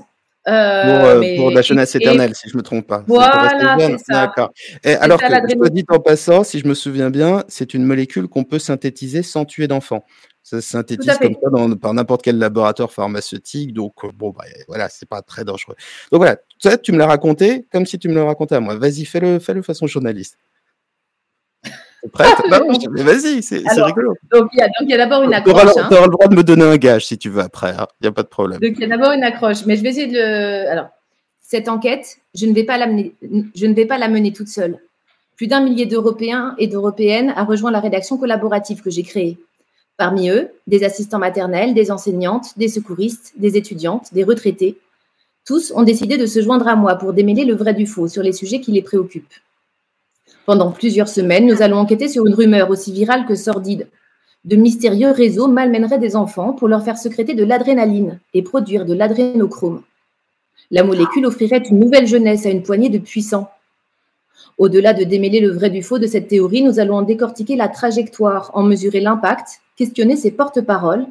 Euh, 0.47 1.21
euh, 1.21 1.37
pour, 1.37 1.49
la 1.49 1.63
jeunesse 1.63 1.95
éternelle, 1.95 2.35
si 2.35 2.49
je 2.49 2.53
ne 2.53 2.59
me 2.59 2.63
trompe 2.63 2.85
pas. 2.85 3.03
Voilà, 3.07 3.77
c'est 3.79 3.97
ça. 3.97 4.27
D'accord. 4.27 4.51
alors 4.99 5.19
que, 5.19 5.25
je 5.25 5.69
dit 5.69 5.85
en 5.89 5.99
passant, 5.99 6.43
si 6.43 6.59
je 6.59 6.67
me 6.67 6.75
souviens 6.75 7.09
bien, 7.09 7.43
c'est 7.47 7.73
une 7.73 7.83
molécule 7.83 8.27
qu'on 8.27 8.43
peut 8.43 8.59
synthétiser 8.59 9.23
sans 9.23 9.45
tuer 9.45 9.67
d'enfants. 9.67 10.05
Ça 10.45 10.62
se 10.62 10.69
synthétise 10.69 11.17
comme 11.17 11.34
ça 11.34 11.49
dans, 11.49 11.75
par 11.75 11.95
n'importe 11.95 12.21
quel 12.21 12.38
laboratoire 12.38 12.91
pharmaceutique. 12.91 13.73
Donc, 13.73 13.93
euh, 14.03 14.10
bon, 14.13 14.29
bah, 14.29 14.43
voilà, 14.67 14.89
c'est 14.89 15.10
pas 15.10 15.23
très 15.23 15.43
dangereux. 15.43 15.73
Donc 16.12 16.19
voilà, 16.19 16.38
ça, 16.60 16.77
tu 16.77 16.91
me 16.91 16.99
l'as 16.99 17.08
raconté 17.08 17.65
comme 17.71 17.88
si 17.88 17.97
tu 17.97 18.10
me 18.10 18.13
le 18.13 18.21
racontais 18.21 18.53
à 18.53 18.60
moi. 18.60 18.75
Vas-y, 18.75 19.05
fais-le 19.05 19.39
fais 19.39 19.55
-le 19.55 19.63
façon 19.63 19.88
journaliste. 19.88 20.38
Prête? 22.13 22.36
Vas-y, 22.47 23.41
c'est 23.41 23.63
rigolo. 23.67 24.13
Donc, 24.31 24.51
il 24.53 24.60
y 24.88 24.93
a, 24.93 24.97
d'abord 24.97 25.23
une 25.23 25.34
accroche. 25.34 25.55
Tu 25.55 25.60
auras, 25.60 25.81
hein. 25.81 26.05
le 26.05 26.12
droit 26.12 26.27
de 26.27 26.36
me 26.36 26.43
donner 26.43 26.65
un 26.65 26.77
gage 26.77 27.08
si 27.08 27.17
tu 27.17 27.29
veux 27.29 27.41
après, 27.41 27.71
il 27.71 27.79
hein. 27.79 27.88
n'y 28.03 28.08
a 28.08 28.12
pas 28.12 28.21
de 28.21 28.27
problème. 28.27 28.60
Donc, 28.60 28.73
il 28.75 28.81
y 28.81 28.86
a 28.86 28.88
d'abord 28.88 29.13
une 29.13 29.23
accroche, 29.23 29.65
mais 29.65 29.75
je 29.77 29.81
vais 29.81 29.89
essayer 29.89 30.05
de 30.05 30.13
le. 30.13 30.69
Alors, 30.69 30.89
cette 31.41 31.67
enquête, 31.69 32.17
je 32.36 32.45
ne 32.45 32.53
vais 32.53 32.65
pas 32.65 32.77
la 32.77 32.86
mener, 32.86 33.15
je 33.55 33.65
ne 33.65 33.73
vais 33.73 33.88
pas 33.88 33.97
la 33.97 34.10
mener 34.10 34.31
toute 34.31 34.49
seule. 34.49 34.77
Plus 35.38 35.47
d'un 35.47 35.62
millier 35.62 35.88
d'Européens 35.88 36.53
et 36.60 36.67
d'Européennes 36.67 37.34
a 37.36 37.43
rejoint 37.43 37.71
la 37.71 37.79
rédaction 37.79 38.19
collaborative 38.19 38.84
que 38.84 38.91
j'ai 38.91 39.01
créée. 39.01 39.39
Parmi 39.97 40.29
eux, 40.29 40.49
des 40.67 40.84
assistants 40.84 41.19
maternels, 41.19 41.73
des 41.73 41.89
enseignantes, 41.89 42.58
des 42.58 42.67
secouristes, 42.67 43.34
des 43.38 43.55
étudiantes, 43.55 44.13
des 44.13 44.25
retraités. 44.25 44.77
Tous 45.45 45.71
ont 45.75 45.84
décidé 45.84 46.17
de 46.17 46.25
se 46.25 46.41
joindre 46.41 46.67
à 46.67 46.75
moi 46.75 46.95
pour 46.95 47.13
démêler 47.13 47.45
le 47.45 47.55
vrai 47.55 47.73
du 47.73 47.88
faux 47.88 48.08
sur 48.08 48.21
les 48.21 48.34
sujets 48.34 48.60
qui 48.60 48.73
les 48.73 48.81
préoccupent. 48.81 49.34
Pendant 50.45 50.71
plusieurs 50.71 51.08
semaines, 51.08 51.47
nous 51.47 51.62
allons 51.62 51.77
enquêter 51.77 52.10
sur 52.10 52.25
une 52.27 52.34
rumeur 52.34 52.69
aussi 52.69 52.91
virale 52.91 53.25
que 53.25 53.36
sordide. 53.36 53.88
De 54.43 54.55
mystérieux 54.55 55.12
réseaux 55.12 55.47
malmèneraient 55.47 55.97
des 55.97 56.15
enfants 56.15 56.53
pour 56.53 56.67
leur 56.67 56.84
faire 56.84 56.97
secréter 56.97 57.34
de 57.34 57.45
l'adrénaline 57.45 58.19
et 58.34 58.43
produire 58.43 58.86
de 58.86 58.93
l'adrénochrome. 58.93 59.81
La 60.71 60.84
molécule 60.84 61.25
offrirait 61.25 61.63
une 61.69 61.79
nouvelle 61.79 62.05
jeunesse 62.05 62.45
à 62.45 62.49
une 62.49 62.63
poignée 62.63 62.89
de 62.89 62.97
puissants. 62.97 63.49
Au-delà 64.58 64.93
de 64.93 65.03
démêler 65.03 65.39
le 65.39 65.51
vrai 65.51 65.69
du 65.69 65.81
faux 65.81 65.99
de 65.99 66.08
cette 66.08 66.27
théorie, 66.27 66.63
nous 66.63 66.79
allons 66.79 66.97
en 66.97 67.01
décortiquer 67.01 67.55
la 67.55 67.67
trajectoire, 67.67 68.51
en 68.53 68.63
mesurer 68.63 68.99
l'impact, 68.99 69.62
questionner 69.75 70.15
ses 70.15 70.31
porte-paroles 70.31 71.05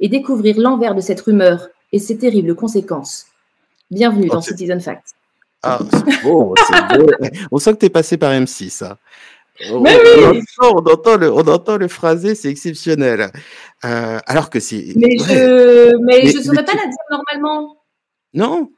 et 0.00 0.08
découvrir 0.08 0.58
l'envers 0.58 0.94
de 0.94 1.00
cette 1.00 1.20
rumeur 1.20 1.68
et 1.92 1.98
ses 1.98 2.18
terribles 2.18 2.54
conséquences. 2.54 3.26
Bienvenue 3.90 4.28
dans 4.28 4.40
Citizen 4.40 4.80
Facts. 4.80 5.14
Ah, 5.62 5.78
c'est 5.90 6.22
beau, 6.22 6.54
On 7.50 7.58
sent 7.58 7.74
que 7.74 7.78
tu 7.80 7.86
es 7.86 7.90
passé 7.90 8.16
par 8.16 8.32
M6. 8.32 8.70
Ça. 8.70 8.98
on, 9.70 9.82
entend, 9.82 11.16
le, 11.16 11.32
on 11.32 11.40
entend 11.40 11.76
le 11.76 11.88
phrasé, 11.88 12.34
c'est 12.34 12.50
exceptionnel. 12.50 13.30
Euh, 13.84 14.18
alors 14.26 14.50
que 14.50 14.60
c'est. 14.60 14.92
Mais 14.96 15.16
je 15.18 15.96
mais, 16.04 16.26
je 16.26 16.38
ne 16.38 16.42
saurais 16.42 16.64
pas 16.64 16.74
la 16.74 16.86
dire 16.86 16.96
normalement. 17.10 17.76
Non, 18.34 18.70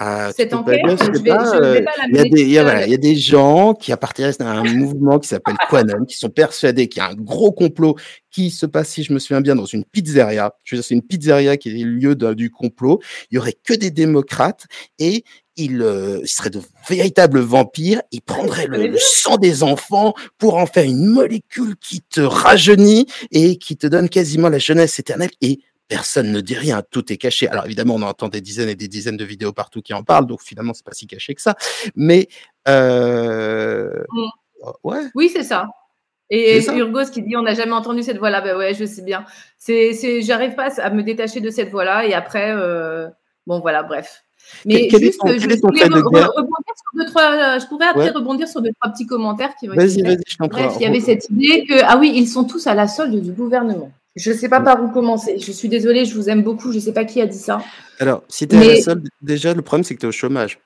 je 0.00 1.84
Il 2.32 2.48
y, 2.48 2.58
a 2.58 2.96
des 2.96 3.16
gens 3.16 3.74
qui 3.74 3.92
appartiennent 3.92 4.32
à 4.40 4.50
un 4.50 4.64
mouvement 4.64 5.18
qui 5.18 5.28
s'appelle 5.28 5.56
Quantum, 5.68 6.06
qui 6.06 6.16
sont 6.16 6.30
persuadés 6.30 6.88
qu'il 6.88 7.02
y 7.02 7.04
a 7.04 7.10
un 7.10 7.14
gros 7.14 7.52
complot 7.52 7.96
qui 8.30 8.50
se 8.50 8.64
passe, 8.64 8.88
si 8.88 9.02
je 9.02 9.12
me 9.12 9.18
souviens 9.18 9.42
bien, 9.42 9.54
dans 9.54 9.66
une 9.66 9.84
pizzeria. 9.84 10.54
Je 10.64 10.74
veux 10.74 10.80
dire, 10.80 10.86
c'est 10.86 10.94
une 10.94 11.02
pizzeria 11.02 11.58
qui 11.58 11.68
est 11.68 11.84
le 11.84 11.90
lieu 11.90 12.14
du 12.34 12.50
complot. 12.50 13.00
Il 13.30 13.34
y 13.34 13.38
aurait 13.38 13.56
que 13.62 13.74
des 13.74 13.90
démocrates 13.90 14.66
et 14.98 15.24
ils, 15.56 15.82
euh, 15.82 16.24
seraient 16.24 16.48
de 16.48 16.62
véritables 16.88 17.40
vampires. 17.40 18.00
Ils 18.10 18.22
prendraient 18.22 18.68
le, 18.68 18.86
le, 18.86 18.98
sang 18.98 19.36
des 19.36 19.62
enfants 19.62 20.14
pour 20.38 20.56
en 20.56 20.64
faire 20.64 20.84
une 20.84 21.06
molécule 21.06 21.76
qui 21.76 22.00
te 22.00 22.22
rajeunit 22.22 23.06
et 23.32 23.58
qui 23.58 23.76
te 23.76 23.86
donne 23.86 24.08
quasiment 24.08 24.48
la 24.48 24.58
jeunesse 24.58 24.98
éternelle. 24.98 25.30
Et 25.42 25.60
personne 25.90 26.30
ne 26.30 26.40
dit 26.40 26.54
rien, 26.54 26.82
tout 26.88 27.12
est 27.12 27.16
caché. 27.16 27.48
Alors 27.48 27.66
évidemment, 27.66 27.96
on 27.96 28.02
entend 28.02 28.28
des 28.28 28.40
dizaines 28.40 28.68
et 28.68 28.76
des 28.76 28.86
dizaines 28.86 29.16
de 29.16 29.24
vidéos 29.24 29.52
partout 29.52 29.82
qui 29.82 29.92
en 29.92 30.04
parlent, 30.04 30.26
donc 30.26 30.40
finalement, 30.40 30.72
c'est 30.72 30.84
pas 30.84 30.92
si 30.92 31.06
caché 31.06 31.34
que 31.34 31.42
ça. 31.42 31.56
Mais 31.96 32.28
euh... 32.68 34.04
Ouais. 34.84 35.00
Oui, 35.16 35.30
c'est 35.34 35.42
ça. 35.42 35.66
Et 36.30 36.64
Urgos 36.64 37.10
qui 37.12 37.22
dit 37.22 37.36
on 37.36 37.42
n'a 37.42 37.54
jamais 37.54 37.72
entendu 37.72 38.04
cette 38.04 38.18
voix-là. 38.18 38.40
Ben 38.40 38.56
ouais, 38.56 38.72
je 38.72 38.84
sais 38.84 39.02
bien. 39.02 39.24
C'est, 39.58 40.22
j'arrive 40.22 40.54
pas 40.54 40.80
à 40.80 40.90
me 40.90 41.02
détacher 41.02 41.40
de 41.40 41.50
cette 41.50 41.70
voix-là. 41.70 42.06
Et 42.06 42.14
après, 42.14 42.52
euh... 42.54 43.08
bon 43.48 43.58
voilà, 43.58 43.82
bref. 43.82 44.22
Mais 44.64 44.88
juste, 44.90 45.20
je, 45.26 45.38
je 45.38 45.60
pourrais 47.68 47.88
après 47.88 48.10
rebondir 48.10 48.48
sur 48.48 48.62
deux, 48.62 48.72
trois 48.80 48.92
petits 48.92 49.06
commentaires 49.06 49.54
qui 49.58 49.66
vont 49.66 49.74
Vas-y, 49.74 50.02
vas-y, 50.02 50.18
je 50.26 50.36
Bref, 50.48 50.74
il 50.76 50.82
y 50.82 50.86
avait 50.86 51.00
cette 51.00 51.28
idée 51.30 51.64
que, 51.68 51.82
ah 51.84 51.98
oui, 51.98 52.12
ils 52.14 52.28
sont 52.28 52.44
tous 52.44 52.66
à 52.66 52.74
la 52.74 52.86
solde 52.86 53.20
du 53.20 53.32
gouvernement. 53.32 53.90
Je 54.16 54.32
ne 54.32 54.36
sais 54.36 54.48
pas 54.48 54.60
par 54.60 54.82
où 54.82 54.88
commencer. 54.88 55.38
Je 55.38 55.52
suis 55.52 55.68
désolée, 55.68 56.04
je 56.04 56.14
vous 56.14 56.28
aime 56.28 56.42
beaucoup. 56.42 56.72
Je 56.72 56.76
ne 56.76 56.82
sais 56.82 56.92
pas 56.92 57.04
qui 57.04 57.20
a 57.20 57.26
dit 57.26 57.38
ça. 57.38 57.60
Alors, 58.00 58.22
si 58.28 58.48
tu 58.48 58.56
es 58.56 58.76
la 58.76 58.82
seule, 58.82 59.02
déjà, 59.22 59.54
le 59.54 59.62
problème, 59.62 59.84
c'est 59.84 59.94
que 59.94 60.00
tu 60.00 60.06
es 60.06 60.08
au 60.08 60.12
chômage. 60.12 60.58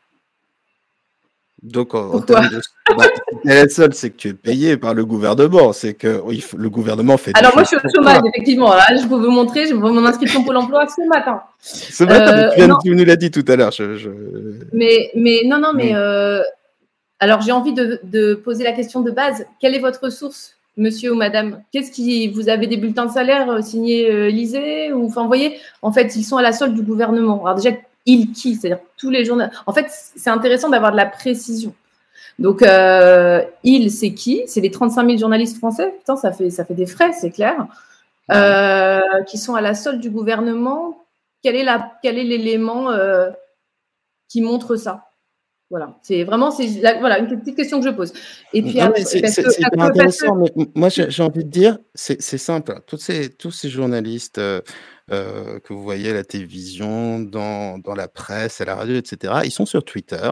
Donc, 1.62 1.94
en, 1.94 2.20
termes 2.20 2.48
de. 2.48 2.60
Bah, 2.96 3.04
la 3.44 3.68
seule, 3.68 3.94
c'est 3.94 4.10
que 4.10 4.16
tu 4.16 4.28
es 4.28 4.34
payé 4.34 4.76
par 4.76 4.92
le 4.92 5.04
gouvernement. 5.06 5.72
C'est 5.72 5.94
que 5.94 6.20
oui, 6.22 6.44
le 6.56 6.68
gouvernement 6.68 7.16
fait. 7.16 7.32
Alors, 7.34 7.54
moi, 7.54 7.62
je 7.62 7.68
suis 7.68 7.76
au 7.76 7.80
chômage, 7.94 8.20
effectivement. 8.26 8.74
Là, 8.74 8.86
je 8.94 9.06
peux 9.06 9.16
vous 9.16 9.30
montrer. 9.30 9.66
J'ai 9.66 9.74
mon 9.74 10.04
inscription 10.04 10.42
pour 10.42 10.52
l'emploi 10.52 10.86
ce 10.88 11.06
matin. 11.08 11.42
Ce 11.60 12.04
matin, 12.04 12.50
euh, 12.58 12.72
tu, 12.82 12.94
nous 12.94 13.04
l'as 13.04 13.16
dit 13.16 13.30
tout 13.30 13.44
à 13.48 13.56
l'heure. 13.56 13.72
Mais, 14.72 15.10
mais 15.14 15.42
non, 15.46 15.58
non, 15.58 15.72
mais. 15.74 15.94
Euh, 15.94 16.42
alors, 17.18 17.40
j'ai 17.40 17.52
envie 17.52 17.72
de, 17.72 18.00
de 18.02 18.34
poser 18.34 18.64
la 18.64 18.72
question 18.72 19.00
de 19.00 19.10
base. 19.10 19.46
Quelle 19.60 19.74
est 19.74 19.80
votre 19.80 20.10
source 20.10 20.56
monsieur 20.76 21.12
ou 21.12 21.14
madame 21.14 21.62
Qu'est-ce 21.72 21.90
qui 21.90 22.28
vous 22.28 22.48
avez 22.48 22.66
des 22.66 22.76
bulletins 22.76 23.06
de 23.06 23.10
salaire 23.10 23.50
euh, 23.50 23.62
signés 23.62 24.10
euh, 24.10 24.94
ou 24.94 25.06
enfin 25.06 25.28
en 25.82 25.92
fait 25.92 26.16
ils 26.16 26.24
sont 26.24 26.36
à 26.36 26.42
la 26.42 26.52
solde 26.52 26.74
du 26.74 26.82
gouvernement. 26.82 27.44
Alors 27.46 27.56
déjà 27.56 27.76
ils 28.06 28.32
qui 28.32 28.54
c'est-à-dire 28.56 28.80
tous 28.96 29.10
les 29.10 29.24
journaux. 29.24 29.44
En 29.66 29.72
fait 29.72 29.86
c'est 29.88 30.30
intéressant 30.30 30.68
d'avoir 30.68 30.92
de 30.92 30.96
la 30.96 31.06
précision. 31.06 31.74
Donc 32.38 32.62
euh, 32.62 33.42
ils 33.62 33.90
c'est 33.90 34.14
qui? 34.14 34.42
C'est 34.46 34.60
les 34.60 34.70
35 34.70 35.06
000 35.06 35.18
journalistes 35.18 35.58
français. 35.58 35.94
Putain 35.98 36.16
ça 36.16 36.32
fait 36.32 36.50
ça 36.50 36.64
fait 36.64 36.74
des 36.74 36.86
frais 36.86 37.12
c'est 37.12 37.30
clair. 37.30 37.66
Euh, 38.32 39.22
qui 39.26 39.36
sont 39.36 39.54
à 39.54 39.60
la 39.60 39.74
solde 39.74 40.00
du 40.00 40.10
gouvernement. 40.10 41.04
Quel 41.42 41.56
est 41.56 41.64
la 41.64 41.92
quel 42.02 42.18
est 42.18 42.24
l'élément 42.24 42.88
qui 44.28 44.40
montre 44.42 44.76
ça? 44.76 45.04
Voilà, 45.70 45.98
c'est 46.02 46.24
vraiment 46.24 46.50
c'est 46.50 46.66
voilà 46.68 47.18
une 47.18 47.26
petite 47.26 47.56
question 47.56 47.80
que 47.80 47.86
je 47.86 47.90
pose. 47.90 48.12
Et 48.52 48.62
puis 48.62 48.78
c'est 49.04 49.24
intéressant, 49.78 50.36
mais 50.36 50.52
moi 50.74 50.88
j'ai 50.88 51.22
envie 51.22 51.44
de 51.44 51.50
dire, 51.50 51.78
c'est 51.94 52.20
simple. 52.20 52.80
Tous 52.86 52.98
ces 52.98 53.30
tous 53.30 53.50
ces 53.50 53.70
journalistes 53.70 54.38
euh, 54.38 54.60
euh, 55.10 55.58
que 55.60 55.72
vous 55.74 55.82
voyez 55.82 56.10
à 56.10 56.14
la 56.14 56.24
télévision, 56.24 57.20
dans, 57.20 57.78
dans 57.78 57.94
la 57.94 58.08
presse, 58.08 58.60
à 58.62 58.64
la 58.64 58.74
radio, 58.74 58.96
etc. 58.96 59.34
Ils 59.44 59.50
sont 59.50 59.66
sur 59.66 59.84
Twitter. 59.84 60.30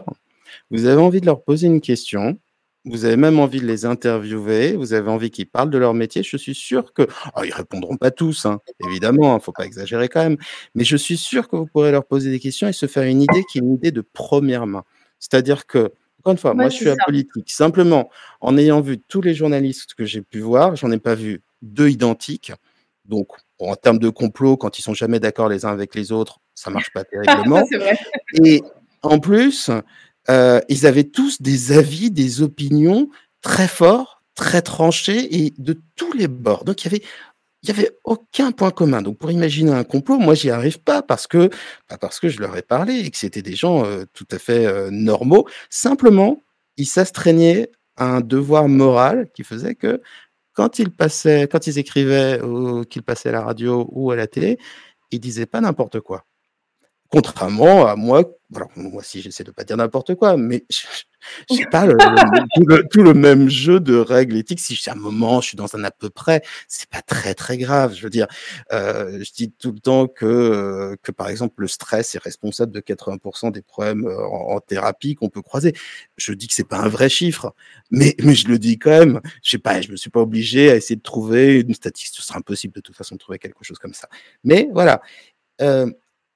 Vous 0.71 0.85
avez 0.85 1.01
envie 1.01 1.21
de 1.21 1.27
leur 1.27 1.43
poser 1.43 1.67
une 1.67 1.81
question. 1.81 2.39
Vous 2.85 3.05
avez 3.05 3.15
même 3.15 3.39
envie 3.39 3.61
de 3.61 3.65
les 3.65 3.85
interviewer, 3.85 4.75
vous 4.75 4.93
avez 4.93 5.09
envie 5.09 5.31
qu'ils 5.31 5.49
parlent 5.49 5.69
de 5.69 5.77
leur 5.77 5.93
métier. 5.93 6.21
Je 6.21 6.35
suis 6.35 6.55
sûr 6.55 6.91
que, 6.93 7.03
oh, 7.37 7.41
ils 7.45 7.53
répondront 7.53 7.95
pas 7.95 8.11
tous, 8.11 8.45
hein, 8.45 8.59
évidemment, 8.85 9.33
il 9.33 9.35
hein, 9.37 9.39
faut 9.39 9.53
pas 9.53 9.65
exagérer 9.65 10.09
quand 10.09 10.21
même, 10.21 10.37
mais 10.75 10.83
je 10.83 10.97
suis 10.97 11.15
sûr 11.15 11.47
que 11.47 11.55
vous 11.55 11.65
pourrez 11.65 11.91
leur 11.93 12.05
poser 12.05 12.29
des 12.29 12.41
questions 12.41 12.67
et 12.67 12.73
se 12.73 12.85
faire 12.87 13.03
une 13.03 13.21
idée 13.21 13.45
qui 13.49 13.59
est 13.59 13.61
une 13.61 13.73
idée 13.75 13.91
de 13.91 14.01
première 14.01 14.67
main. 14.67 14.83
C'est-à-dire 15.23 15.65
que, 15.65 15.93
encore 16.19 16.33
une 16.33 16.37
fois, 16.37 16.53
moi, 16.53 16.67
je 16.67 16.75
suis 16.75 16.89
apolitique. 16.89 17.49
Simplement, 17.49 18.09
en 18.41 18.57
ayant 18.57 18.81
vu 18.81 18.99
tous 18.99 19.21
les 19.21 19.33
journalistes 19.33 19.93
que 19.93 20.03
j'ai 20.03 20.21
pu 20.21 20.41
voir, 20.41 20.75
j'en 20.75 20.91
ai 20.91 20.99
pas 20.99 21.15
vu 21.15 21.41
deux 21.61 21.89
identiques. 21.89 22.51
Donc, 23.05 23.29
en 23.57 23.77
termes 23.77 23.99
de 23.99 24.09
complot, 24.09 24.57
quand 24.57 24.77
ils 24.77 24.81
sont 24.81 24.93
jamais 24.93 25.21
d'accord 25.21 25.47
les 25.47 25.63
uns 25.63 25.71
avec 25.71 25.95
les 25.95 26.11
autres, 26.11 26.41
ça 26.55 26.69
marche 26.71 26.91
pas 26.91 27.03
terriblement. 27.05 27.63
Et 28.43 28.61
en 29.01 29.19
plus, 29.19 29.71
euh, 30.29 30.59
ils 30.67 30.85
avaient 30.85 31.05
tous 31.05 31.41
des 31.41 31.71
avis, 31.71 32.11
des 32.11 32.41
opinions 32.41 33.07
très 33.41 33.69
forts, 33.69 34.21
très 34.35 34.61
tranchés 34.61 35.45
et 35.45 35.53
de 35.57 35.81
tous 35.95 36.11
les 36.11 36.27
bords. 36.27 36.65
Donc, 36.65 36.83
il 36.83 36.91
y 36.91 36.95
avait 36.95 37.05
il 37.63 37.73
n'y 37.73 37.79
avait 37.79 37.91
aucun 38.03 38.51
point 38.51 38.71
commun. 38.71 39.01
Donc, 39.01 39.17
pour 39.17 39.31
imaginer 39.31 39.71
un 39.71 39.85
complot, 39.85 40.17
moi, 40.17 40.33
j'y 40.33 40.49
arrive 40.49 40.81
pas 40.81 41.01
parce 41.01 41.27
que, 41.27 41.49
pas 41.87 41.97
parce 41.97 42.19
que 42.19 42.27
je 42.27 42.39
leur 42.41 42.55
ai 42.57 42.61
parlé 42.61 42.99
et 42.99 43.09
que 43.09 43.17
c'était 43.17 43.41
des 43.41 43.55
gens 43.55 43.85
euh, 43.85 44.03
tout 44.13 44.27
à 44.31 44.37
fait 44.37 44.65
euh, 44.65 44.89
normaux. 44.91 45.47
Simplement, 45.69 46.41
ils 46.75 46.85
s'astreignaient 46.85 47.71
à 47.95 48.05
un 48.17 48.21
devoir 48.21 48.67
moral 48.67 49.29
qui 49.33 49.43
faisait 49.43 49.75
que 49.75 50.01
quand 50.53 50.77
ils 50.79 50.91
passaient, 50.91 51.47
quand 51.47 51.65
ils 51.67 51.79
écrivaient 51.79 52.41
ou 52.41 52.83
qu'ils 52.83 53.03
passaient 53.03 53.29
à 53.29 53.33
la 53.33 53.41
radio 53.41 53.87
ou 53.91 54.11
à 54.11 54.15
la 54.17 54.27
télé, 54.27 54.59
ils 55.11 55.19
disaient 55.19 55.45
pas 55.45 55.61
n'importe 55.61 56.01
quoi. 56.01 56.25
Contrairement 57.13 57.85
à 57.85 57.95
moi, 57.95 58.23
alors 58.55 58.71
moi 58.75 59.01
aussi 59.01 59.21
j'essaie 59.21 59.43
de 59.43 59.51
pas 59.51 59.63
dire 59.63 59.77
n'importe 59.77 60.15
quoi, 60.15 60.35
mais 60.35 60.65
je 60.71 61.55
sais 61.55 61.65
pas, 61.69 61.85
le, 61.85 62.87
tout, 62.89 63.03
le, 63.03 63.13
même 63.13 63.49
jeu 63.49 63.79
de 63.79 63.95
règles 63.95 64.35
éthiques. 64.35 64.59
Si 64.59 64.89
à 64.89 64.93
un 64.93 64.95
moment 64.95 65.39
je 65.39 65.49
suis 65.49 65.55
dans 65.55 65.75
un 65.75 65.83
à 65.83 65.91
peu 65.91 66.09
près, 66.09 66.41
c'est 66.67 66.89
pas 66.89 67.03
très 67.03 67.35
très 67.35 67.59
grave. 67.59 67.93
Je 67.93 68.01
veux 68.01 68.09
dire, 68.09 68.25
euh, 68.71 69.23
je 69.23 69.31
dis 69.31 69.51
tout 69.51 69.71
le 69.71 69.79
temps 69.79 70.07
que 70.07 70.25
euh, 70.25 70.95
que 71.03 71.11
par 71.11 71.29
exemple 71.29 71.61
le 71.61 71.67
stress 71.67 72.15
est 72.15 72.23
responsable 72.23 72.71
de 72.71 72.79
80% 72.79 73.51
des 73.51 73.61
problèmes 73.61 74.07
euh, 74.07 74.25
en, 74.25 74.59
thérapie 74.59 75.13
qu'on 75.13 75.29
peut 75.29 75.43
croiser. 75.43 75.75
Je 76.17 76.33
dis 76.33 76.47
que 76.47 76.55
c'est 76.55 76.67
pas 76.67 76.79
un 76.79 76.87
vrai 76.87 77.09
chiffre, 77.09 77.53
mais 77.91 78.15
mais 78.23 78.33
je 78.33 78.47
le 78.47 78.57
dis 78.57 78.79
quand 78.79 78.89
même. 78.89 79.21
Je 79.43 79.51
sais 79.51 79.59
pas, 79.59 79.81
je 79.81 79.91
me 79.91 79.97
suis 79.97 80.09
pas 80.09 80.21
obligé 80.21 80.71
à 80.71 80.75
essayer 80.77 80.95
de 80.95 81.03
trouver 81.03 81.59
une 81.59 81.75
statistique. 81.75 82.15
Ce 82.15 82.23
sera 82.23 82.39
impossible 82.39 82.73
de 82.73 82.81
toute 82.81 82.95
façon 82.95 83.13
de 83.13 83.19
trouver 83.19 83.37
quelque 83.37 83.63
chose 83.63 83.77
comme 83.77 83.93
ça. 83.93 84.09
Mais 84.43 84.67
voilà. 84.73 84.99
Euh, 85.61 85.91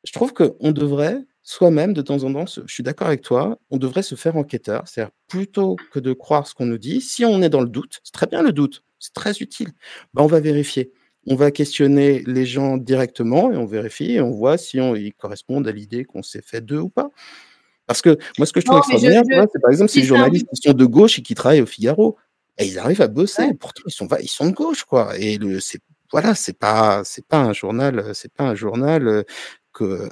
je 0.07 0.13
trouve 0.13 0.33
qu'on 0.33 0.71
devrait 0.71 1.21
soi-même, 1.43 1.91
de 1.93 2.01
temps 2.01 2.23
en 2.23 2.33
temps, 2.33 2.45
je 2.45 2.73
suis 2.73 2.83
d'accord 2.83 3.07
avec 3.07 3.21
toi, 3.21 3.59
on 3.71 3.77
devrait 3.77 4.03
se 4.03 4.15
faire 4.15 4.37
enquêteur. 4.37 4.87
C'est-à-dire, 4.87 5.11
plutôt 5.27 5.75
que 5.91 5.99
de 5.99 6.13
croire 6.13 6.47
ce 6.47 6.53
qu'on 6.53 6.65
nous 6.65 6.77
dit, 6.77 7.01
si 7.01 7.25
on 7.25 7.41
est 7.41 7.49
dans 7.49 7.59
le 7.59 7.67
doute, 7.67 7.99
c'est 8.03 8.13
très 8.13 8.25
bien 8.25 8.41
le 8.41 8.53
doute, 8.53 8.83
c'est 8.99 9.13
très 9.13 9.33
utile, 9.39 9.69
ben, 10.13 10.23
on 10.23 10.27
va 10.27 10.39
vérifier. 10.39 10.91
On 11.29 11.35
va 11.35 11.51
questionner 11.51 12.23
les 12.25 12.45
gens 12.45 12.77
directement 12.77 13.51
et 13.51 13.57
on 13.57 13.65
vérifie 13.65 14.13
et 14.13 14.21
on 14.21 14.31
voit 14.31 14.57
si 14.57 14.79
on, 14.79 14.95
ils 14.95 15.13
correspondent 15.13 15.67
à 15.67 15.73
l'idée 15.73 16.05
qu'on 16.05 16.23
s'est 16.23 16.41
fait 16.41 16.61
d'eux 16.61 16.79
ou 16.79 16.87
pas. 16.87 17.09
Parce 17.85 18.01
que 18.01 18.17
moi, 18.37 18.45
ce 18.45 18.53
que 18.53 18.61
je 18.61 18.65
trouve 18.65 18.77
extraordinaire, 18.77 19.23
c'est 19.51 19.61
par 19.61 19.71
exemple 19.71 19.91
ces 19.91 20.03
journalistes 20.03 20.47
qui 20.53 20.61
sont 20.61 20.73
de 20.73 20.85
gauche 20.85 21.19
et 21.19 21.21
qui 21.21 21.35
travaillent 21.35 21.61
au 21.61 21.65
Figaro. 21.65 22.15
Et 22.57 22.65
ils 22.65 22.79
arrivent 22.79 23.01
à 23.01 23.07
bosser, 23.07 23.53
pourtant 23.59 23.83
ils 23.85 23.91
sont, 23.91 24.07
ils 24.21 24.29
sont 24.29 24.47
de 24.47 24.53
gauche, 24.53 24.85
quoi. 24.85 25.17
Et 25.17 25.37
le, 25.37 25.59
c'est 25.59 25.81
voilà, 26.11 26.35
c'est 26.35 26.57
pas, 26.57 27.03
c'est 27.03 27.25
pas 27.25 27.39
un 27.39 27.53
journal, 27.53 28.11
c'est 28.13 28.31
pas 28.31 28.45
un 28.45 28.55
journal 28.55 29.07
euh, 29.07 29.23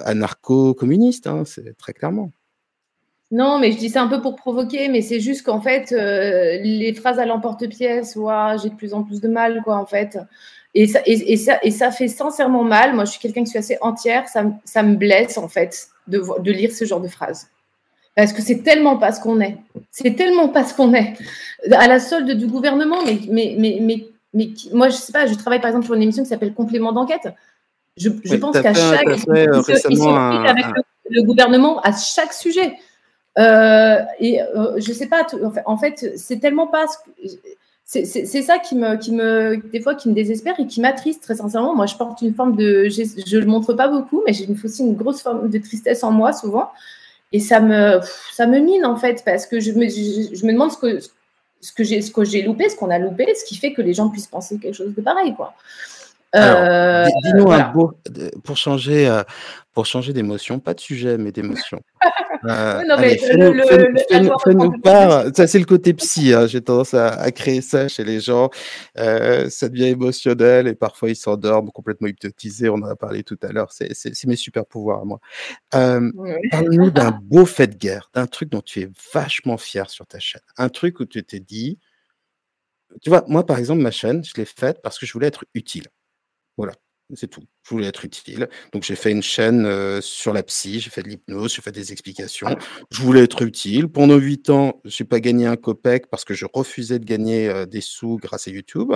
anarcho-communiste, 0.04 1.26
hein, 1.26 1.44
c'est 1.44 1.76
très 1.76 1.92
clairement. 1.92 2.30
Non, 3.32 3.58
mais 3.58 3.72
je 3.72 3.78
dis 3.78 3.88
ça 3.88 4.02
un 4.02 4.08
peu 4.08 4.20
pour 4.20 4.36
provoquer, 4.36 4.88
mais 4.88 5.02
c'est 5.02 5.18
juste 5.18 5.44
qu'en 5.44 5.60
fait, 5.60 5.90
euh, 5.92 6.58
les 6.62 6.94
phrases 6.94 7.18
à 7.18 7.26
l'emporte-pièce, 7.26 8.16
j'ai 8.62 8.68
de 8.68 8.74
plus 8.74 8.94
en 8.94 9.02
plus 9.02 9.20
de 9.20 9.28
mal, 9.28 9.62
quoi, 9.64 9.76
en 9.76 9.86
fait. 9.86 10.18
Et 10.74 10.86
ça, 10.86 11.90
fait 11.90 12.08
sincèrement 12.08 12.62
mal. 12.62 12.94
Moi, 12.94 13.04
je 13.04 13.12
suis 13.12 13.20
quelqu'un 13.20 13.42
qui 13.42 13.50
suis 13.50 13.58
assez 13.58 13.78
entière. 13.80 14.28
Ça, 14.28 14.82
me 14.82 14.94
blesse, 14.94 15.38
en 15.38 15.48
fait, 15.48 15.88
de, 16.06 16.52
lire 16.52 16.70
ce 16.70 16.84
genre 16.84 17.00
de 17.00 17.08
phrases. 17.08 17.48
Parce 18.14 18.32
que 18.32 18.42
c'est 18.42 18.62
tellement 18.62 18.96
pas 18.96 19.12
ce 19.12 19.20
qu'on 19.20 19.40
est. 19.40 19.56
C'est 19.90 20.14
tellement 20.14 20.48
pas 20.48 20.64
ce 20.64 20.74
qu'on 20.74 20.94
est. 20.94 21.14
À 21.72 21.88
la 21.88 21.98
solde 21.98 22.30
du 22.30 22.46
gouvernement, 22.46 22.98
mais 23.04 23.56
moi, 24.72 24.88
je 24.88 24.94
sais 24.94 25.12
pas, 25.12 25.26
je 25.26 25.34
travaille 25.34 25.60
par 25.60 25.68
exemple 25.68 25.86
sur 25.86 25.94
une 25.94 26.02
émission 26.02 26.22
qui 26.22 26.28
s'appelle 26.28 26.54
Complément 26.54 26.92
d'enquête. 26.92 27.28
Je, 27.96 28.36
pense 28.36 28.60
qu'à 28.60 28.74
chaque. 28.74 29.08
Euh, 29.28 29.62
avec 30.46 30.66
le, 31.08 31.22
gouvernement 31.22 31.80
à 31.80 31.92
chaque 31.92 32.32
sujet. 32.32 32.74
Euh, 33.38 33.98
et 34.18 34.42
euh, 34.42 34.78
je 34.78 34.92
sais 34.92 35.06
pas, 35.06 35.26
en 35.64 35.78
fait, 35.78 36.12
c'est 36.16 36.38
tellement 36.38 36.66
pas. 36.66 36.86
C'est 37.84 38.42
ça 38.42 38.58
qui 38.58 38.74
me, 38.74 38.96
qui 38.96 39.12
me, 39.12 39.56
des 39.70 39.80
fois, 39.80 39.94
qui 39.94 40.08
me 40.08 40.14
désespère 40.14 40.58
et 40.58 40.66
qui 40.66 40.80
m'attriste, 40.80 41.22
très 41.22 41.36
sincèrement. 41.36 41.74
Moi, 41.74 41.86
je 41.86 41.96
porte 41.96 42.20
une 42.20 42.34
forme 42.34 42.56
de. 42.56 42.88
Je 42.88 43.36
ne 43.36 43.40
le 43.40 43.46
montre 43.46 43.72
pas 43.72 43.88
beaucoup, 43.88 44.22
mais 44.26 44.34
j'ai 44.34 44.46
aussi 44.62 44.82
une 44.82 44.94
grosse 44.94 45.22
forme 45.22 45.48
de 45.48 45.58
tristesse 45.58 46.04
en 46.04 46.10
moi, 46.10 46.32
souvent. 46.32 46.70
Et 47.32 47.40
ça 47.40 47.60
me, 47.60 48.00
ça 48.32 48.46
me 48.46 48.58
mine, 48.58 48.84
en 48.84 48.96
fait, 48.96 49.22
parce 49.24 49.46
que 49.46 49.58
je 49.58 49.72
me, 49.72 49.88
je, 49.88 50.46
me 50.46 50.52
demande 50.52 50.70
ce 50.70 50.78
que, 50.78 50.98
ce 51.60 51.72
que 51.72 51.82
j'ai 51.82 52.02
ce 52.02 52.10
que 52.10 52.24
j'ai 52.24 52.42
loupé, 52.42 52.68
ce 52.68 52.76
qu'on 52.76 52.90
a 52.90 52.98
loupé, 52.98 53.26
ce 53.34 53.44
qui 53.44 53.56
fait 53.56 53.72
que 53.72 53.82
les 53.82 53.94
gens 53.94 54.10
puissent 54.10 54.28
penser 54.28 54.58
quelque 54.58 54.74
chose 54.74 54.94
de 54.94 55.00
pareil, 55.00 55.34
quoi. 55.34 55.54
Euh, 56.36 57.06
dis-nous 57.22 57.50
un 57.50 57.72
beau 57.72 57.92
pour 58.44 58.56
changer 58.56 59.08
euh, 59.08 59.22
pour 59.72 59.86
changer 59.86 60.12
d'émotion, 60.12 60.58
pas 60.60 60.74
de 60.74 60.80
sujet 60.80 61.18
mais 61.18 61.32
d'émotion. 61.32 61.80
Fais-nous 64.44 64.80
part. 64.82 65.24
Ça 65.34 65.46
c'est 65.46 65.58
le 65.58 65.64
côté 65.64 65.94
psy. 65.94 66.34
Hein, 66.34 66.46
j'ai 66.46 66.60
tendance 66.60 66.94
à, 66.94 67.30
créer 67.32 67.60
ça 67.60 67.88
chez 67.88 68.04
les 68.04 68.20
gens. 68.20 68.50
Euh, 68.98 69.48
ça 69.48 69.68
devient 69.68 69.86
émotionnel 69.86 70.68
et 70.68 70.74
parfois 70.74 71.10
ils 71.10 71.16
s'endorment 71.16 71.70
complètement 71.70 72.08
hypnotisés. 72.08 72.68
On 72.68 72.74
en 72.74 72.84
a 72.84 72.96
parlé 72.96 73.22
tout 73.22 73.38
à 73.42 73.48
l'heure. 73.48 73.72
C'est 73.72 74.26
mes 74.26 74.36
super 74.36 74.66
pouvoirs 74.66 75.00
à 75.00 75.04
moi. 75.04 75.20
Parle-nous 75.70 76.90
d'un 76.90 77.18
beau 77.22 77.46
fait 77.46 77.68
de 77.68 77.76
guerre, 77.76 78.10
d'un 78.14 78.26
truc 78.26 78.50
dont 78.50 78.62
tu 78.62 78.82
es 78.82 78.90
vachement 79.12 79.56
fier 79.56 79.88
sur 79.90 80.06
ta 80.06 80.18
chaîne, 80.18 80.42
un 80.58 80.68
truc 80.68 81.00
où 81.00 81.06
tu 81.06 81.22
t'es 81.24 81.40
dit. 81.40 81.78
Tu 83.02 83.10
vois, 83.10 83.24
moi 83.28 83.44
par 83.44 83.58
exemple, 83.58 83.82
ma 83.82 83.90
chaîne, 83.90 84.24
je 84.24 84.32
l'ai 84.36 84.44
faite 84.44 84.80
parce 84.82 84.98
que 84.98 85.06
je 85.06 85.12
voulais 85.12 85.26
être 85.26 85.44
utile. 85.54 85.86
Voilà, 86.56 86.72
c'est 87.14 87.28
tout. 87.28 87.42
Je 87.64 87.70
voulais 87.70 87.86
être 87.86 88.04
utile. 88.04 88.48
Donc 88.72 88.82
j'ai 88.82 88.96
fait 88.96 89.10
une 89.10 89.22
chaîne 89.22 90.00
sur 90.00 90.32
la 90.32 90.42
psy, 90.42 90.80
j'ai 90.80 90.90
fait 90.90 91.02
de 91.02 91.08
l'hypnose, 91.08 91.54
j'ai 91.54 91.62
fait 91.62 91.72
des 91.72 91.92
explications. 91.92 92.56
Je 92.90 93.02
voulais 93.02 93.24
être 93.24 93.42
utile. 93.42 93.88
Pendant 93.88 94.16
huit 94.16 94.50
ans, 94.50 94.80
je 94.84 95.02
n'ai 95.02 95.08
pas 95.08 95.20
gagné 95.20 95.46
un 95.46 95.56
copec 95.56 96.08
parce 96.08 96.24
que 96.24 96.34
je 96.34 96.46
refusais 96.52 96.98
de 96.98 97.04
gagner 97.04 97.66
des 97.66 97.80
sous 97.80 98.16
grâce 98.16 98.48
à 98.48 98.50
YouTube 98.50 98.92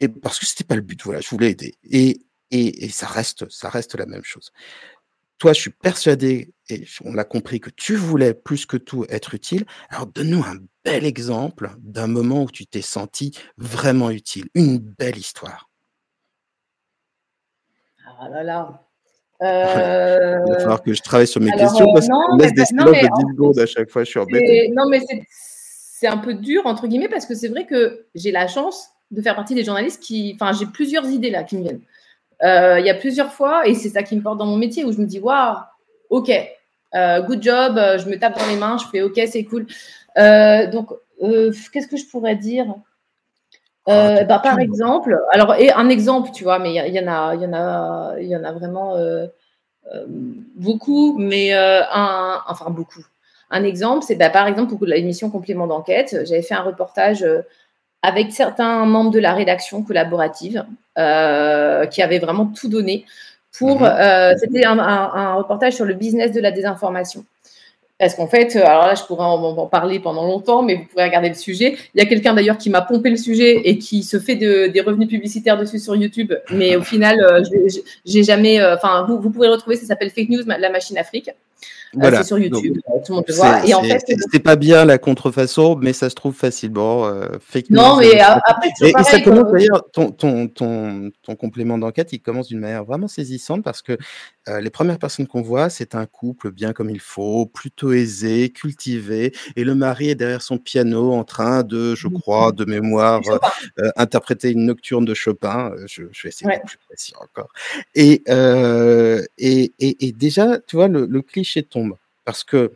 et 0.00 0.08
parce 0.08 0.38
que 0.38 0.46
c'était 0.46 0.64
pas 0.64 0.76
le 0.76 0.82
but. 0.82 1.02
Voilà, 1.02 1.20
je 1.20 1.28
voulais 1.30 1.50
aider. 1.50 1.74
Et, 1.84 2.20
et, 2.52 2.90
ça 2.90 3.06
reste, 3.06 3.50
ça 3.50 3.70
reste 3.70 3.94
la 3.94 4.06
même 4.06 4.24
chose. 4.24 4.52
Toi, 5.38 5.54
je 5.54 5.60
suis 5.60 5.70
persuadé, 5.70 6.54
et 6.68 6.84
on 7.04 7.14
l'a 7.14 7.24
compris, 7.24 7.58
que 7.58 7.70
tu 7.70 7.96
voulais 7.96 8.34
plus 8.34 8.66
que 8.66 8.76
tout 8.76 9.04
être 9.08 9.34
utile. 9.34 9.64
Alors 9.88 10.06
donne-nous 10.06 10.44
un 10.44 10.58
bel 10.84 11.04
exemple 11.04 11.72
d'un 11.78 12.06
moment 12.06 12.44
où 12.44 12.50
tu 12.50 12.66
t'es 12.66 12.82
senti 12.82 13.36
vraiment 13.56 14.10
utile, 14.10 14.44
une 14.54 14.78
belle 14.78 15.16
histoire. 15.16 15.71
Ah 18.20 18.28
là 18.28 18.42
là. 18.42 18.82
Il 19.40 20.52
va 20.52 20.58
falloir 20.60 20.82
que 20.82 20.94
je 20.94 21.02
travaille 21.02 21.26
sur 21.26 21.40
mes 21.40 21.50
questions 21.52 21.92
parce 21.92 22.08
qu'on 22.08 22.36
laisse 22.36 22.54
des 22.54 22.64
slots 22.64 22.84
de 22.84 22.92
10 22.92 23.06
secondes 23.32 23.58
à 23.58 23.66
chaque 23.66 23.90
fois. 23.90 24.04
Je 24.04 24.10
suis 24.10 24.20
embêté. 24.20 24.72
Non, 24.74 24.88
mais 24.88 25.00
c'est 26.02 26.06
un 26.06 26.18
peu 26.18 26.34
dur, 26.34 26.66
entre 26.66 26.86
guillemets, 26.86 27.08
parce 27.08 27.26
que 27.26 27.34
c'est 27.34 27.48
vrai 27.48 27.64
que 27.66 28.06
j'ai 28.14 28.30
la 28.30 28.46
chance 28.46 28.88
de 29.10 29.20
faire 29.22 29.36
partie 29.36 29.54
des 29.54 29.64
journalistes 29.64 30.02
qui. 30.02 30.36
Enfin, 30.40 30.52
j'ai 30.52 30.66
plusieurs 30.66 31.06
idées 31.08 31.30
là 31.30 31.44
qui 31.44 31.56
me 31.56 31.62
viennent. 31.62 31.80
Euh, 32.42 32.80
il 32.80 32.86
y 32.86 32.90
a 32.90 32.94
plusieurs 32.94 33.32
fois, 33.32 33.68
et 33.68 33.74
c'est 33.74 33.90
ça 33.90 34.02
qui 34.02 34.16
me 34.16 34.22
porte 34.22 34.38
dans 34.38 34.46
mon 34.46 34.56
métier, 34.56 34.84
où 34.84 34.92
je 34.92 34.98
me 34.98 35.06
dis, 35.06 35.20
waouh, 35.20 35.58
ok, 36.10 36.30
euh, 36.94 37.22
good 37.22 37.42
job, 37.42 37.76
je 37.76 38.08
me 38.08 38.18
tape 38.18 38.36
dans 38.36 38.46
les 38.48 38.56
mains, 38.56 38.78
je 38.78 38.86
fais 38.88 39.02
ok, 39.02 39.20
c'est 39.30 39.44
cool. 39.44 39.66
Euh, 40.18 40.68
donc, 40.70 40.90
qu'est-ce 41.72 41.86
que 41.86 41.96
je 41.96 42.06
pourrais 42.06 42.34
dire? 42.34 42.66
Ah, 43.86 43.90
euh, 44.20 44.24
bah, 44.24 44.38
par 44.38 44.60
exemple, 44.60 45.20
alors 45.32 45.54
et 45.56 45.72
un 45.72 45.88
exemple, 45.88 46.30
tu 46.32 46.44
vois, 46.44 46.58
mais 46.58 46.72
il 46.72 46.94
y, 46.94 47.00
en 47.00 47.08
a, 47.08 47.34
il 47.34 47.42
y 47.42 47.46
en 47.46 47.52
a, 47.52 48.14
il 48.20 48.28
y 48.28 48.36
en 48.36 48.44
a 48.44 48.52
vraiment 48.52 48.94
euh, 48.94 49.26
euh, 49.92 50.04
beaucoup, 50.54 51.18
mais 51.18 51.52
un, 51.52 52.40
enfin 52.46 52.70
beaucoup. 52.70 53.04
Un 53.50 53.64
exemple, 53.64 54.04
c'est 54.06 54.14
bah, 54.14 54.30
par 54.30 54.46
exemple 54.46 54.76
pour 54.76 54.86
l'émission 54.86 55.30
complément 55.30 55.66
d'enquête, 55.66 56.16
j'avais 56.24 56.42
fait 56.42 56.54
un 56.54 56.62
reportage 56.62 57.26
avec 58.02 58.32
certains 58.32 58.84
membres 58.86 59.10
de 59.10 59.18
la 59.18 59.34
rédaction 59.34 59.82
collaborative 59.82 60.64
qui 60.96 62.02
avaient 62.02 62.20
vraiment 62.20 62.46
tout 62.46 62.68
donné 62.68 63.04
pour. 63.52 63.82
Mmh 63.82 64.36
c'était 64.38 64.64
un, 64.64 65.34
reportage 65.34 65.74
sur 65.74 65.84
le 65.84 65.94
business 65.94 66.32
de 66.32 66.40
la 66.40 66.52
désinformation. 66.52 67.24
Parce 68.02 68.16
qu'en 68.16 68.26
fait, 68.26 68.56
euh, 68.56 68.66
alors 68.66 68.88
là, 68.88 68.96
je 68.96 69.04
pourrais 69.04 69.24
en, 69.24 69.66
parler 69.68 70.00
pendant 70.00 70.26
longtemps, 70.26 70.64
mais 70.64 70.74
vous 70.74 70.84
pourrez 70.86 71.04
regarder 71.04 71.28
le 71.28 71.36
sujet. 71.36 71.76
Il 71.94 72.02
y 72.02 72.04
a 72.04 72.08
quelqu'un 72.08 72.34
d'ailleurs 72.34 72.58
qui 72.58 72.68
m'a 72.68 72.80
pompé 72.80 73.10
le 73.10 73.16
sujet 73.16 73.60
et 73.64 73.78
qui 73.78 74.02
se 74.02 74.18
fait 74.18 74.34
des 74.34 74.80
revenus 74.80 75.08
publicitaires 75.08 75.56
dessus 75.56 75.78
sur 75.78 75.94
YouTube. 75.94 76.32
Mais 76.50 76.74
au 76.74 76.82
final, 76.82 77.20
euh, 77.20 77.44
j'ai 78.04 78.24
jamais. 78.24 78.60
Euh, 78.60 78.74
enfin, 78.74 79.06
vous, 79.08 79.30
pouvez 79.30 79.46
retrouver, 79.46 79.76
ça 79.76 79.86
s'appelle 79.86 80.10
Fake 80.10 80.30
News, 80.30 80.42
la 80.44 80.70
machine 80.70 80.98
Afrique. 80.98 81.30
Voilà. 81.94 82.18
c'est 82.18 82.28
sur 82.28 82.38
YouTube, 82.38 82.78
tout 83.04 83.12
le 83.12 83.14
monde 83.16 83.26
peut 83.26 83.34
voir. 83.34 83.64
Et 83.64 83.74
en 83.74 83.82
fait, 83.82 84.02
c'est 84.32 84.40
pas 84.40 84.56
bien 84.56 84.84
la 84.84 84.98
contrefaçon, 84.98 85.76
mais 85.76 85.92
ça 85.92 86.08
se 86.10 86.14
trouve 86.14 86.34
facilement. 86.34 87.10
fake 87.40 87.70
non, 87.70 87.96
mais 87.98 88.18
après, 88.20 88.68
et, 88.82 88.88
et, 88.88 89.04
ça 89.04 89.20
commence 89.20 89.52
d'ailleurs, 89.52 89.84
ton, 89.92 90.10
ton, 90.10 90.48
ton, 90.48 91.10
ton 91.22 91.36
complément 91.36 91.78
d'enquête, 91.78 92.12
il 92.12 92.20
commence 92.20 92.48
d'une 92.48 92.60
manière 92.60 92.84
vraiment 92.84 93.08
saisissante 93.08 93.62
parce 93.62 93.82
que 93.82 93.96
les 94.60 94.70
premières 94.70 94.98
personnes 94.98 95.26
qu'on 95.26 95.42
voit, 95.42 95.68
c'est 95.70 95.94
un 95.94 96.06
couple 96.06 96.50
bien 96.50 96.72
comme 96.72 96.90
il 96.90 97.00
faut, 97.00 97.46
plutôt 97.46 97.92
aisé, 97.92 98.50
cultivé, 98.50 99.32
et 99.56 99.64
le 99.64 99.74
mari 99.74 100.10
est 100.10 100.14
derrière 100.14 100.42
son 100.42 100.58
piano 100.58 101.12
en 101.12 101.24
train 101.24 101.62
de, 101.62 101.94
je 101.94 102.08
mmh. 102.08 102.20
crois, 102.20 102.52
de 102.52 102.64
mémoire, 102.64 103.20
interpréter 103.96 104.50
une 104.50 104.66
nocturne 104.66 105.04
de 105.04 105.14
Chopin. 105.14 105.72
Je, 105.86 106.02
vais 106.02 106.28
essayer 106.28 106.50
d'être 106.50 106.66
plus 106.66 106.78
précis 106.88 107.12
encore. 107.20 107.52
Et, 107.94 108.22
et, 109.38 109.72
et, 109.78 110.12
déjà, 110.12 110.58
tu 110.58 110.76
vois, 110.76 110.88
le, 110.88 111.22
cliché 111.22 111.51
tombe 111.60 111.96
parce 112.24 112.44
que 112.44 112.72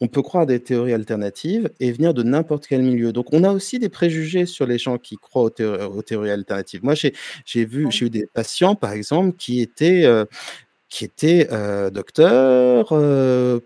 on 0.00 0.08
peut 0.08 0.22
croire 0.22 0.46
des 0.46 0.60
théories 0.62 0.94
alternatives 0.94 1.70
et 1.78 1.92
venir 1.92 2.14
de 2.14 2.22
n'importe 2.22 2.66
quel 2.66 2.82
milieu. 2.82 3.12
Donc, 3.12 3.26
on 3.32 3.44
a 3.44 3.52
aussi 3.52 3.78
des 3.78 3.90
préjugés 3.90 4.46
sur 4.46 4.64
les 4.64 4.78
gens 4.78 4.96
qui 4.96 5.16
croient 5.16 5.42
aux, 5.42 5.50
théories, 6.02 6.30
alternatives. 6.30 6.82
Moi, 6.82 6.94
j'ai 6.94 7.64
vu, 7.66 7.86
j'ai 7.90 8.06
eu 8.06 8.10
des 8.10 8.26
patients, 8.32 8.74
par 8.74 8.92
exemple, 8.92 9.36
qui 9.36 9.60
étaient 9.60 10.06
qui 10.90 11.04
était 11.04 11.48
docteur, 11.92 12.86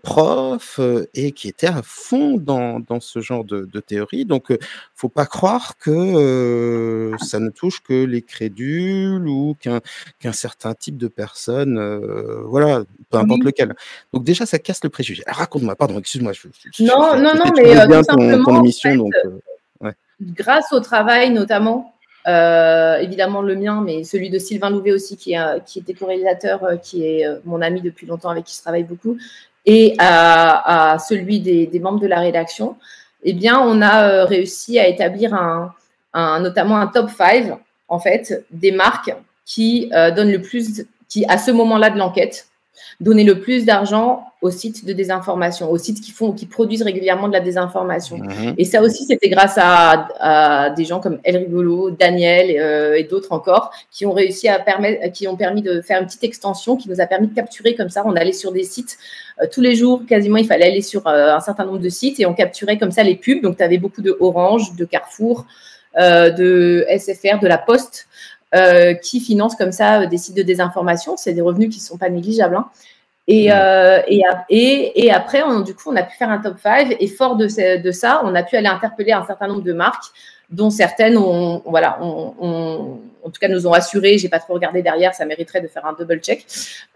prof, 0.03 0.79
et 1.13 1.31
qui 1.31 1.47
était 1.47 1.67
à 1.67 1.81
fond 1.83 2.37
dans, 2.37 2.79
dans 2.79 2.99
ce 2.99 3.19
genre 3.19 3.43
de, 3.43 3.65
de 3.65 3.79
théorie. 3.79 4.25
Donc, 4.25 4.51
ne 4.51 4.57
faut 4.93 5.09
pas 5.09 5.25
croire 5.25 5.77
que 5.77 7.11
ça 7.19 7.39
ne 7.39 7.49
touche 7.49 7.81
que 7.81 8.05
les 8.05 8.21
crédules 8.21 9.27
ou 9.27 9.57
qu'un 9.59 10.31
certain 10.31 10.75
type 10.75 10.97
de 10.97 11.07
personnes, 11.07 11.79
voilà, 12.45 12.83
peu 13.09 13.17
importe 13.17 13.43
lequel. 13.43 13.75
Donc 14.13 14.23
déjà, 14.23 14.45
ça 14.45 14.59
casse 14.59 14.83
le 14.83 14.89
préjugé. 14.89 15.23
Raconte-moi, 15.27 15.75
pardon, 15.75 15.97
excuse-moi. 15.97 16.31
non, 16.79 17.17
non, 17.17 17.33
non, 17.35 17.51
mais 17.57 17.87
bien 17.87 18.03
ton, 18.03 18.59
émission, 18.59 18.95
donc. 18.95 19.13
Grâce 20.21 20.71
au 20.71 20.79
travail, 20.79 21.31
notamment 21.31 21.94
euh, 22.27 22.97
évidemment 22.97 23.41
le 23.41 23.55
mien, 23.55 23.83
mais 23.85 24.03
celui 24.03 24.29
de 24.29 24.39
Sylvain 24.39 24.71
Louvet 24.71 24.91
aussi, 24.91 25.15
qui, 25.15 25.35
qui 25.65 25.79
était 25.79 25.93
co-réalisateur, 25.93 26.63
euh, 26.63 26.75
qui 26.77 27.05
est 27.05 27.27
euh, 27.27 27.37
mon 27.45 27.61
ami 27.61 27.81
depuis 27.81 28.07
longtemps, 28.07 28.29
avec 28.29 28.45
qui 28.45 28.55
je 28.55 28.61
travaille 28.61 28.83
beaucoup, 28.83 29.17
et 29.67 29.95
à, 29.99 30.97
celui 30.99 31.39
des, 31.39 31.79
membres 31.79 31.99
de 31.99 32.07
la 32.07 32.19
rédaction, 32.19 32.77
eh 33.23 33.33
bien, 33.33 33.59
on 33.59 33.81
a 33.81 34.25
réussi 34.25 34.77
à 34.77 34.87
établir 34.87 35.33
un, 35.33 35.73
notamment 36.39 36.77
un 36.77 36.85
top 36.85 37.09
5, 37.09 37.57
en 37.87 37.99
fait, 37.99 38.45
des 38.51 38.71
marques 38.71 39.15
qui 39.43 39.89
donnent 40.15 40.31
le 40.31 40.41
plus, 40.41 40.85
qui, 41.09 41.25
à 41.25 41.39
ce 41.39 41.49
moment-là 41.49 41.89
de 41.89 41.97
l'enquête, 41.97 42.47
donner 42.99 43.23
le 43.23 43.39
plus 43.39 43.65
d'argent 43.65 44.25
aux 44.41 44.51
sites 44.51 44.85
de 44.85 44.93
désinformation, 44.93 45.71
aux 45.71 45.77
sites 45.77 46.01
qui 46.01 46.11
font, 46.11 46.31
qui 46.31 46.45
produisent 46.45 46.83
régulièrement 46.83 47.27
de 47.27 47.33
la 47.33 47.39
désinformation. 47.39 48.17
Mhm. 48.17 48.53
Et 48.57 48.65
ça 48.65 48.81
aussi, 48.81 49.05
c'était 49.05 49.29
grâce 49.29 49.57
à, 49.57 50.69
des 50.75 50.85
gens 50.85 50.99
comme 50.99 51.19
El 51.23 51.37
Rigolo, 51.37 51.89
Daniel 51.91 52.55
euh, 52.59 52.95
et 52.95 53.03
d'autres 53.03 53.31
encore, 53.31 53.71
qui 53.91 54.05
ont 54.05 54.13
réussi 54.13 54.47
à 54.47 54.59
permettre, 54.59 55.11
qui 55.11 55.27
ont 55.27 55.35
permis 55.35 55.61
de 55.61 55.81
faire 55.81 55.99
une 55.99 56.05
petite 56.05 56.23
extension 56.23 56.75
qui 56.75 56.89
nous 56.89 57.01
a 57.01 57.07
permis 57.07 57.27
de 57.27 57.33
capturer 57.33 57.75
comme 57.75 57.89
ça. 57.89 58.03
On 58.05 58.15
allait 58.15 58.33
sur 58.33 58.51
des 58.51 58.63
sites 58.63 58.97
euh, 59.41 59.47
tous 59.51 59.61
les 59.61 59.75
jours, 59.75 60.03
quasiment, 60.07 60.37
il 60.37 60.45
fallait 60.45 60.67
aller 60.67 60.81
sur 60.81 61.07
euh, 61.07 61.35
un 61.35 61.39
certain 61.39 61.65
nombre 61.65 61.79
de 61.79 61.89
sites 61.89 62.19
et 62.19 62.25
on 62.25 62.33
capturait 62.33 62.77
comme 62.77 62.91
ça 62.91 63.03
les 63.03 63.15
pubs. 63.15 63.41
Donc, 63.41 63.57
tu 63.57 63.63
avais 63.63 63.77
beaucoup 63.79 64.01
de 64.01 64.15
Orange, 64.19 64.75
de 64.75 64.85
Carrefour, 64.85 65.45
de 65.97 66.85
SFR, 66.89 67.39
de 67.41 67.47
la 67.47 67.57
Poste. 67.57 68.07
Euh, 68.55 68.93
qui 68.93 69.19
financent 69.19 69.55
comme 69.55 69.73
ça 69.73 70.01
euh, 70.01 70.05
des 70.05 70.17
sites 70.17 70.37
de 70.37 70.41
désinformation. 70.41 71.17
C'est 71.17 71.33
des 71.33 71.41
revenus 71.41 71.69
qui 71.69 71.79
ne 71.79 71.83
sont 71.83 71.97
pas 71.97 72.09
négligeables. 72.09 72.55
Hein. 72.55 72.69
Et, 73.27 73.51
euh, 73.51 73.99
et, 74.07 74.21
et, 74.49 75.05
et, 75.05 75.11
après, 75.11 75.43
on, 75.43 75.59
du 75.59 75.73
coup, 75.73 75.91
on 75.91 75.95
a 75.95 76.03
pu 76.03 76.15
faire 76.15 76.29
un 76.29 76.37
top 76.37 76.57
5 76.61 76.95
et 76.99 77.07
fort 77.07 77.35
de, 77.35 77.47
de, 77.81 77.91
ça, 77.91 78.21
on 78.23 78.33
a 78.33 78.43
pu 78.43 78.55
aller 78.55 78.67
interpeller 78.67 79.11
un 79.11 79.25
certain 79.25 79.47
nombre 79.47 79.63
de 79.63 79.73
marques 79.73 80.05
dont 80.51 80.69
certaines 80.69 81.17
ont, 81.17 81.63
voilà, 81.65 81.99
en 82.01 82.99
tout 83.25 83.39
cas 83.41 83.47
nous 83.47 83.65
ont 83.65 83.73
assuré, 83.73 84.19
j'ai 84.19 84.29
pas 84.29 84.37
trop 84.37 84.53
regardé 84.53 84.83
derrière, 84.83 85.15
ça 85.15 85.25
mériterait 85.25 85.61
de 85.61 85.67
faire 85.67 85.87
un 85.87 85.93
double 85.93 86.19
check, 86.19 86.45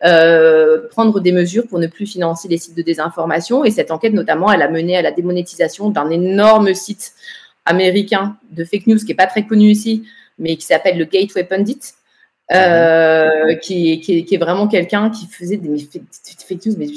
euh, 0.05 0.87
prendre 0.91 1.19
des 1.19 1.31
mesures 1.31 1.65
pour 1.67 1.79
ne 1.79 1.87
plus 1.87 2.05
financer 2.05 2.47
les 2.47 2.59
sites 2.59 2.77
de 2.77 2.83
désinformation. 2.83 3.65
Et 3.65 3.71
cette 3.71 3.89
enquête, 3.89 4.13
notamment, 4.13 4.51
elle 4.51 4.61
a 4.61 4.69
mené 4.69 4.95
à 4.95 5.01
la 5.01 5.11
démonétisation 5.11 5.89
d'un 5.89 6.11
énorme 6.11 6.75
site 6.75 7.13
américain 7.65 8.37
de 8.51 8.63
fake 8.63 8.85
news 8.85 8.97
qui 8.97 9.11
est 9.11 9.15
pas 9.15 9.27
très 9.27 9.47
connu 9.47 9.71
ici, 9.71 10.03
mais 10.39 10.55
qui 10.55 10.65
s'appelle 10.65 10.97
le 10.97 11.05
Gateway 11.05 11.43
Pundit. 11.43 11.93
Euh, 12.51 13.53
qui, 13.57 14.01
qui, 14.01 14.25
est 14.27 14.37
vraiment 14.39 14.67
quelqu'un 14.67 15.11
qui 15.11 15.27
faisait 15.27 15.57
des 15.57 15.77
fake 16.47 16.65
news, 16.65 16.73
mais 16.79 16.87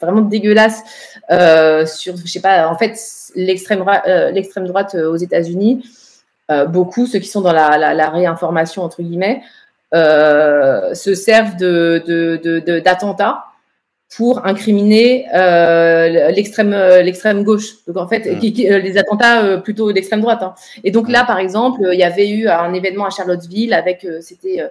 vraiment 0.00 0.20
dégueulasses 0.20 0.82
euh, 1.30 1.86
sur, 1.86 2.16
je 2.16 2.26
sais 2.26 2.40
pas, 2.40 2.66
en 2.66 2.76
fait, 2.76 2.98
l'extrême 3.36 3.84
euh, 4.08 4.66
droite 4.66 4.96
aux 4.96 5.14
États-Unis. 5.14 5.84
beaucoup, 6.66 7.06
ceux 7.06 7.20
qui 7.20 7.28
sont 7.28 7.40
dans 7.40 7.52
la, 7.52 7.78
la, 7.94 8.10
réinformation 8.10 8.82
entre 8.82 9.00
guillemets, 9.02 9.42
se 9.92 11.14
servent 11.14 11.54
de 11.56 12.80
d'attentats 12.80 13.44
pour 14.16 14.44
incriminer 14.44 15.26
euh, 15.34 16.30
l'extrême 16.30 16.72
euh, 16.72 17.02
l'extrême 17.02 17.44
gauche. 17.44 17.84
Donc 17.86 17.96
en 17.96 18.08
fait, 18.08 18.26
mm. 18.26 18.38
qui, 18.38 18.50
les 18.50 18.98
attentats 18.98 19.58
plutôt 19.58 19.92
d'extrême 19.92 20.20
droite. 20.20 20.42
Hein. 20.42 20.54
Et 20.84 20.90
donc 20.90 21.08
là, 21.08 21.24
par 21.24 21.38
exemple, 21.38 21.88
il 21.92 21.98
y 21.98 22.02
avait 22.02 22.28
eu 22.28 22.48
un 22.48 22.72
événement 22.74 23.06
à 23.06 23.10
Charlottesville 23.10 23.72
avec 23.72 24.06
c'était 24.20 24.68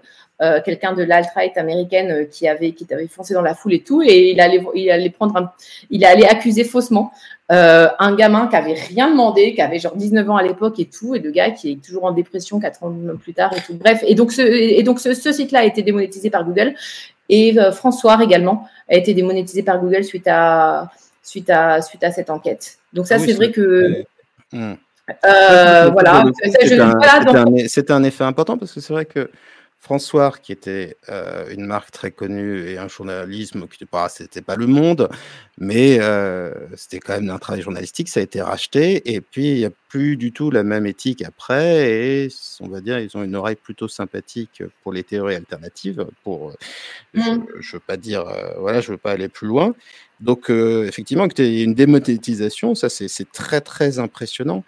quelqu'un 0.63 0.93
de 0.93 1.03
l'alt-right 1.03 1.57
américaine 1.57 2.27
qui 2.31 2.47
avait 2.47 2.71
qui 2.71 2.87
avait 2.93 3.07
foncé 3.07 3.33
dans 3.33 3.41
la 3.41 3.55
foule 3.55 3.73
et 3.73 3.81
tout, 3.81 4.01
et 4.01 4.31
il 4.31 4.39
allait 4.39 4.63
il 4.73 4.89
allait 4.89 5.09
prendre 5.09 5.35
un, 5.35 5.51
il 5.89 6.05
allait 6.05 6.27
accuser 6.27 6.63
faussement 6.63 7.11
un 7.49 8.15
gamin 8.15 8.47
qui 8.47 8.55
avait 8.55 8.73
rien 8.73 9.09
demandé, 9.09 9.53
qui 9.53 9.61
avait 9.61 9.79
genre 9.79 9.95
19 9.95 10.29
ans 10.29 10.37
à 10.37 10.43
l'époque 10.43 10.79
et 10.79 10.85
tout, 10.85 11.15
et 11.15 11.19
de 11.19 11.29
gars 11.29 11.51
qui 11.51 11.71
est 11.71 11.83
toujours 11.83 12.05
en 12.05 12.11
dépression 12.11 12.59
4 12.59 12.83
ans 12.83 12.93
plus 13.21 13.33
tard 13.33 13.51
et 13.57 13.61
tout. 13.61 13.73
Bref, 13.73 14.03
et 14.07 14.15
donc 14.15 14.31
ce, 14.31 14.41
et 14.41 14.83
donc 14.83 14.99
ce, 14.99 15.13
ce 15.13 15.31
site-là 15.31 15.59
a 15.59 15.65
été 15.65 15.81
démonétisé 15.81 16.29
par 16.29 16.45
Google. 16.45 16.75
Et 17.29 17.57
euh, 17.57 17.71
François 17.71 18.21
également 18.23 18.67
a 18.89 18.95
été 18.95 19.13
démonétisé 19.13 19.63
par 19.63 19.79
Google 19.79 20.03
suite 20.03 20.27
à, 20.27 20.91
suite 21.23 21.49
à, 21.49 21.81
suite 21.81 22.03
à 22.03 22.11
cette 22.11 22.29
enquête. 22.29 22.79
Donc 22.91 23.07
ça, 23.07 23.19
c'est 23.19 23.33
vrai 23.33 23.51
que... 23.51 24.03
voilà. 24.51 26.25
C'était 27.67 27.93
un, 27.93 28.03
effet 28.03 28.23
important 28.23 28.57
parce 28.57 28.73
que 28.73 28.81
c'est 28.81 28.93
vrai 28.93 29.05
que 29.05 29.29
François, 29.81 30.33
qui 30.43 30.51
était 30.51 30.97
euh, 31.07 31.49
une 31.51 31.65
marque 31.65 31.91
très 31.91 32.11
connue 32.11 32.67
et 32.67 32.77
un 32.77 32.89
journalisme 32.89 33.61
qui 33.61 33.75
n'était 33.75 33.85
pas, 33.85 34.09
c'était 34.09 34.41
pas 34.41 34.57
le 34.57 34.67
monde, 34.67 35.09
mais 35.57 35.99
euh, 36.01 36.53
c'était 36.75 36.99
quand 36.99 37.13
même 37.13 37.29
un 37.29 37.39
travail 37.39 37.61
journalistique, 37.61 38.09
ça 38.09 38.19
a 38.19 38.23
été 38.23 38.41
racheté, 38.41 39.13
et 39.13 39.21
puis 39.21 39.51
il 39.51 39.55
n'y 39.55 39.65
a 39.65 39.71
plus 39.87 40.17
du 40.17 40.33
tout 40.33 40.51
la 40.51 40.63
même 40.63 40.85
éthique 40.85 41.23
après, 41.23 41.91
et 41.91 42.27
on 42.59 42.67
va 42.67 42.81
dire, 42.81 42.99
ils 42.99 43.15
ont 43.15 43.23
une 43.23 43.37
oreille 43.37 43.55
plutôt 43.55 43.87
sympathique 43.87 44.63
pour 44.83 44.91
les 44.91 45.03
théories 45.03 45.35
alternatives, 45.35 46.05
pour, 46.25 46.53
je 47.13 47.21
ne 47.21 47.35
mmh. 47.37 47.45
veux 47.71 47.79
pas 47.79 47.95
dire, 47.95 48.27
euh, 48.27 48.55
voilà, 48.59 48.81
je 48.81 48.91
veux 48.91 48.97
pas 48.97 49.11
aller 49.11 49.29
plus 49.29 49.47
loin. 49.47 49.73
Donc, 50.19 50.49
effectivement, 50.49 51.29
qu'il 51.29 51.45
y 51.45 51.61
ait 51.61 51.63
une 51.63 51.73
démonétisation, 51.73 52.75
ça 52.75 52.89
c'est 52.89 53.31
très 53.31 53.61
très 53.61 53.99
impressionnant. 53.99 54.65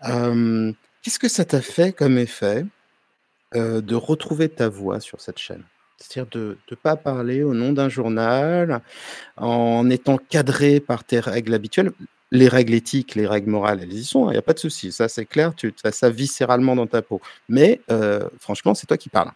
Qu'est-ce 0.00 1.18
que 1.18 1.28
ça 1.28 1.44
t'a 1.44 1.60
fait 1.60 1.92
comme 1.92 2.16
effet? 2.16 2.64
Euh, 3.54 3.80
de 3.80 3.94
retrouver 3.94 4.48
ta 4.48 4.68
voix 4.68 5.00
sur 5.00 5.20
cette 5.20 5.38
chaîne. 5.38 5.62
C'est-à-dire 5.98 6.30
de 6.30 6.58
ne 6.70 6.76
pas 6.76 6.96
parler 6.96 7.42
au 7.42 7.54
nom 7.54 7.72
d'un 7.72 7.88
journal, 7.88 8.80
en 9.36 9.88
étant 9.90 10.16
cadré 10.16 10.80
par 10.80 11.04
tes 11.04 11.20
règles 11.20 11.54
habituelles. 11.54 11.92
Les 12.30 12.48
règles 12.48 12.74
éthiques, 12.74 13.14
les 13.14 13.26
règles 13.26 13.50
morales, 13.50 13.80
elles 13.82 13.92
y 13.92 14.04
sont, 14.04 14.30
il 14.30 14.32
n'y 14.32 14.38
a 14.38 14.42
pas 14.42 14.54
de 14.54 14.58
souci. 14.58 14.90
Ça, 14.90 15.08
c'est 15.08 15.26
clair, 15.26 15.54
tu 15.54 15.74
as 15.84 15.92
ça 15.92 16.08
viscéralement 16.08 16.74
dans 16.74 16.86
ta 16.86 17.02
peau. 17.02 17.20
Mais 17.48 17.80
euh, 17.90 18.26
franchement, 18.40 18.74
c'est 18.74 18.86
toi 18.86 18.96
qui 18.96 19.10
parles. 19.10 19.30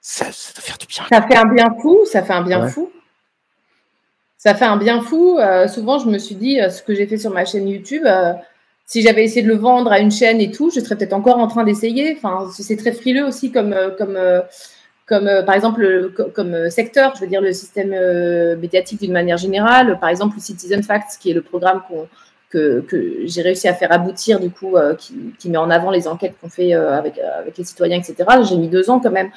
Ça, 0.00 0.26
ça 0.30 0.52
doit 0.54 0.62
faire 0.62 0.78
du 0.78 0.86
bien. 0.86 1.04
Ça 1.08 1.26
fait 1.26 1.36
un 1.36 1.52
bien 1.52 1.74
fou, 1.82 2.04
ça 2.04 2.22
fait 2.22 2.32
un 2.32 2.42
bien 2.42 2.68
fou. 2.68 2.90
Ça 4.38 4.54
fait 4.54 4.64
un 4.64 4.76
bien 4.76 5.02
fou. 5.02 5.38
Euh, 5.38 5.66
souvent, 5.66 5.98
je 5.98 6.06
me 6.08 6.18
suis 6.18 6.36
dit, 6.36 6.60
ce 6.70 6.82
que 6.82 6.94
j'ai 6.94 7.08
fait 7.08 7.18
sur 7.18 7.32
ma 7.32 7.44
chaîne 7.44 7.68
YouTube, 7.68 8.04
si 8.88 9.02
j'avais 9.02 9.22
essayé 9.22 9.42
de 9.42 9.48
le 9.48 9.56
vendre 9.56 9.92
à 9.92 10.00
une 10.00 10.10
chaîne 10.10 10.40
et 10.40 10.50
tout, 10.50 10.70
je 10.74 10.80
serais 10.80 10.96
peut-être 10.96 11.12
encore 11.12 11.36
en 11.36 11.46
train 11.46 11.62
d'essayer. 11.62 12.16
Enfin, 12.16 12.48
c'est 12.50 12.76
très 12.76 12.92
frileux 12.92 13.26
aussi 13.26 13.52
comme, 13.52 13.74
euh, 13.74 13.90
comme, 13.90 14.16
euh, 14.16 14.40
comme 15.04 15.28
euh, 15.28 15.42
par 15.42 15.54
exemple, 15.54 16.10
comme, 16.34 16.70
secteur, 16.70 17.12
je 17.14 17.20
veux 17.20 17.26
dire 17.26 17.42
le 17.42 17.52
système 17.52 17.90
médiatique 18.58 19.02
d'une 19.02 19.12
manière 19.12 19.36
générale. 19.36 19.98
Par 20.00 20.08
exemple, 20.08 20.36
le 20.36 20.42
Citizen 20.42 20.82
Facts, 20.82 21.18
qui 21.20 21.30
est 21.30 21.34
le 21.34 21.42
programme 21.42 21.82
que, 22.48 22.80
que 22.80 23.18
j'ai 23.24 23.42
réussi 23.42 23.68
à 23.68 23.74
faire 23.74 23.92
aboutir, 23.92 24.40
du 24.40 24.50
coup, 24.50 24.76
qui, 24.96 25.50
met 25.50 25.58
en 25.58 25.68
avant 25.68 25.90
les 25.90 26.08
enquêtes 26.08 26.34
qu'on 26.40 26.48
fait 26.48 26.72
avec, 26.72 27.18
avec 27.18 27.58
les 27.58 27.64
citoyens, 27.64 27.98
etc. 27.98 28.24
J'ai 28.48 28.56
mis 28.56 28.68
deux 28.68 28.88
ans 28.88 29.00
quand 29.00 29.10
même 29.10 29.30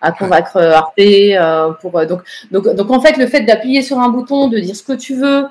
à 0.00 0.12
convaincre 0.12 0.58
Arte. 0.58 1.80
pour, 1.80 2.06
donc, 2.06 2.22
donc, 2.52 2.68
donc, 2.72 2.90
en 2.90 3.00
fait, 3.00 3.16
le 3.16 3.26
fait 3.26 3.40
d'appuyer 3.40 3.82
sur 3.82 3.98
un 3.98 4.10
bouton, 4.10 4.46
de 4.46 4.58
dire 4.60 4.76
ce 4.76 4.84
que 4.84 4.92
tu 4.92 5.16
veux, 5.16 5.46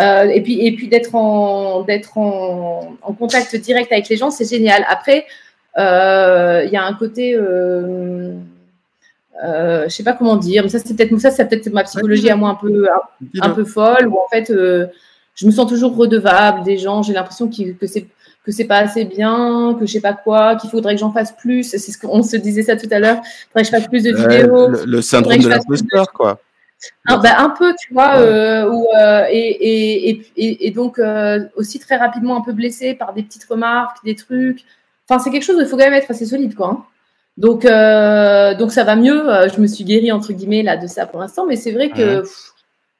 euh, 0.00 0.24
et 0.24 0.40
puis, 0.40 0.64
et 0.66 0.72
puis 0.74 0.88
d'être 0.88 1.14
en, 1.14 1.82
d'être 1.82 2.16
en, 2.16 2.96
en, 3.02 3.12
contact 3.12 3.54
direct 3.56 3.92
avec 3.92 4.08
les 4.08 4.16
gens, 4.16 4.30
c'est 4.30 4.48
génial. 4.48 4.84
Après, 4.88 5.26
euh, 5.78 6.62
il 6.66 6.72
y 6.72 6.76
a 6.76 6.84
un 6.84 6.94
côté, 6.94 7.34
euh, 7.34 8.34
euh, 9.44 9.84
je 9.84 9.88
sais 9.88 10.02
pas 10.02 10.14
comment 10.14 10.36
dire, 10.36 10.62
mais 10.62 10.70
ça 10.70 10.78
c'est 10.78 10.94
peut-être 10.96 11.18
ça, 11.18 11.30
c'est 11.30 11.46
peut-être 11.46 11.70
ma 11.72 11.84
psychologie 11.84 12.30
à 12.30 12.36
moi 12.36 12.50
un 12.50 12.54
peu, 12.54 12.86
un, 13.40 13.50
peu 13.50 13.64
folle, 13.64 14.08
où 14.08 14.14
en 14.14 14.28
fait, 14.30 14.50
euh, 14.50 14.86
je 15.34 15.46
me 15.46 15.50
sens 15.50 15.68
toujours 15.68 15.94
redevable 15.96 16.62
des 16.62 16.78
gens. 16.78 17.02
J'ai 17.02 17.12
l'impression 17.12 17.48
que 17.48 17.86
c'est 17.86 18.06
que 18.44 18.50
c'est 18.50 18.64
pas 18.64 18.78
assez 18.78 19.04
bien, 19.04 19.76
que 19.78 19.86
je 19.86 19.92
sais 19.92 20.00
pas 20.00 20.14
quoi, 20.14 20.56
qu'il 20.56 20.68
faudrait 20.68 20.94
que 20.94 21.00
j'en 21.00 21.12
fasse 21.12 21.32
plus. 21.32 21.62
C'est 21.62 21.78
ce 21.78 21.96
qu'on 21.96 22.22
se 22.24 22.36
disait 22.36 22.64
ça 22.64 22.76
tout 22.76 22.88
à 22.90 22.98
l'heure. 22.98 23.20
Il 23.22 23.46
faudrait 23.48 23.62
que 23.62 23.66
je 23.66 23.70
fasse 23.70 23.88
plus 23.88 24.02
de 24.02 24.12
vidéos. 24.12 24.68
Le, 24.68 24.84
le 24.84 25.02
syndrome 25.02 25.38
de 25.38 25.48
l'imposteur, 25.48 26.12
quoi. 26.12 26.40
Un, 27.06 27.18
bah, 27.18 27.34
un, 27.38 27.50
peu, 27.50 27.74
tu 27.80 27.92
vois, 27.92 28.16
euh, 28.16 28.70
euh, 28.96 29.26
et, 29.30 30.10
et, 30.10 30.22
et, 30.36 30.66
et, 30.66 30.70
donc 30.70 30.98
euh, 30.98 31.40
aussi 31.56 31.78
très 31.78 31.96
rapidement 31.96 32.36
un 32.36 32.40
peu 32.40 32.52
blessé 32.52 32.94
par 32.94 33.12
des 33.12 33.22
petites 33.22 33.44
remarques, 33.44 34.04
des 34.04 34.14
trucs. 34.14 34.64
Enfin, 35.08 35.22
c'est 35.22 35.30
quelque 35.30 35.44
chose 35.44 35.56
où 35.56 35.60
il 35.60 35.66
faut 35.66 35.76
quand 35.76 35.84
même 35.84 35.94
être 35.94 36.10
assez 36.10 36.26
solide, 36.26 36.54
quoi. 36.54 36.68
Hein. 36.68 36.84
Donc, 37.36 37.62
donc 37.62 38.72
ça 38.72 38.84
va 38.84 38.96
mieux. 38.96 39.24
Je 39.54 39.60
me 39.60 39.66
suis 39.66 39.84
guérie 39.84 40.12
entre 40.12 40.32
guillemets 40.32 40.62
là 40.62 40.76
de 40.76 40.86
ça 40.86 41.06
pour 41.06 41.20
l'instant, 41.20 41.46
mais 41.46 41.56
c'est 41.56 41.72
vrai 41.72 41.90
que 41.90 42.24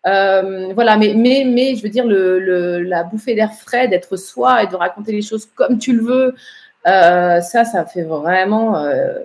voilà. 0.04 0.96
Mais, 0.96 1.14
mais, 1.14 1.44
mais 1.46 1.76
je 1.76 1.82
veux 1.82 1.88
dire 1.88 2.06
le, 2.06 2.38
le 2.40 2.80
la 2.82 3.04
bouffée 3.04 3.34
d'air 3.34 3.52
frais, 3.52 3.88
d'être 3.88 4.16
soi 4.16 4.62
et 4.62 4.66
de 4.66 4.76
raconter 4.76 5.12
les 5.12 5.22
choses 5.22 5.46
comme 5.54 5.78
tu 5.78 5.92
le 5.92 6.02
veux, 6.02 6.34
ça, 6.84 7.64
ça 7.64 7.84
fait 7.84 8.02
vraiment. 8.02 8.84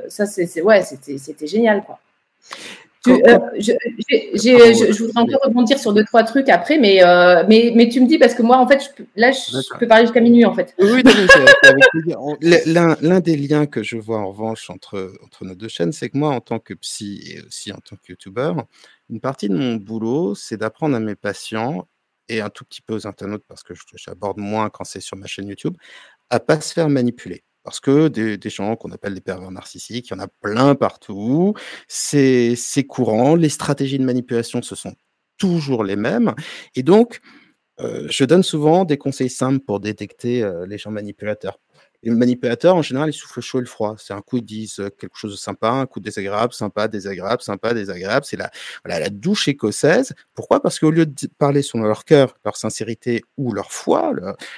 ça, 0.10 0.26
c'est 0.26 0.62
ouais, 0.62 0.84
c'était 0.84 1.48
génial, 1.48 1.84
quoi. 1.84 2.00
Euh, 3.08 3.40
je, 3.58 3.72
je, 4.34 5.04
voudrais 5.04 5.22
encore 5.22 5.42
rebondir 5.44 5.80
sur 5.80 5.94
deux, 5.94 6.04
trois 6.04 6.24
trucs 6.24 6.50
après, 6.50 6.78
mais, 6.78 7.04
euh, 7.04 7.44
mais, 7.48 7.72
mais 7.76 7.90
tu 7.90 8.02
me 8.02 8.08
dis, 8.08 8.18
parce 8.18 8.34
que 8.34 8.42
moi, 8.42 8.58
en 8.58 8.68
fait, 8.68 8.82
je, 8.82 9.04
là, 9.16 9.32
je 9.32 9.78
peux 9.80 9.88
parler 9.88 10.06
jusqu'à 10.06 10.22
minuit, 10.22 10.46
en 10.46 10.54
fait. 10.54 10.74
Oui, 10.80 11.04
L'un 12.66 13.20
des 13.20 13.36
liens 13.36 13.66
que 13.66 13.84
je 13.84 13.98
vois, 13.98 14.20
en 14.20 14.30
revanche, 14.32 14.70
entre, 14.70 15.14
entre 15.24 15.46
nos 15.46 15.56
deux 15.56 15.68
chaînes, 15.68 15.92
c'est 15.92 16.10
que 16.10 16.18
moi, 16.18 16.30
en 16.30 16.42
tant 16.42 16.60
que 16.60 16.74
psy 16.74 17.22
et 17.26 17.42
aussi 17.42 17.72
en 17.72 17.78
tant 17.78 17.96
que 17.96 18.12
youtubeur, 18.12 18.66
une 19.10 19.20
partie 19.20 19.50
de 19.50 19.56
mon 19.56 19.76
boulot, 19.76 20.36
c'est 20.36 20.58
d'apprendre 20.58 20.96
à 20.96 21.00
mes 21.00 21.16
patients, 21.16 21.88
et 22.30 22.42
un 22.42 22.50
tout 22.50 22.66
petit 22.66 22.82
peu 22.82 22.94
aux 22.94 23.08
internautes, 23.08 23.46
parce 23.48 23.64
que 23.64 23.74
j'aborde 23.96 24.38
moins 24.38 24.70
quand 24.70 24.84
c'est 24.84 25.00
sur 25.00 25.18
ma 25.18 25.28
chaîne 25.28 25.48
YouTube, 25.48 25.76
à 26.30 26.40
pas 26.40 26.60
se 26.60 26.74
faire 26.74 26.90
manipuler. 26.90 27.44
Parce 27.68 27.82
que 27.82 28.08
des, 28.08 28.50
gens 28.50 28.78
qu'on 28.78 28.94
appelle 28.94 29.14
des 29.14 29.20
pervers 29.20 29.52
narcissiques, 29.52 30.08
il 30.08 30.14
y 30.14 30.16
en 30.16 30.24
a 30.24 30.30
plein 30.30 30.74
partout, 30.74 31.54
c'est 31.90 32.56
courant, 32.88 33.36
les 33.36 33.50
stratégies 33.50 34.00
de 34.00 34.06
manipulation, 34.06 34.62
ce 34.62 34.74
sont 34.74 34.96
toujours 35.38 35.84
les 35.84 35.98
mêmes. 35.98 36.34
Et 36.76 36.84
donc, 36.84 37.20
euh, 37.82 38.08
je 38.10 38.24
donne 38.24 38.42
souvent 38.42 38.86
des 38.86 38.98
conseils 38.98 39.30
simples 39.30 39.60
pour 39.66 39.82
détecter 39.82 40.44
euh, 40.44 40.66
les 40.66 40.78
gens 40.78 40.92
manipulateurs. 40.92 41.60
Les 42.04 42.12
manipulateurs, 42.12 42.76
en 42.76 42.84
général, 42.84 43.10
ils 43.10 43.14
soufflent 43.14 43.40
le 43.40 43.42
chaud 43.42 43.58
et 43.58 43.62
le 43.62 43.68
froid. 43.68 43.96
C'est 43.98 44.14
un 44.14 44.22
coup, 44.22 44.38
ils 44.38 44.46
disent 44.46 44.80
euh, 44.80 44.90
quelque 44.90 45.18
chose 45.18 45.32
de 45.32 45.38
sympa, 45.38 45.70
un 45.70 45.88
coup 45.88 46.00
désagréable, 46.00 46.54
sympa, 46.54 46.88
désagréable, 46.88 47.42
sympa, 47.42 47.74
désagréable. 47.74 48.24
C'est 48.24 48.38
la, 48.38 48.52
voilà, 48.86 49.00
la 49.00 49.10
douche 49.10 49.48
écossaise. 49.48 50.14
Pourquoi? 50.36 50.62
Parce 50.62 50.78
qu'au 50.78 50.92
lieu 50.92 51.08
de 51.08 51.28
parler 51.40 51.64
sur 51.64 51.80
leur 51.80 52.06
cœur, 52.06 52.38
leur 52.46 52.56
sincérité 52.56 53.24
ou 53.36 53.52
leur 53.52 53.72
foi, 53.72 54.14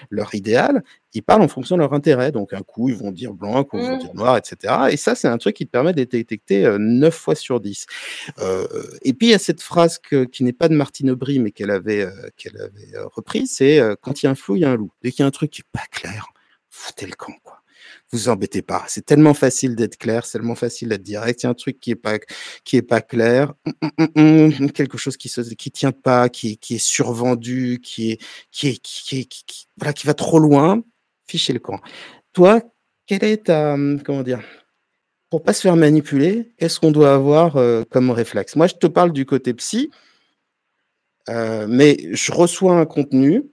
leur, 0.10 0.36
idéal, 0.36 0.84
ils 1.14 1.24
parlent 1.24 1.42
en 1.42 1.48
fonction 1.48 1.78
de 1.78 1.82
leur 1.82 1.94
intérêt. 1.94 2.34
Donc, 2.34 2.52
un 2.54 2.62
coup, 2.62 2.90
ils 2.90 2.96
vont 2.96 3.12
dire 3.12 3.34
blanc, 3.34 3.56
un 3.56 3.64
coup, 3.64 3.78
ils 3.78 3.86
vont 3.86 3.96
mmh. 3.96 4.00
dire 4.00 4.14
noir, 4.16 4.38
etc. 4.38 4.74
Et 4.92 4.98
ça, 4.98 5.16
c'est 5.16 5.30
un 5.30 5.38
truc 5.38 5.56
qui 5.56 5.66
te 5.66 5.72
permet 5.72 5.94
de 5.94 6.04
détecter 6.04 6.64
9 6.78 7.08
euh, 7.08 7.18
fois 7.18 7.36
sur 7.36 7.62
10. 7.62 7.86
Euh, 8.40 8.68
et 9.02 9.14
puis, 9.14 9.28
il 9.28 9.32
y 9.32 9.34
a 9.34 9.40
cette 9.40 9.62
phrase 9.62 9.98
qui 10.00 10.44
n'est 10.44 10.54
pas 10.54 10.68
de 10.68 10.76
Martine 10.76 11.12
Aubry, 11.12 11.40
mais 11.40 11.52
qu'elle 11.52 11.72
avait, 11.72 12.06
qu'elle 12.36 12.58
avait 12.58 13.00
reprise, 13.16 13.54
c'est 13.56 13.80
quand 14.02 14.22
il 14.22 14.26
y 14.26 14.28
a 14.28 14.32
un 14.32 14.36
flou, 14.36 14.58
il 14.58 14.64
y 14.64 14.66
a 14.66 14.72
un 14.72 14.76
loup. 14.76 14.92
Dès 15.02 15.12
qu'il 15.12 15.22
y 15.22 15.24
a 15.24 15.28
un 15.28 15.32
truc 15.32 15.52
qui 15.52 15.62
n'est 15.62 15.70
pas 15.72 15.86
clair, 15.90 16.28
foutez 16.80 17.06
le 17.06 17.16
camp, 17.16 17.34
quoi. 17.44 17.62
Vous 18.12 18.30
embêtez 18.30 18.62
pas. 18.62 18.84
C'est 18.88 19.06
tellement 19.06 19.34
facile 19.34 19.76
d'être 19.76 19.98
clair, 19.98 20.26
c'est 20.26 20.38
tellement 20.38 20.56
facile 20.56 20.90
d'être 20.90 21.04
direct. 21.04 21.44
Il 21.44 21.46
y 21.46 21.48
a 21.48 21.50
un 21.52 21.54
truc 21.54 21.80
qui 21.80 21.92
est 21.92 21.96
pas, 21.96 22.18
qui 22.64 22.78
est 22.78 22.82
pas 22.82 23.02
clair, 23.02 23.54
hum, 23.82 23.92
hum, 24.16 24.54
hum, 24.60 24.72
quelque 24.72 24.98
chose 24.98 25.18
qui 25.18 25.30
se, 25.30 25.42
tient 25.42 25.92
pas, 25.92 26.30
qui, 26.30 26.58
est 26.70 26.78
survendu, 26.78 27.80
qui 27.84 28.12
est, 28.12 28.22
qui 28.52 28.70
est, 28.70 28.82
qui, 28.82 29.28
qui, 29.28 29.68
voilà, 29.78 29.94
qui 29.94 30.08
va 30.08 30.14
trop 30.14 30.40
loin. 30.40 30.84
Fichez 31.28 31.54
le 31.54 31.60
camp. 31.60 31.80
Toi, 32.34 32.62
quelle 33.06 33.24
est 33.24 33.46
ta, 33.46 33.76
comment 34.04 34.24
dire, 34.24 34.42
pour 35.30 35.44
pas 35.44 35.54
se 35.54 35.62
faire 35.62 35.76
manipuler, 35.76 36.52
qu'est-ce 36.58 36.80
qu'on 36.80 36.92
doit 36.92 37.14
avoir 37.14 37.58
euh, 37.58 37.84
comme 37.90 38.10
réflexe? 38.10 38.56
Moi, 38.56 38.68
je 38.68 38.76
te 38.76 38.88
parle 38.88 39.14
du 39.14 39.26
côté 39.26 39.54
psy, 39.54 39.92
euh, 41.30 41.68
mais 41.70 41.98
je 42.12 42.32
reçois 42.32 42.74
un 42.74 42.86
contenu, 42.86 43.44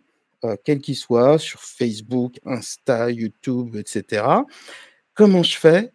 euh, 0.46 0.56
quel 0.64 0.80
qu'il 0.80 0.96
soit, 0.96 1.38
sur 1.38 1.60
Facebook, 1.60 2.38
Insta, 2.44 3.10
YouTube, 3.10 3.76
etc. 3.76 4.24
Comment 5.14 5.42
je 5.42 5.56
fais 5.56 5.92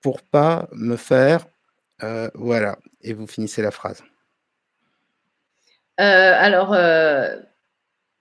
pour 0.00 0.22
pas 0.22 0.68
me 0.72 0.96
faire 0.96 1.46
euh, 2.02 2.28
voilà 2.34 2.76
et 3.02 3.14
vous 3.14 3.26
finissez 3.26 3.62
la 3.62 3.70
phrase. 3.70 4.02
Euh, 5.98 6.32
alors, 6.36 6.70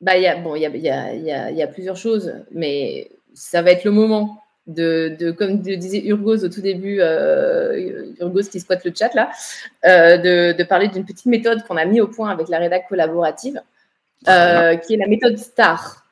bah, 0.01 0.13
bon, 0.41 0.55
il 0.55 0.61
y 0.61 0.65
a, 0.65 0.69
y, 0.69 1.31
a, 1.31 1.51
y 1.51 1.61
a, 1.61 1.67
plusieurs 1.67 1.97
choses, 1.97 2.33
mais 2.51 3.11
ça 3.33 3.61
va 3.61 3.71
être 3.71 3.83
le 3.83 3.91
moment. 3.91 4.41
de, 4.67 5.31
comme 5.31 5.59
disait 5.59 6.05
Urgos 6.05 6.45
au 6.45 6.49
tout 6.49 6.61
début, 6.61 7.01
Urgos 8.19 8.49
qui 8.49 8.59
squatte 8.59 8.85
le 8.85 8.93
chat 8.95 9.13
là, 9.13 9.31
euh, 9.85 10.53
de, 10.53 10.63
parler 10.63 10.87
d'une 10.87 11.05
petite 11.05 11.25
méthode 11.25 11.63
qu'on 11.63 11.77
a 11.77 11.85
mis 11.85 12.01
au 12.01 12.07
point 12.07 12.29
avec 12.29 12.49
la 12.49 12.59
rédac 12.59 12.87
collaborative, 12.87 13.61
euh, 14.27 14.75
qui 14.77 14.93
est 14.93 14.97
la 14.97 15.07
méthode 15.07 15.37
STAR. 15.37 16.05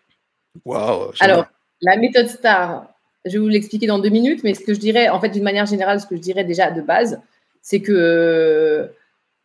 Wow, 0.65 1.11
Alors, 1.19 1.45
la 1.81 1.97
méthode 1.97 2.27
STAR, 2.27 2.87
je 3.25 3.31
vais 3.31 3.37
vous 3.39 3.47
l'expliquer 3.47 3.87
dans 3.87 3.99
deux 3.99 4.09
minutes, 4.09 4.43
mais 4.43 4.53
ce 4.53 4.61
que 4.61 4.73
je 4.73 4.79
dirais, 4.79 5.09
en 5.09 5.19
fait, 5.19 5.29
d'une 5.29 5.43
manière 5.43 5.65
générale, 5.65 5.99
ce 5.99 6.05
que 6.05 6.15
je 6.15 6.21
dirais 6.21 6.43
déjà 6.43 6.71
de 6.71 6.81
base, 6.81 7.19
c'est 7.61 7.81
que, 7.81 8.91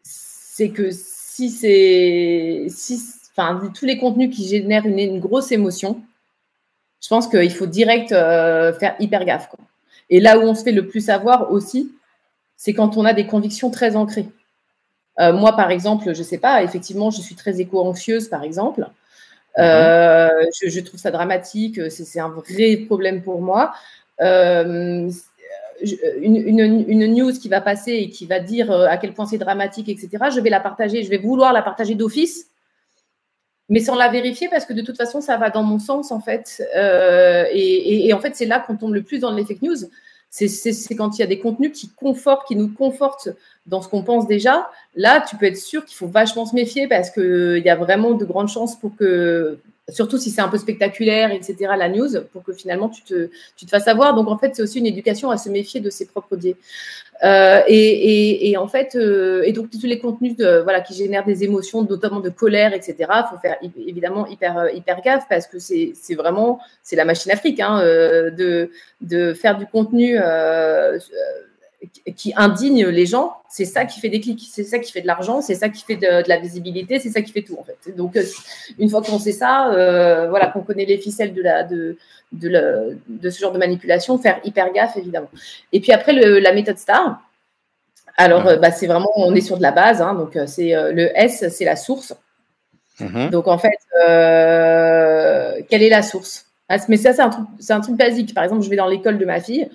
c'est 0.03 0.71
que 0.71 0.91
si 0.91 1.51
c'est, 1.51 2.67
si, 2.69 3.01
enfin, 3.31 3.71
tous 3.75 3.87
les 3.87 3.99
contenus 3.99 4.35
qui 4.35 4.47
génèrent 4.47 4.87
une 4.87 5.21
grosse 5.21 5.53
émotion, 5.53 6.03
je 7.01 7.09
pense 7.09 7.29
qu'il 7.29 7.53
faut 7.53 7.67
direct 7.67 8.13
euh, 8.13 8.73
faire 8.73 8.97
hyper 8.99 9.25
gaffe. 9.25 9.49
Et 10.11 10.21
là 10.21 10.39
où 10.39 10.43
on 10.43 10.55
se 10.55 10.63
fait 10.63 10.73
le 10.73 10.89
plus 10.89 11.09
avoir 11.11 11.53
aussi, 11.53 11.93
c'est 12.57 12.75
quand 12.75 12.97
on 12.97 13.05
a 13.05 13.13
des 13.13 13.27
convictions 13.27 13.71
très 13.71 13.95
ancrées. 13.95 14.27
Euh, 15.21 15.33
moi, 15.33 15.57
par 15.57 15.71
exemple, 15.71 16.12
je 16.12 16.19
ne 16.19 16.25
sais 16.25 16.39
pas, 16.39 16.62
effectivement, 16.62 17.11
je 17.11 17.21
suis 17.21 17.35
très 17.35 17.61
éco-anxieuse, 17.61 18.29
par 18.29 18.43
exemple. 18.45 18.87
Euh, 19.59 20.29
mhm. 20.29 20.71
je, 20.71 20.81
trouve 20.81 21.01
ça 21.01 21.11
dramatique, 21.11 21.81
c'est 21.91 22.21
un 22.21 22.29
vrai 22.29 22.77
problème 22.87 23.23
pour 23.23 23.41
moi. 23.41 23.73
Une, 24.21 25.11
une, 26.23 27.14
news 27.14 27.33
qui 27.33 27.49
va 27.49 27.61
passer 27.61 27.93
et 27.93 28.11
qui 28.11 28.27
va 28.27 28.41
dire 28.41 28.71
à 28.71 28.97
quel 28.99 29.12
point 29.14 29.27
c'est 29.27 29.39
dramatique, 29.39 29.89
etc., 29.89 30.27
je 30.35 30.41
vais 30.41 30.51
la 30.51 30.61
partager, 30.61 31.03
je 31.03 31.11
vais 31.11 31.19
vouloir 31.19 31.53
la 31.53 31.62
partager 31.62 31.95
d'office 31.95 32.49
mais 33.69 33.81
sans 33.81 33.95
la 33.95 34.09
vérifier 34.09 34.49
parce 34.49 34.64
que 34.64 34.73
de 34.73 34.83
toute 34.83 34.97
façon, 34.97 35.21
ça 35.21 35.37
va 35.37 35.51
dans 35.51 35.62
mon 35.62 35.79
sens 35.79 36.11
en 36.11 36.21
fait. 36.21 36.62
Euh, 36.75 37.45
et, 37.53 38.12
en 38.12 38.21
fait, 38.21 38.35
c'est 38.35 38.47
là 38.47 38.61
qu'on 38.61 38.77
tombe 38.77 38.95
le 38.95 39.03
plus 39.03 39.19
dans 39.19 39.33
les 39.33 39.45
fake 39.45 39.62
news. 39.62 39.77
C'est 40.31 40.95
quand 40.95 41.16
il 41.16 41.20
y 41.20 41.24
a 41.24 41.26
des 41.26 41.39
contenus 41.39 41.72
qui 41.72 41.89
confortent, 41.89 42.47
qui 42.47 42.57
nous 42.57 42.68
confortent 42.68 43.31
dans 43.66 43.81
ce 43.83 43.89
qu'on 43.89 44.03
pense 44.03 44.26
déjà. 44.26 44.70
Là, 44.95 45.24
tu 45.29 45.37
peux 45.37 45.47
être 45.47 45.57
sûr 45.57 45.85
qu'il 45.85 45.97
faut 45.97 46.07
vachement 46.07 46.47
se 46.47 46.55
méfier 46.55 46.87
parce 46.87 47.11
qu'il 47.11 47.62
y 47.64 47.70
a 47.70 47.76
vraiment 47.76 48.12
de 48.12 48.24
grandes 48.24 48.49
chances 48.49 48.76
pour 48.76 48.95
que 48.97 49.59
surtout 49.89 50.18
si 50.18 50.30
c'est 50.30 50.41
un 50.41 50.49
peu 50.49 50.59
spectaculaire, 50.59 51.30
etc., 51.32 51.57
la 51.76 51.89
news, 51.89 52.09
pour 52.32 52.43
que 52.43 52.53
finalement 52.53 52.89
tu 52.89 53.03
te, 53.03 53.30
tu 53.57 53.66
te 53.66 53.70
fasses 53.70 53.89
avoir. 53.89 54.14
Donc 54.14 54.28
en 54.28 54.39
fait, 54.39 54.55
c'est 54.55 54.62
aussi 54.62 54.78
une 54.78 54.86
éducation 54.86 55.30
à 55.30 55.36
se 55.36 55.49
méfier 55.49 55.80
de 55.80 55.91
ses 55.91 56.07
propres 56.07 56.36
biais. 56.36 56.57
Euh, 57.24 57.62
et, 57.66 58.57
en 58.57 58.68
fait, 58.68 58.95
euh, 58.95 59.43
et 59.45 59.53
donc 59.53 59.70
tous 59.70 59.86
les 59.86 59.99
contenus 59.99 60.36
de, 60.36 60.61
voilà, 60.62 60.80
qui 60.80 60.95
génèrent 60.95 61.24
des 61.24 61.43
émotions, 61.43 61.82
notamment 61.82 62.20
de 62.20 62.30
colère, 62.30 62.74
etc., 62.74 62.95
il 63.01 63.24
faut 63.30 63.39
faire 63.41 63.57
évidemment 63.62 64.26
hyper, 64.26 64.72
hyper 64.74 65.01
gaffe 65.03 65.24
parce 65.28 65.47
que 65.47 65.59
c'est 65.59 66.14
vraiment, 66.14 66.61
c'est 66.82 66.97
la 66.97 67.05
machine 67.05 67.32
afrique 67.32 67.61
hein, 67.61 67.80
euh, 67.80 68.30
de, 68.30 68.70
de 69.01 69.34
faire 69.34 69.59
du 69.59 69.66
contenu 69.66 70.16
qui 72.16 72.33
indigne 72.37 72.87
les 72.87 73.07
gens, 73.07 73.37
c'est 73.49 73.64
ça 73.64 73.85
qui 73.85 74.01
fait 74.01 74.09
des 74.09 74.20
clics, 74.20 74.49
c'est 74.51 74.64
ça 74.64 74.79
qui 74.79 74.91
fait 74.91 75.01
de 75.01 75.07
l'argent, 75.07 75.41
c'est 75.41 75.55
ça 75.55 75.68
qui 75.68 75.85
fait 75.85 75.97
de, 75.97 76.29
la 76.29 76.39
visibilité, 76.39 76.99
c'est 76.99 77.11
ça 77.11 77.22
qui 77.22 77.33
fait 77.33 77.43
tout 77.43 77.57
en 77.59 77.62
fait. 77.62 77.95
Donc 77.97 78.16
euh, 78.16 78.24
une 78.79 78.91
fois 78.91 79.01
qu'on 79.01 79.18
sait 79.18 79.33
ça, 79.33 79.72
euh, 79.72 80.29
voilà, 80.29 80.49
qu'on 80.49 80.62
connaît 80.62 80.85
les 80.85 80.99
ficelles 80.99 81.33
de, 81.35 81.43
la, 81.43 81.62
de, 81.62 81.97
de, 82.33 82.99
de, 83.09 83.31
ce 83.31 83.41
genre 83.41 83.53
de 83.53 83.59
manipulation, 83.59 84.18
faire 84.18 84.41
hyper 84.45 84.72
gaffe 84.72 84.97
évidemment. 84.97 85.31
Et 85.72 85.81
puis 85.81 85.93
après 85.93 86.12
le, 86.12 86.41
la 86.41 86.53
méthode 86.53 86.79
STAR, 86.79 87.22
alors 88.16 88.49
euh, 88.49 88.57
bah, 88.57 88.72
c'est 88.72 88.89
vraiment, 88.89 89.11
on 89.14 89.35
est 89.37 89.41
sur 89.41 89.57
de 89.57 89.62
la 89.62 89.72
base, 89.72 90.03
hein, 90.03 90.14
donc 90.14 90.37
c'est 90.47 90.72
le 90.93 91.16
S, 91.16 91.49
c'est 91.49 91.64
la 91.64 91.76
source. 91.76 92.14
Mm-hmm. 92.99 93.31
Donc 93.31 93.47
en 93.47 93.59
fait, 93.59 93.79
quelle 95.68 95.83
est 95.83 95.91
la 95.91 96.03
source? 96.03 96.47
Ah, 96.68 96.79
Mais 96.89 96.97
ça 96.97 97.12
c'est 97.12 97.22
un 97.22 97.31
truc, 97.31 97.47
c'est 97.61 97.72
un 97.72 97.81
truc 97.81 97.97
basique. 97.97 98.35
Par 98.35 98.43
exemple, 98.43 98.62
je 98.62 98.68
vais 98.68 98.76
dans 98.76 98.89
l'école 98.89 99.16
de 99.16 99.24
ma 99.24 99.41
fille. 99.41 99.68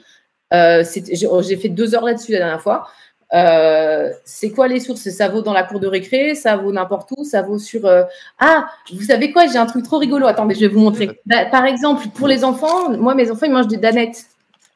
Euh, 0.54 0.84
oh, 1.30 1.41
j'ai 1.41 1.58
fait 1.58 1.70
deux 1.70 1.95
heures 1.95 2.06
là-dessus 2.06 2.32
la 2.32 2.39
dernière 2.39 2.62
fois. 2.62 2.88
Euh, 3.34 4.12
c'est 4.26 4.51
quoi 4.51 4.68
les 4.68 4.80
sources? 4.80 5.10
Ça 5.10 5.28
vaut 5.28 5.41
dans 5.41 5.54
la 5.54 5.64
cour 5.64 5.80
de 5.80 5.88
récré, 5.88 6.36
ça 6.36 6.56
vaut 6.56 6.72
n'importe 6.72 7.10
où, 7.18 7.24
ça 7.24 7.41
vaut 7.41 7.58
sur. 7.58 7.86
Euh, 7.86 8.04
ah, 8.39 8.68
vous 8.93 9.01
savez 9.01 9.32
quoi? 9.32 9.47
J'ai 9.47 9.58
un 9.58 9.66
truc 9.66 9.84
trop 9.84 9.97
rigolo. 9.97 10.28
Attendez, 10.28 10.54
je 10.54 10.62
vais 10.62 10.68
vous 10.68 10.80
montrer. 10.80 11.20
Bah, 11.26 11.45
par 11.45 11.66
exemple, 11.66 12.08
pour 12.10 12.28
les 12.28 12.43
enfants, 12.43 12.91
moi, 12.91 13.16
mes 13.16 13.32
enfants, 13.32 13.47
ils 13.47 13.51
mangent 13.51 13.68
des 13.68 13.78
danettes. 13.78 14.26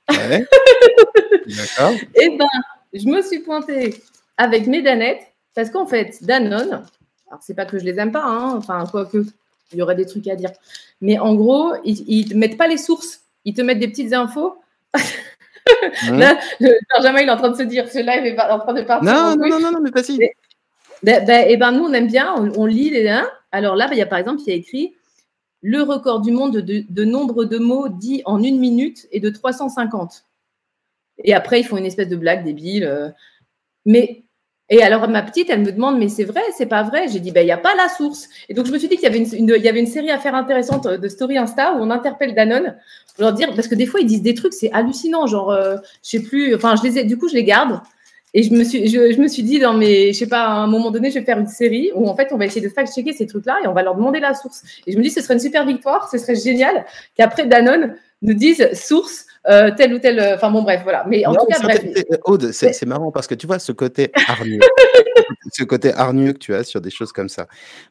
Ouais. 0.10 0.46
D'accord. 1.48 1.92
Et 2.16 2.30
eh 2.32 2.38
ben, 2.38 2.48
je 2.94 3.06
me 3.08 3.22
suis 3.22 3.40
pointée 3.40 4.02
avec 4.38 4.66
mes 4.68 4.82
danettes 4.82 5.22
parce 5.54 5.70
qu'en 5.70 5.86
fait, 5.86 6.18
Danone, 6.22 6.84
alors 7.28 7.42
c'est 7.42 7.56
pas 7.56 7.66
que 7.66 7.78
je 7.78 7.84
les 7.84 8.00
aime 8.00 8.12
pas, 8.12 8.24
hein, 8.24 8.56
enfin, 8.58 8.86
quoique, 8.90 9.26
il 9.72 9.80
y 9.80 9.82
aurait 9.82 9.96
des 9.96 10.06
trucs 10.06 10.28
à 10.28 10.36
dire. 10.36 10.52
Mais 11.02 11.20
en 11.20 11.36
gros, 11.36 11.74
ils, 11.84 12.30
ne 12.30 12.36
mettent 12.36 12.58
pas 12.58 12.68
les 12.68 12.78
sources. 12.78 13.22
Ils 13.46 13.54
te 13.54 13.62
mettent 13.62 13.80
des 13.80 13.88
petites 13.88 14.14
infos. 14.14 14.56
Mmh. 16.10 16.20
Là, 16.20 16.40
Benjamin, 16.94 17.22
il 17.22 17.28
est 17.28 17.32
en 17.32 17.38
train 17.38 17.50
de 17.50 17.56
se 17.56 17.64
dire, 17.64 17.90
ce 17.90 17.98
live 18.00 18.26
est 18.26 18.40
en 18.40 18.60
train 18.60 18.74
de 18.74 18.82
partir. 18.82 19.12
Non, 19.12 19.36
non, 19.36 19.60
non, 19.60 19.72
non, 19.72 19.80
mais 19.82 19.92
pas 19.92 20.04
si. 20.04 20.18
Ben, 21.04 21.26
ben, 21.26 21.48
et 21.50 21.58
ben, 21.58 21.72
nous, 21.72 21.86
on 21.86 21.94
aime 21.94 22.08
bien, 22.08 22.34
on, 22.36 22.66
lit 22.66 22.90
les 22.90 23.08
uns. 23.08 23.28
Alors 23.52 23.76
là, 23.76 23.88
ben, 23.88 23.94
il 23.94 24.00
y 24.00 24.02
a 24.02 24.06
par 24.06 24.20
exemple, 24.20 24.42
il 24.46 24.50
y 24.50 24.54
a 24.54 24.56
écrit 24.56 24.94
le 25.62 25.82
record 25.82 26.22
du 26.22 26.32
monde 26.32 26.58
de, 26.58 27.04
nombre 27.04 27.46
de 27.46 27.58
mots 27.58 27.90
dits 27.90 28.22
en 28.26 28.42
une 28.42 28.60
minute 28.60 29.08
est 29.12 29.20
de 29.20 29.30
350. 29.30 30.26
Et 31.24 31.34
après, 31.34 31.60
ils 31.60 31.64
font 31.64 31.78
une 31.78 31.86
espèce 31.86 32.10
de 32.10 32.16
blague 32.16 32.44
débile. 32.44 32.84
Euh. 32.84 33.10
Mais 33.86 34.24
et 34.70 34.84
alors, 34.84 35.08
ma 35.08 35.22
petite, 35.22 35.50
elle 35.50 35.62
me 35.62 35.72
demande, 35.72 35.98
mais 35.98 36.10
c'est 36.10 36.26
vrai, 36.26 36.42
c'est 36.58 36.66
pas 36.66 36.84
vrai? 36.84 37.08
J'ai 37.08 37.22
dit, 37.22 37.32
ben, 37.32 37.42
il 37.42 37.46
n'y 37.46 37.52
a 37.52 37.58
pas 37.58 37.74
la 37.76 37.88
source. 37.88 38.28
Et 38.50 38.54
donc, 38.54 38.66
je 38.66 38.72
me 38.72 38.78
suis 38.78 38.90
dit 38.90 38.96
qu'il 38.96 39.06
y, 39.06 39.08
avait 39.08 39.20
une, 39.20 39.50
il 39.56 39.64
y 39.64 39.70
avait 39.70 39.80
une 39.80 39.88
série 39.88 40.12
à 40.12 40.18
faire 40.18 40.36
intéressante 40.36 40.88
de 40.88 41.08
Story 41.08 41.38
Insta 41.38 41.74
où 41.76 41.78
on 41.80 41.90
interpelle 41.90 42.36
Danone 42.36 42.76
pour 43.16 43.24
leur 43.24 43.34
dire, 43.34 43.54
parce 43.56 43.70
que 43.70 43.76
des 43.76 43.86
fois, 43.86 44.02
ils 44.02 44.06
disent 44.08 44.22
des 44.22 44.34
trucs, 44.34 44.54
c'est 44.54 44.72
hallucinant. 44.74 45.26
Genre, 45.26 45.52
euh, 45.52 45.78
je 46.04 46.10
sais 46.10 46.22
plus, 46.22 46.54
enfin, 46.54 46.76
je 46.76 46.84
les 46.84 47.00
ai, 47.00 47.04
du 47.06 47.18
coup, 47.18 47.30
je 47.30 47.36
les 47.36 47.46
garde. 47.46 47.80
Et 48.34 48.44
je 48.44 48.54
me 48.54 48.64
suis, 48.66 48.88
je, 48.90 49.20
me 49.20 49.28
suis 49.30 49.42
dit, 49.42 49.60
dans 49.60 49.74
mes, 49.74 50.12
je 50.12 50.20
sais 50.20 50.28
pas, 50.28 50.44
à 50.44 50.52
un 50.52 50.68
moment 50.68 50.92
donné, 50.92 51.12
je 51.12 51.20
vais 51.20 51.26
faire 51.26 51.40
une 51.40 51.48
série 51.48 51.92
où 51.96 52.08
en 52.10 52.16
fait, 52.16 52.28
on 52.32 52.38
va 52.38 52.46
essayer 52.46 52.62
de 52.62 52.72
fact-checker 52.72 53.14
ces 53.14 53.26
trucs-là 53.26 53.60
et 53.64 53.68
on 53.68 53.74
va 53.74 53.84
leur 53.84 53.96
demander 53.96 54.20
la 54.20 54.34
source. 54.34 54.64
Et 54.86 54.92
je 54.92 54.98
me 54.98 55.04
dis, 55.04 55.10
ce 55.10 55.22
serait 55.22 55.36
une 55.36 55.40
super 55.40 55.66
victoire, 55.66 56.10
ce 56.12 56.18
serait 56.18 56.36
génial 56.36 56.86
qu'après 57.16 57.46
Danone 57.46 57.96
nous 58.22 58.34
dise 58.34 58.74
source 58.74 59.26
euh, 59.50 59.72
tel 59.76 59.94
ou 59.94 60.00
tel. 60.00 60.20
Euh, 60.20 60.36
enfin 60.36 60.52
bon, 60.52 60.64
bref, 60.64 60.82
voilà. 60.84 61.06
Mais 61.08 61.26
en 61.26 61.34
tout 61.34 61.46
cas, 61.46 61.60
bref. 61.62 61.84
Aude, 62.26 62.52
c'est 62.52 62.86
marrant 62.86 63.12
parce 63.12 63.28
que 63.28 63.36
tu 63.36 63.48
vois 63.48 63.60
ce 63.60 63.72
côté 63.72 64.12
hargneux, 64.28 64.60
ce 65.54 65.64
côté 65.64 65.94
hargneux 65.94 66.34
que 66.34 66.40
tu 66.40 66.54
as 66.54 66.64
sur 66.64 66.82
des 66.82 66.90
choses 66.90 67.12
comme 67.12 67.30
ça. 67.30 67.48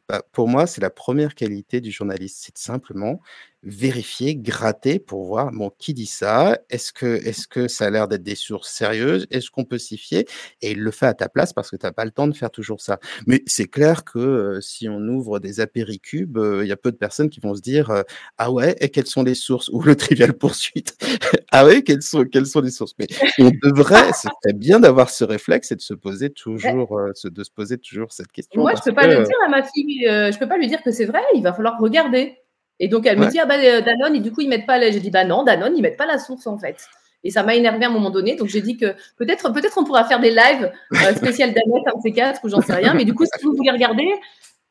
Bah, 0.07 0.21
pour 0.31 0.47
moi, 0.47 0.67
c'est 0.67 0.81
la 0.81 0.89
première 0.89 1.35
qualité 1.35 1.81
du 1.81 1.91
journaliste, 1.91 2.43
c'est 2.45 2.57
simplement 2.57 3.21
vérifier, 3.63 4.35
gratter 4.35 4.99
pour 4.99 5.25
voir 5.25 5.51
bon, 5.51 5.71
qui 5.77 5.93
dit 5.93 6.05
ça, 6.05 6.57
est-ce 6.69 6.93
que, 6.93 7.05
est 7.05 7.47
que 7.47 7.67
ça 7.67 7.85
a 7.85 7.89
l'air 7.89 8.07
d'être 8.07 8.23
des 8.23 8.35
sources 8.35 8.71
sérieuses, 8.71 9.27
est-ce 9.31 9.49
qu'on 9.49 9.65
peut 9.65 9.77
s'y 9.77 9.97
fier? 9.97 10.25
Et 10.61 10.71
il 10.71 10.79
le 10.79 10.91
fait 10.91 11.07
à 11.07 11.13
ta 11.13 11.27
place 11.27 11.53
parce 11.53 11.71
que 11.71 11.75
tu 11.75 11.85
n'as 11.85 11.91
pas 11.91 12.05
le 12.05 12.11
temps 12.11 12.27
de 12.27 12.35
faire 12.35 12.51
toujours 12.51 12.81
ça. 12.81 12.99
Mais 13.25 13.43
c'est 13.45 13.67
clair 13.67 14.03
que 14.03 14.19
euh, 14.19 14.61
si 14.61 14.87
on 14.87 14.99
ouvre 14.99 15.39
des 15.39 15.59
apéricubes, 15.59 16.37
euh, 16.37 16.63
il 16.63 16.67
y 16.67 16.71
a 16.71 16.77
peu 16.77 16.91
de 16.91 16.97
personnes 16.97 17.29
qui 17.29 17.39
vont 17.39 17.55
se 17.55 17.61
dire 17.61 17.89
euh, 17.89 18.03
Ah 18.37 18.51
ouais, 18.51 18.75
et 18.79 18.89
quelles 18.89 19.07
sont 19.07 19.23
les 19.23 19.35
sources? 19.35 19.69
Ou 19.69 19.81
le 19.81 19.95
trivial 19.95 20.33
poursuite 20.37 20.95
Ah 21.51 21.65
ouais, 21.65 21.81
quelles 21.81 22.03
sont, 22.03 22.25
quelles 22.25 22.45
sont 22.45 22.61
les 22.61 22.71
sources? 22.71 22.93
Mais 22.99 23.07
on 23.39 23.51
devrait, 23.63 24.11
c'est 24.13 24.57
bien 24.57 24.79
d'avoir 24.79 25.09
ce 25.09 25.23
réflexe 25.23 25.71
et 25.71 25.75
de 25.75 25.81
se 25.81 25.93
poser 25.93 26.29
toujours, 26.29 26.99
de 27.23 27.43
se 27.43 27.51
poser 27.51 27.77
toujours 27.77 28.11
cette 28.11 28.31
question. 28.31 28.61
Moi, 28.61 28.73
je 28.75 28.81
ne 28.81 28.85
peux 28.85 28.95
pas 28.95 29.07
le 29.07 29.23
dire 29.23 29.37
à 29.45 29.49
ma 29.49 29.63
fille, 29.63 30.03
je 30.03 30.37
peux 30.37 30.47
pas 30.47 30.57
lui 30.57 30.67
dire 30.67 30.81
que 30.83 30.91
c'est 30.91 31.05
vrai, 31.05 31.21
il 31.33 31.41
va 31.41 31.53
falloir 31.53 31.79
regarder. 31.79 32.37
Et 32.79 32.87
donc, 32.87 33.05
elle 33.05 33.17
me 33.17 33.27
dit, 33.27 33.39
ah 33.39 33.45
bah, 33.45 33.55
euh, 33.57 33.81
Danone, 33.81 34.15
et 34.15 34.19
du 34.19 34.31
coup, 34.31 34.41
ils 34.41 34.49
mettent 34.49 34.67
pas 34.67 34.77
la... 34.77 34.91
J'ai 34.91 34.99
dit, 34.99 35.09
bah 35.09 35.23
non, 35.23 35.43
Danone, 35.43 35.75
ils 35.75 35.81
mettent 35.81 35.97
pas 35.97 36.05
la 36.05 36.19
source, 36.19 36.45
en 36.47 36.57
fait. 36.57 36.77
Et 37.23 37.31
ça 37.31 37.43
m'a 37.43 37.55
énervé 37.55 37.83
à 37.85 37.87
un 37.87 37.91
moment 37.91 38.11
donné. 38.11 38.35
Donc, 38.35 38.47
j'ai 38.47 38.61
dit 38.61 38.77
que 38.77 38.93
peut-être 39.17 39.51
peut 39.51 39.61
on 39.77 39.83
pourra 39.83 40.05
faire 40.05 40.19
des 40.19 40.29
lives 40.29 40.71
euh, 40.93 41.13
spécial 41.15 41.53
Danone, 41.53 41.83
un 41.87 41.97
de 41.97 42.01
ces 42.03 42.11
quatre, 42.11 42.41
ou 42.43 42.49
j'en 42.49 42.61
sais 42.61 42.75
rien. 42.75 42.93
Mais 42.93 43.05
du 43.05 43.13
coup, 43.13 43.25
si 43.25 43.43
vous 43.43 43.53
voulez 43.55 43.71
regarder, 43.71 44.07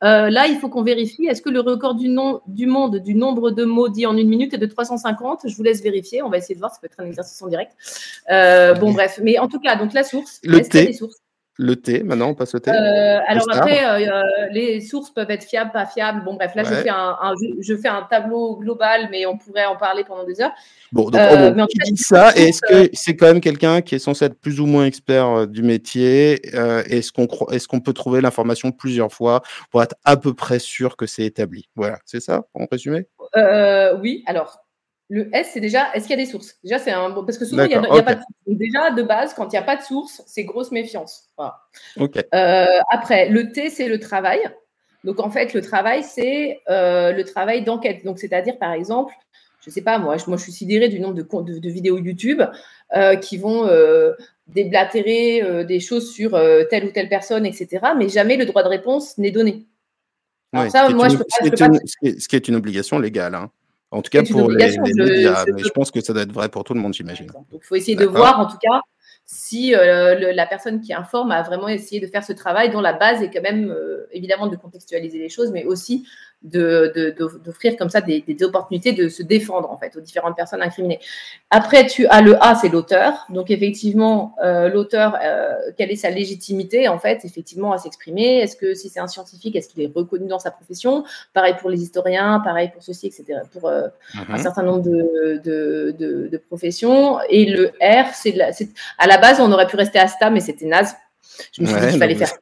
euh, 0.03 0.29
là, 0.29 0.47
il 0.47 0.57
faut 0.57 0.69
qu'on 0.69 0.83
vérifie. 0.83 1.25
Est-ce 1.25 1.41
que 1.41 1.49
le 1.49 1.59
record 1.59 1.95
du, 1.95 2.07
nom, 2.07 2.41
du 2.47 2.65
monde 2.65 2.97
du 2.97 3.13
nombre 3.13 3.51
de 3.51 3.65
mots 3.65 3.89
dits 3.89 4.05
en 4.05 4.15
une 4.15 4.29
minute 4.29 4.53
est 4.53 4.57
de 4.57 4.65
350 4.65 5.41
Je 5.45 5.55
vous 5.55 5.63
laisse 5.63 5.81
vérifier. 5.83 6.21
On 6.23 6.29
va 6.29 6.37
essayer 6.37 6.55
de 6.55 6.59
voir. 6.59 6.71
Ça 6.71 6.79
peut 6.79 6.87
être 6.87 6.99
un 6.99 7.05
exercice 7.05 7.41
en 7.41 7.47
direct. 7.47 7.73
bon, 8.29 8.93
bref. 8.93 9.19
Mais 9.21 9.37
en 9.37 9.49
tout 9.49 9.59
cas, 9.59 9.75
donc 9.75 9.93
la 9.93 10.03
source. 10.03 10.39
Le 10.43 10.61
T. 10.61 10.97
Le 11.59 11.75
T, 11.75 12.03
maintenant, 12.03 12.29
on 12.29 12.35
passe 12.35 12.53
au 12.53 12.59
T. 12.59 12.69
Euh, 12.69 13.19
alors 13.27 13.47
après, 13.51 13.83
euh, 13.83 14.21
les 14.51 14.79
sources 14.79 15.09
peuvent 15.09 15.31
être 15.31 15.43
fiables, 15.43 15.71
pas 15.71 15.87
fiables. 15.87 16.23
Bon, 16.23 16.35
bref, 16.35 16.53
là, 16.53 16.63
je, 16.63 16.73
fais 16.73 16.89
un, 16.89 17.17
je 17.59 17.75
fais 17.75 17.87
un 17.87 18.03
tableau 18.03 18.57
global, 18.57 19.07
mais 19.09 19.25
on 19.25 19.37
pourrait 19.37 19.65
en 19.65 19.75
parler 19.75 20.03
pendant 20.03 20.23
des 20.23 20.39
heures. 20.39 20.51
Bon, 20.91 21.09
donc, 21.09 21.19
euh, 21.19 21.53
oh, 21.57 21.65
qui 21.65 21.91
dit 21.91 21.97
ça 21.97 22.31
Est-ce 22.35 22.61
que 22.61 22.89
c'est 22.93 23.15
quand 23.15 23.25
même 23.25 23.41
quelqu'un 23.41 23.81
qui 23.81 23.95
est 23.95 23.99
censé 23.99 24.25
être 24.25 24.39
plus 24.39 24.59
ou 24.59 24.67
moins 24.67 24.85
expert 24.85 25.47
du 25.47 25.63
métier 25.63 26.45
Est-ce 26.45 27.11
qu'on 27.11 27.27
est 27.51 27.65
qu'on 27.65 27.81
peut 27.81 27.93
trouver 27.93 28.21
l'information 28.21 28.71
plusieurs 28.71 29.11
fois 29.11 29.41
pour 29.71 29.81
être 29.81 29.95
à 30.05 30.15
peu 30.15 30.35
près 30.35 30.59
sûr 30.59 30.95
que 30.95 31.07
c'est 31.07 31.25
établi? 31.25 31.67
Voilà, 31.75 31.97
c'est 32.05 32.19
ça, 32.19 32.43
en 32.53 32.67
résumé? 32.71 33.07
Oui, 33.35 34.23
alors 34.27 34.66
le 35.09 35.33
S, 35.33 35.51
c'est 35.53 35.61
déjà, 35.61 35.93
est-ce 35.93 36.05
qu'il 36.07 36.17
y 36.17 36.21
a 36.21 36.23
des 36.23 36.29
sources? 36.29 36.57
Déjà, 36.63 36.79
c'est 36.79 36.91
un. 36.91 37.11
Parce 37.11 37.37
que 37.37 37.45
souvent, 37.45 37.63
il 37.63 37.69
n'y 37.69 37.75
a, 37.75 38.03
pas 38.03 38.15
de 38.15 38.21
Déjà, 38.45 38.91
de 38.91 39.03
base, 39.03 39.33
quand 39.33 39.45
il 39.45 39.51
n'y 39.51 39.57
a 39.57 39.63
pas 39.63 39.77
de 39.77 39.81
source, 39.81 40.21
c'est 40.25 40.43
grosse 40.43 40.71
méfiance. 40.71 41.29
Euh, 41.99 42.65
après, 42.91 43.29
le 43.29 43.51
T, 43.51 43.69
c'est 43.69 43.87
le 43.87 43.99
travail. 43.99 44.39
Donc 45.03 45.19
en 45.21 45.29
fait, 45.29 45.53
le 45.53 45.61
travail, 45.61 46.03
c'est 46.03 46.59
le 46.67 47.21
travail 47.23 47.63
d'enquête. 47.63 48.03
Donc 48.03 48.19
c'est-à-dire, 48.19 48.57
par 48.57 48.73
exemple, 48.73 49.13
je 49.61 49.69
ne 49.69 49.73
sais 49.73 49.81
pas, 49.81 49.97
moi, 49.97 50.17
moi, 50.27 50.37
je 50.37 50.43
suis 50.43 50.51
sidérée 50.51 50.89
du 50.89 50.99
nombre 50.99 51.15
de, 51.15 51.59
de, 51.59 51.69
vidéos 51.69 51.97
YouTube 51.97 52.41
qui 53.21 53.37
vont 53.37 53.69
déblatérer 54.47 55.63
des 55.65 55.79
choses 55.79 56.11
sur 56.11 56.31
telle 56.69 56.85
ou 56.85 56.91
telle 56.91 57.07
personne, 57.07 57.45
etc. 57.45 57.79
Mais 57.97 58.09
jamais 58.09 58.35
le 58.35 58.45
droit 58.45 58.63
de 58.63 58.69
réponse 58.69 59.17
n'est 59.17 59.31
donné. 59.31 59.67
ça, 60.69 60.89
moi, 60.89 61.07
je 61.07 61.15
peux 61.15 61.23
pas, 61.23 61.69
ce, 61.85 62.27
qui 62.27 62.35
est 62.35 62.47
une 62.49 62.55
obligation 62.55 62.99
légale. 62.99 63.35
Hein. 63.35 63.51
En 63.91 64.01
tout 64.01 64.09
cas, 64.09 64.23
pour 64.23 64.51
les, 64.51 64.77
médias. 64.77 65.45
Je, 65.47 65.63
je 65.63 65.69
pense 65.69 65.91
que 65.91 66.01
ça 66.01 66.13
doit 66.13 66.23
être 66.23 66.33
vrai 66.33 66.49
pour 66.49 66.63
tout 66.63 66.73
le 66.73 66.79
monde, 66.79 66.93
j'imagine. 66.93 67.27
Donc, 67.27 67.45
il 67.53 67.59
faut 67.63 67.75
essayer 67.75 67.95
de 67.95 68.05
voir, 68.05 68.39
en 68.39 68.45
tout 68.45 68.57
cas, 68.61 68.81
si 69.29 69.75
euh, 69.75 70.33
la 70.33 70.45
personne 70.45 70.79
qui 70.79 70.93
informe 70.93 71.31
a 71.31 71.41
vraiment 71.41 71.67
essayé 71.67 71.99
de 71.99 72.07
faire 72.07 72.23
ce 72.23 72.31
travail 72.31 72.69
dont 72.69 72.79
la 72.79 72.93
base 72.93 73.21
est 73.21 73.29
quand 73.29 73.41
même, 73.41 73.69
euh, 73.69 74.07
évidemment, 74.13 74.47
de 74.47 74.55
contextualiser 74.55 75.19
les 75.19 75.27
choses, 75.27 75.51
mais 75.51 75.65
aussi 75.65 76.07
d'offrir 76.43 77.73
de, 77.73 77.77
comme 77.77 77.89
ça 77.89 77.99
des, 77.99 78.23
opportunités 78.43 78.93
de 78.93 79.09
se 79.09 79.23
défendre 79.23 79.71
en 79.71 79.77
fait 79.77 79.95
aux 79.97 80.01
différentes 80.01 80.35
personnes 80.35 80.61
incriminées. 80.61 80.99
Après, 81.49 81.87
tu 81.87 82.05
as 82.07 82.21
le 82.21 82.41
A, 82.41 82.55
c'est 82.55 82.69
l'auteur. 82.69 83.25
Donc 83.29 83.49
effectivement, 83.49 84.35
euh, 84.41 84.69
l'auteur, 84.69 85.17
quelle 85.77 85.91
est 85.91 85.95
sa 85.95 86.11
légitimité 86.11 86.87
en 86.87 86.99
fait, 86.99 87.25
effectivement, 87.25 87.73
à 87.73 87.79
s'exprimer? 87.79 88.37
Est-ce 88.37 88.55
que 88.55 88.75
si 88.75 88.87
c'est 88.87 88.99
un 88.99 89.07
scientifique, 89.07 89.55
est-ce 89.55 89.67
qu'il 89.67 89.81
est 89.81 89.91
reconnu 89.93 90.27
dans 90.27 90.39
sa 90.39 90.51
profession? 90.51 91.03
Pareil 91.33 91.55
pour 91.59 91.71
les 91.71 91.81
historiens, 91.81 92.39
pareil 92.39 92.69
pour 92.71 92.83
ceci, 92.83 93.07
etc. 93.07 93.39
Pour 93.51 93.69
un 93.69 93.91
mhm. 94.29 94.37
certain 94.37 94.63
nombre 94.63 94.83
de, 94.83 95.41
de, 95.43 96.27
de, 96.29 96.37
professions. 96.37 97.17
Et 97.29 97.45
le 97.45 97.71
R, 97.81 98.13
c'est 98.13 98.37
à 98.99 99.07
la 99.07 99.16
base, 99.17 99.39
on 99.39 99.51
aurait 99.51 99.67
pu 99.67 99.75
rester 99.75 99.99
à 99.99 100.07
STA, 100.07 100.29
mais 100.29 100.39
c'était 100.39 100.65
naze. 100.65 100.95
Je 101.53 101.61
me 101.61 101.67
suis 101.67 101.79
dit 101.79 101.87
qu'il 101.89 101.99
fallait 101.99 102.15
faire 102.15 102.27
ça. 102.29 102.35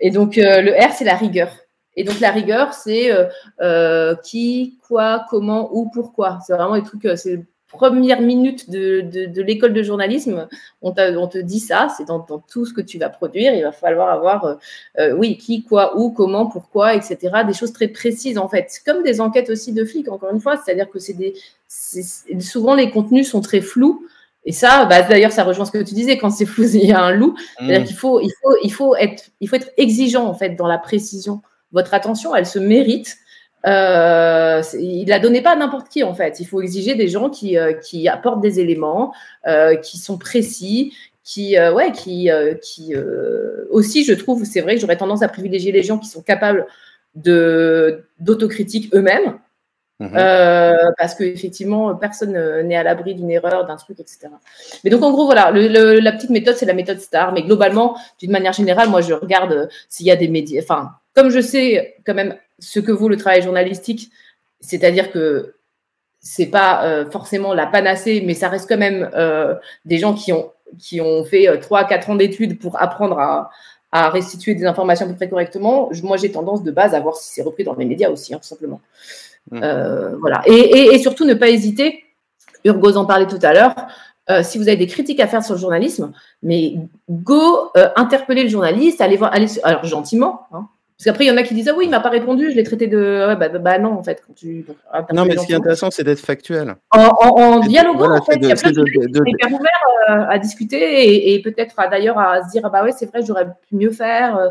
Et 0.00 0.10
donc 0.10 0.36
le 0.36 0.72
R, 0.72 0.92
c'est 0.92 1.04
la 1.04 1.14
rigueur. 1.14 1.50
Et 1.96 2.04
donc 2.04 2.20
la 2.20 2.30
rigueur, 2.30 2.74
c'est 2.74 3.12
euh, 3.12 3.26
euh, 3.60 4.14
qui, 4.16 4.78
quoi, 4.88 5.26
comment, 5.30 5.70
où, 5.72 5.90
pourquoi. 5.92 6.38
C'est 6.46 6.52
vraiment 6.52 6.76
des 6.76 6.82
trucs, 6.82 7.04
euh, 7.04 7.16
c'est 7.16 7.44
première 7.68 8.20
minute 8.20 8.70
de, 8.70 9.00
de, 9.00 9.42
l'école 9.42 9.72
de 9.72 9.82
journalisme, 9.82 10.46
on, 10.80 10.94
on, 10.96 11.26
te 11.26 11.38
dit 11.38 11.58
ça, 11.58 11.88
c'est 11.96 12.04
dans, 12.04 12.20
dans, 12.20 12.38
tout 12.38 12.66
ce 12.66 12.72
que 12.72 12.80
tu 12.80 13.00
vas 13.00 13.08
produire, 13.08 13.52
il 13.52 13.64
va 13.64 13.72
falloir 13.72 14.10
avoir, 14.10 14.58
oui, 15.16 15.36
qui, 15.38 15.64
quoi, 15.64 15.98
où, 15.98 16.12
comment, 16.12 16.46
pourquoi, 16.46 16.94
etc. 16.94 17.32
Des 17.44 17.52
choses 17.52 17.72
très 17.72 17.88
précises 17.88 18.38
en 18.38 18.48
fait, 18.48 18.80
comme 18.86 19.02
des 19.02 19.20
enquêtes 19.20 19.50
aussi 19.50 19.72
de 19.72 19.84
flics, 19.84 20.08
encore 20.08 20.30
une 20.32 20.38
fois, 20.40 20.56
c'est-à-dire 20.56 20.88
que 20.88 21.00
c'est 21.00 21.14
des, 21.14 21.34
souvent 22.40 22.76
les 22.76 22.90
contenus 22.92 23.28
sont 23.28 23.40
très 23.40 23.60
flous. 23.60 24.06
Et 24.46 24.52
ça, 24.52 24.84
bah, 24.84 25.02
d'ailleurs, 25.02 25.32
ça 25.32 25.44
rejoint 25.44 25.64
ce 25.64 25.72
que 25.72 25.78
tu 25.78 25.94
disais, 25.94 26.18
quand 26.18 26.30
c'est 26.30 26.46
flou, 26.46 26.64
il 26.74 26.86
y 26.86 26.92
a 26.92 27.00
un 27.00 27.12
loup. 27.12 27.34
C'est-à-dire 27.58 27.80
mmh. 27.80 27.84
qu'il 27.84 27.96
faut, 27.96 28.20
il 28.20 28.32
faut, 28.42 28.56
il 28.62 28.72
faut 28.72 28.96
être, 28.96 29.30
il 29.40 29.48
faut 29.48 29.56
être 29.56 29.70
exigeant 29.76 30.26
en 30.26 30.34
fait 30.34 30.50
dans 30.50 30.66
la 30.66 30.78
précision 30.78 31.42
votre 31.74 31.92
attention, 31.92 32.34
elle 32.34 32.46
se 32.46 32.58
mérite. 32.58 33.18
Euh, 33.66 34.62
il 34.78 35.08
la 35.08 35.18
donnait 35.18 35.42
pas 35.42 35.52
à 35.52 35.56
n'importe 35.56 35.88
qui 35.88 36.02
en 36.02 36.14
fait. 36.14 36.40
Il 36.40 36.46
faut 36.46 36.62
exiger 36.62 36.94
des 36.94 37.08
gens 37.08 37.28
qui, 37.28 37.58
euh, 37.58 37.72
qui 37.74 38.08
apportent 38.08 38.40
des 38.40 38.60
éléments, 38.60 39.12
euh, 39.46 39.76
qui 39.76 39.98
sont 39.98 40.16
précis, 40.16 40.94
qui 41.24 41.58
euh, 41.58 41.74
ouais, 41.74 41.92
qui, 41.92 42.30
qui 42.62 42.94
aussi, 43.70 44.04
je 44.04 44.14
trouve, 44.14 44.44
c'est 44.44 44.60
vrai 44.60 44.76
que 44.76 44.80
j'aurais 44.80 44.96
tendance 44.96 45.22
à 45.22 45.28
privilégier 45.28 45.72
les 45.72 45.82
gens 45.82 45.98
qui 45.98 46.08
sont 46.08 46.22
capables 46.22 46.66
de 47.16 48.04
d'autocritique 48.20 48.94
eux-mêmes. 48.94 49.38
Mhm. 50.00 50.10
parce 50.98 51.14
que 51.14 51.22
effectivement, 51.22 51.94
personne 51.94 52.32
n'est 52.66 52.76
à 52.76 52.82
l'abri 52.82 53.14
d'une 53.14 53.30
erreur, 53.30 53.64
d'un 53.64 53.76
truc, 53.76 54.00
etc. 54.00 54.28
Mais 54.82 54.90
donc 54.90 55.02
en 55.02 55.12
gros, 55.12 55.24
voilà, 55.24 55.52
la 55.52 56.12
petite 56.12 56.30
méthode, 56.30 56.56
c'est 56.56 56.66
la 56.66 56.74
méthode 56.74 56.98
STAR. 56.98 57.32
Mais 57.32 57.42
globalement, 57.42 57.96
d'une 58.18 58.32
manière 58.32 58.52
générale, 58.52 58.88
moi, 58.88 59.02
je 59.02 59.14
regarde 59.14 59.68
s'il 59.88 60.06
y 60.06 60.10
a 60.10 60.16
des 60.16 60.28
médias, 60.28 60.62
enfin, 60.62 60.90
comme 61.14 61.30
je 61.30 61.40
sais 61.40 61.94
quand 62.04 62.14
même 62.14 62.36
ce 62.58 62.80
que 62.80 62.92
vaut 62.92 63.08
le 63.08 63.16
travail 63.16 63.42
journalistique, 63.42 64.10
c'est-à-dire 64.60 65.12
que 65.12 65.54
c'est 66.24 66.46
pas 66.46 66.84
euh, 66.84 67.08
forcément 67.10 67.52
la 67.54 67.66
panacée, 67.66 68.22
mais 68.24 68.34
ça 68.34 68.48
reste 68.48 68.68
quand 68.68 68.78
même 68.78 69.10
euh, 69.14 69.54
des 69.84 69.98
gens 69.98 70.14
qui 70.14 70.32
ont, 70.32 70.52
qui 70.78 71.00
ont 71.00 71.22
fait 71.24 71.48
euh, 71.48 71.58
3-4 71.58 72.10
ans 72.10 72.14
d'études 72.16 72.58
pour 72.58 72.80
apprendre 72.80 73.18
à, 73.18 73.50
à, 73.94 74.10
restituer 74.10 74.54
des 74.54 74.66
informations 74.66 75.06
plus 75.06 75.14
très 75.14 75.28
correctement. 75.28 75.88
moi, 76.02 76.16
j'ai 76.16 76.30
tendance 76.32 76.62
de 76.62 76.70
base 76.70 76.94
à 76.94 77.00
voir 77.00 77.14
si 77.16 77.32
c'est 77.32 77.42
repris 77.42 77.64
dans 77.64 77.74
les 77.74 77.84
médias 77.84 78.10
aussi, 78.10 78.34
hein, 78.34 78.38
tout 78.38 78.48
simplement. 78.48 78.80
Mmh. 79.50 79.60
Euh, 79.62 80.16
voilà. 80.18 80.42
Et, 80.46 80.52
et, 80.52 80.94
et, 80.94 80.98
surtout, 80.98 81.24
ne 81.24 81.34
pas 81.34 81.48
hésiter, 81.48 82.04
Urgos 82.64 82.96
en 82.96 83.06
parlait 83.06 83.28
tout 83.28 83.38
à 83.42 83.52
l'heure, 83.52 83.74
euh, 84.30 84.42
si 84.42 84.58
vous 84.58 84.68
avez 84.68 84.76
des 84.76 84.86
critiques 84.86 85.20
à 85.20 85.26
faire 85.28 85.44
sur 85.44 85.54
le 85.54 85.60
journalisme, 85.60 86.12
mais 86.42 86.74
go 87.08 87.70
interpeller 87.94 88.42
le 88.42 88.48
journaliste, 88.48 89.00
allez 89.00 89.16
voir, 89.16 89.32
allez, 89.32 89.46
alors 89.62 89.84
gentiment, 89.84 90.46
hein, 90.52 90.66
parce 90.96 91.06
qu'après, 91.06 91.24
il 91.24 91.28
y 91.28 91.30
en 91.32 91.36
a 91.36 91.42
qui 91.42 91.54
disent 91.54 91.68
Ah 91.68 91.74
oui, 91.76 91.86
il 91.86 91.90
m'a 91.90 91.98
pas 91.98 92.08
répondu, 92.08 92.52
je 92.52 92.54
l'ai 92.56 92.62
traité 92.62 92.86
de. 92.86 93.26
Ouais, 93.26 93.34
bah, 93.34 93.48
bah, 93.48 93.78
non, 93.80 93.94
en 93.94 94.04
fait. 94.04 94.22
Quand 94.24 94.32
tu... 94.32 94.64
non, 95.12 95.24
mais 95.24 95.36
ce 95.36 95.44
qui 95.44 95.52
est 95.52 95.56
intéressant, 95.56 95.90
c'est 95.90 96.04
d'être 96.04 96.20
factuel. 96.20 96.76
En, 96.92 97.10
en, 97.20 97.58
dialoguant, 97.60 98.16
en 98.16 98.22
fait, 98.22 98.36
il 98.36 98.46
y 98.46 98.52
a 98.52 98.54
plein 98.54 98.70
de, 98.70 98.84
de, 98.84 99.22
hyper 99.26 99.52
ouverts 99.52 99.70
euh, 100.10 100.24
à 100.28 100.38
discuter 100.38 100.76
et, 100.76 101.34
et 101.34 101.42
peut-être 101.42 101.74
d'ailleurs 101.90 102.16
à 102.18 102.44
se 102.44 102.50
dire 102.52 102.62
ah 102.64 102.68
bah 102.68 102.84
ouais, 102.84 102.92
c'est 102.92 103.06
vrai, 103.06 103.22
j'aurais 103.26 103.46
pu 103.46 103.74
mieux 103.74 103.90
faire 103.90 104.36
euh, 104.36 104.50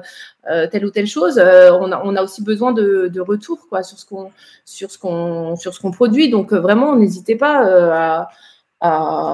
euh 0.51 0.67
telle 0.67 0.85
ou 0.85 0.89
telle 0.89 1.07
chose. 1.07 1.37
Euh, 1.37 1.71
on, 1.71 1.93
a, 1.93 2.01
on, 2.03 2.13
a, 2.17 2.21
aussi 2.21 2.43
besoin 2.43 2.73
de, 2.73 3.07
de 3.07 3.21
retour 3.21 3.65
quoi, 3.69 3.81
ce 3.81 4.05
qu'on 4.05 4.31
sur 4.65 4.91
ce 4.91 4.99
qu'on 4.99 5.91
produit. 5.91 6.29
Donc 6.29 6.51
vraiment, 6.51 6.97
n'hésitez 6.97 7.37
pas 7.37 7.63
à 7.93 8.29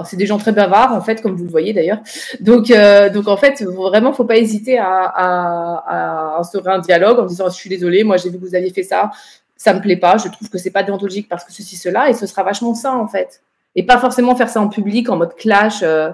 c'est 0.05 0.17
des 0.17 0.25
gens 0.25 0.37
très 0.37 0.51
bavards 0.51 0.93
en 0.93 1.01
fait, 1.01 1.21
comme 1.21 1.35
vous 1.35 1.45
le 1.45 1.49
voyez 1.49 1.73
d'ailleurs. 1.73 1.99
Donc, 2.39 2.69
euh, 2.69 3.09
donc 3.09 3.27
en 3.27 3.37
fait, 3.37 3.63
vraiment, 3.63 4.13
faut 4.13 4.25
pas 4.25 4.37
hésiter 4.37 4.77
à, 4.77 5.03
à, 5.03 5.83
à, 5.87 6.39
instaurer 6.39 6.71
un 6.71 6.79
dialogue 6.79 7.19
en 7.19 7.25
disant 7.25 7.49
je 7.49 7.55
suis 7.55 7.69
désolé, 7.69 8.03
moi 8.03 8.17
j'ai 8.17 8.29
vu 8.29 8.37
que 8.37 8.45
vous 8.45 8.55
aviez 8.55 8.71
fait 8.71 8.83
ça, 8.83 9.11
ça 9.55 9.73
me 9.73 9.81
plaît 9.81 9.97
pas, 9.97 10.17
je 10.17 10.29
trouve 10.29 10.49
que 10.49 10.57
c'est 10.57 10.71
pas 10.71 10.83
déontologique 10.83 11.27
parce 11.27 11.43
que 11.43 11.51
ceci 11.51 11.77
cela, 11.77 12.09
et 12.09 12.13
ce 12.13 12.27
sera 12.27 12.43
vachement 12.43 12.75
ça 12.75 12.95
en 12.95 13.07
fait, 13.07 13.41
et 13.75 13.83
pas 13.83 13.97
forcément 13.97 14.35
faire 14.35 14.49
ça 14.49 14.61
en 14.61 14.69
public 14.69 15.09
en 15.09 15.17
mode 15.17 15.35
clash. 15.35 15.81
Euh, 15.83 16.11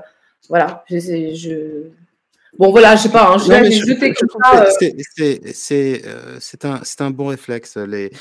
voilà, 0.48 0.84
je, 0.90 1.88
Bon, 2.58 2.72
voilà, 2.72 2.96
je 2.96 3.04
sais 3.04 3.10
pas, 3.10 3.34
hein, 3.34 3.38
je 3.38 3.46
C'est 5.54 6.66
un, 6.66 6.82
un 7.00 7.12
bon 7.12 7.28
réflexe. 7.28 7.76
Les, 7.78 8.12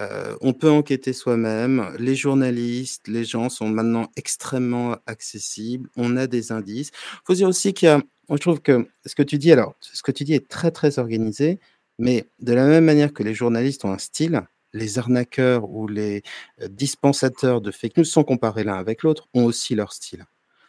euh, 0.00 0.34
on 0.40 0.52
peut 0.54 0.70
enquêter 0.70 1.12
soi-même. 1.12 1.94
Les 1.98 2.14
journalistes, 2.14 3.06
les 3.08 3.24
gens 3.24 3.48
sont 3.50 3.68
maintenant 3.68 4.08
extrêmement 4.16 4.96
accessibles. 5.06 5.90
On 5.96 6.16
a 6.16 6.26
des 6.26 6.52
indices. 6.52 6.90
Il 7.14 7.20
faut 7.26 7.34
dire 7.34 7.48
aussi 7.48 7.74
qu'il 7.74 7.86
y 7.86 7.90
a, 7.90 8.00
je 8.30 8.36
trouve 8.36 8.60
que 8.60 8.86
ce 9.04 9.14
que 9.14 9.22
tu 9.22 9.36
dis, 9.36 9.52
alors, 9.52 9.74
ce 9.80 10.02
que 10.02 10.12
tu 10.12 10.24
dis 10.24 10.34
est 10.34 10.48
très, 10.48 10.70
très 10.70 10.98
organisé, 10.98 11.60
mais 11.98 12.24
de 12.40 12.54
la 12.54 12.66
même 12.66 12.84
manière 12.84 13.12
que 13.12 13.22
les 13.22 13.34
journalistes 13.34 13.84
ont 13.84 13.92
un 13.92 13.98
style, 13.98 14.42
les 14.72 14.98
arnaqueurs 14.98 15.68
ou 15.68 15.86
les 15.86 16.22
euh, 16.62 16.68
dispensateurs 16.68 17.60
de 17.60 17.70
fake 17.70 17.98
news, 17.98 18.04
sans 18.04 18.24
comparer 18.24 18.64
l'un 18.64 18.76
avec 18.76 19.02
l'autre, 19.02 19.28
ont 19.34 19.44
aussi 19.44 19.74
leur 19.74 19.92
style. 19.92 20.24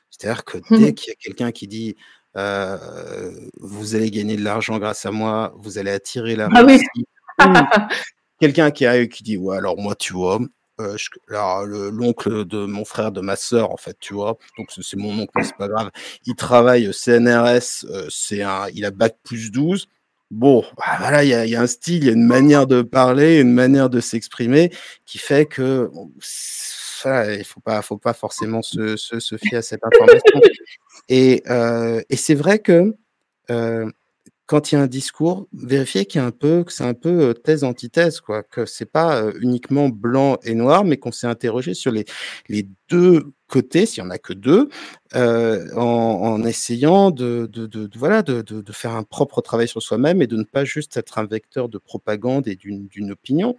C'est-à-dire 0.09 0.43
que 0.43 0.57
dès 0.69 0.93
qu'il 0.93 1.09
y 1.09 1.11
a 1.11 1.15
quelqu'un 1.15 1.51
qui 1.51 1.67
dit 1.67 1.95
euh, 1.95 2.01
vous 2.35 3.95
allez 3.95 4.11
gagner 4.11 4.35
de 4.35 4.43
l'argent 4.43 4.79
grâce 4.79 5.05
à 5.05 5.11
moi, 5.11 5.53
vous 5.57 5.77
allez 5.77 5.91
attirer 5.91 6.35
la 6.35 6.49
ah 6.53 6.63
oui. 6.63 6.81
quelqu'un 8.39 8.71
qui 8.71 8.85
arrive 8.85 9.07
qui 9.07 9.23
dit 9.23 9.37
ouais 9.37 9.57
alors 9.57 9.77
moi 9.77 9.95
tu 9.95 10.13
vois 10.13 10.39
euh, 10.81 10.97
l'oncle 11.91 12.45
de 12.45 12.65
mon 12.65 12.83
frère 12.83 13.11
de 13.11 13.21
ma 13.21 13.35
sœur 13.35 13.71
en 13.71 13.77
fait 13.77 13.95
tu 13.99 14.13
vois 14.13 14.37
donc 14.57 14.69
c'est 14.69 14.97
mon 14.97 15.17
oncle 15.19 15.31
c'est 15.43 15.55
pas 15.55 15.67
grave. 15.67 15.91
Il 16.25 16.35
travaille 16.35 16.91
CNRS 16.91 17.85
euh, 17.85 18.07
c'est 18.09 18.41
un 18.41 18.67
il 18.73 18.83
a 18.83 18.91
bac 18.91 19.17
plus 19.23 19.51
12 19.51 19.87
bon 20.31 20.63
bah, 20.77 20.97
voilà 20.99 21.23
il 21.23 21.29
y 21.29 21.33
a, 21.33 21.45
y 21.45 21.55
a, 21.55 21.61
un 21.61 21.67
style 21.67 22.03
il 22.03 22.05
y 22.05 22.09
a 22.09 22.13
une 22.13 22.25
manière 22.25 22.67
de 22.67 22.81
parler 22.81 23.39
une 23.39 23.53
manière 23.53 23.89
de 23.89 23.99
s'exprimer 23.99 24.71
qui 25.05 25.17
fait 25.17 25.45
que 25.45 25.89
voilà, 27.03 27.35
il 27.35 27.43
faut 27.43 27.59
pas 27.59 27.81
faut 27.81 27.97
pas 27.97 28.13
forcément 28.13 28.61
se, 28.61 28.95
se, 28.97 29.19
se 29.19 29.37
fier 29.37 29.57
à 29.57 29.61
cette 29.61 29.81
information. 29.83 30.41
Et, 31.09 31.43
euh, 31.49 32.01
et 32.09 32.15
c'est 32.15 32.35
vrai 32.35 32.59
que 32.59 32.95
euh, 33.51 33.89
quand 34.53 34.71
il 34.71 34.75
y 34.75 34.77
a 34.77 34.81
un 34.81 34.87
discours, 34.87 35.47
vérifiez 35.51 36.05
qu'il 36.05 36.21
y 36.21 36.23
a 36.23 36.27
un 36.27 36.31
peu, 36.31 36.63
que 36.63 36.71
c'est 36.71 36.83
un 36.83 36.93
peu 36.93 37.29
euh, 37.29 37.33
thèse 37.33 37.63
antithèse, 37.63 38.21
quoi, 38.21 38.43
que 38.43 38.67
c'est 38.67 38.85
pas 38.85 39.19
euh, 39.19 39.33
uniquement 39.41 39.89
blanc 39.89 40.37
et 40.43 40.53
noir, 40.53 40.85
mais 40.85 40.97
qu'on 40.97 41.11
s'est 41.11 41.25
interrogé 41.25 41.73
sur 41.73 41.91
les, 41.91 42.05
les 42.49 42.67
deux 42.87 43.31
côtés, 43.47 43.87
s'il 43.87 44.03
y 44.03 44.05
en 44.05 44.11
a 44.11 44.19
que 44.19 44.31
deux, 44.31 44.69
euh, 45.15 45.73
en, 45.75 45.81
en, 45.81 46.43
essayant 46.43 47.09
de, 47.09 47.49
de, 47.51 47.65
de, 47.65 47.87
de 47.87 47.97
voilà 47.97 48.21
de, 48.21 48.43
faire 48.71 48.91
un 48.91 49.01
propre 49.01 49.41
travail 49.41 49.67
sur 49.67 49.81
soi-même 49.81 50.21
et 50.21 50.27
de 50.27 50.37
ne 50.37 50.43
pas 50.43 50.65
juste 50.65 50.97
être 50.97 51.17
un 51.17 51.25
vecteur 51.25 51.67
de 51.67 51.79
propagande 51.79 52.47
et 52.47 52.55
d'une 52.55 53.11
opinion. 53.11 53.55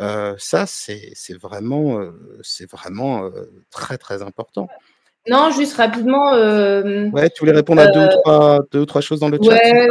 Euh, 0.00 0.34
ça, 0.38 0.64
c'est 0.66 1.12
vraiment, 1.38 2.00
c'est 2.40 2.70
vraiment 2.70 3.30
très 3.70 3.98
très 3.98 4.22
important. 4.22 4.66
Non, 5.28 5.50
juste 5.50 5.76
rapidement. 5.76 6.32
Euh, 6.32 7.10
ouais, 7.10 7.28
tu 7.30 7.40
voulais 7.40 7.52
répondre 7.52 7.82
à 7.82 7.88
deux, 7.88 8.00
ou 8.00 8.08
trois, 8.22 8.60
deux 8.72 8.80
ou 8.80 8.86
trois 8.86 9.00
choses 9.00 9.20
dans 9.20 9.28
le 9.28 9.38
chat. 9.42 9.50
Ouais, 9.50 9.88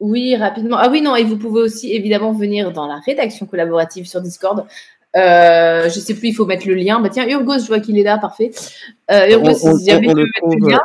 oui, 0.00 0.34
rapidement. 0.34 0.76
Ah 0.78 0.88
oui, 0.90 1.02
non, 1.02 1.14
et 1.14 1.24
vous 1.24 1.36
pouvez 1.36 1.60
aussi 1.60 1.92
évidemment 1.94 2.32
venir 2.32 2.72
dans 2.72 2.86
la 2.86 2.96
rédaction 2.96 3.46
collaborative 3.46 4.06
sur 4.06 4.20
Discord. 4.20 4.66
Euh, 5.16 5.90
je 5.90 5.98
sais 5.98 6.14
plus, 6.14 6.28
il 6.28 6.34
faut 6.34 6.46
mettre 6.46 6.66
le 6.68 6.74
lien. 6.74 7.00
Bah, 7.00 7.08
tiens, 7.10 7.28
Urgos, 7.28 7.58
je 7.58 7.66
vois 7.66 7.80
qu'il 7.80 7.98
est 7.98 8.02
là, 8.02 8.16
parfait. 8.16 8.52
Euh, 9.10 9.28
Urgos, 9.32 9.66
on, 9.66 9.76
si 9.76 9.86
jamais 9.86 10.08
on, 10.08 10.14
le 10.14 10.26
trouve, 10.36 10.56
le 10.56 10.68
lien. 10.70 10.80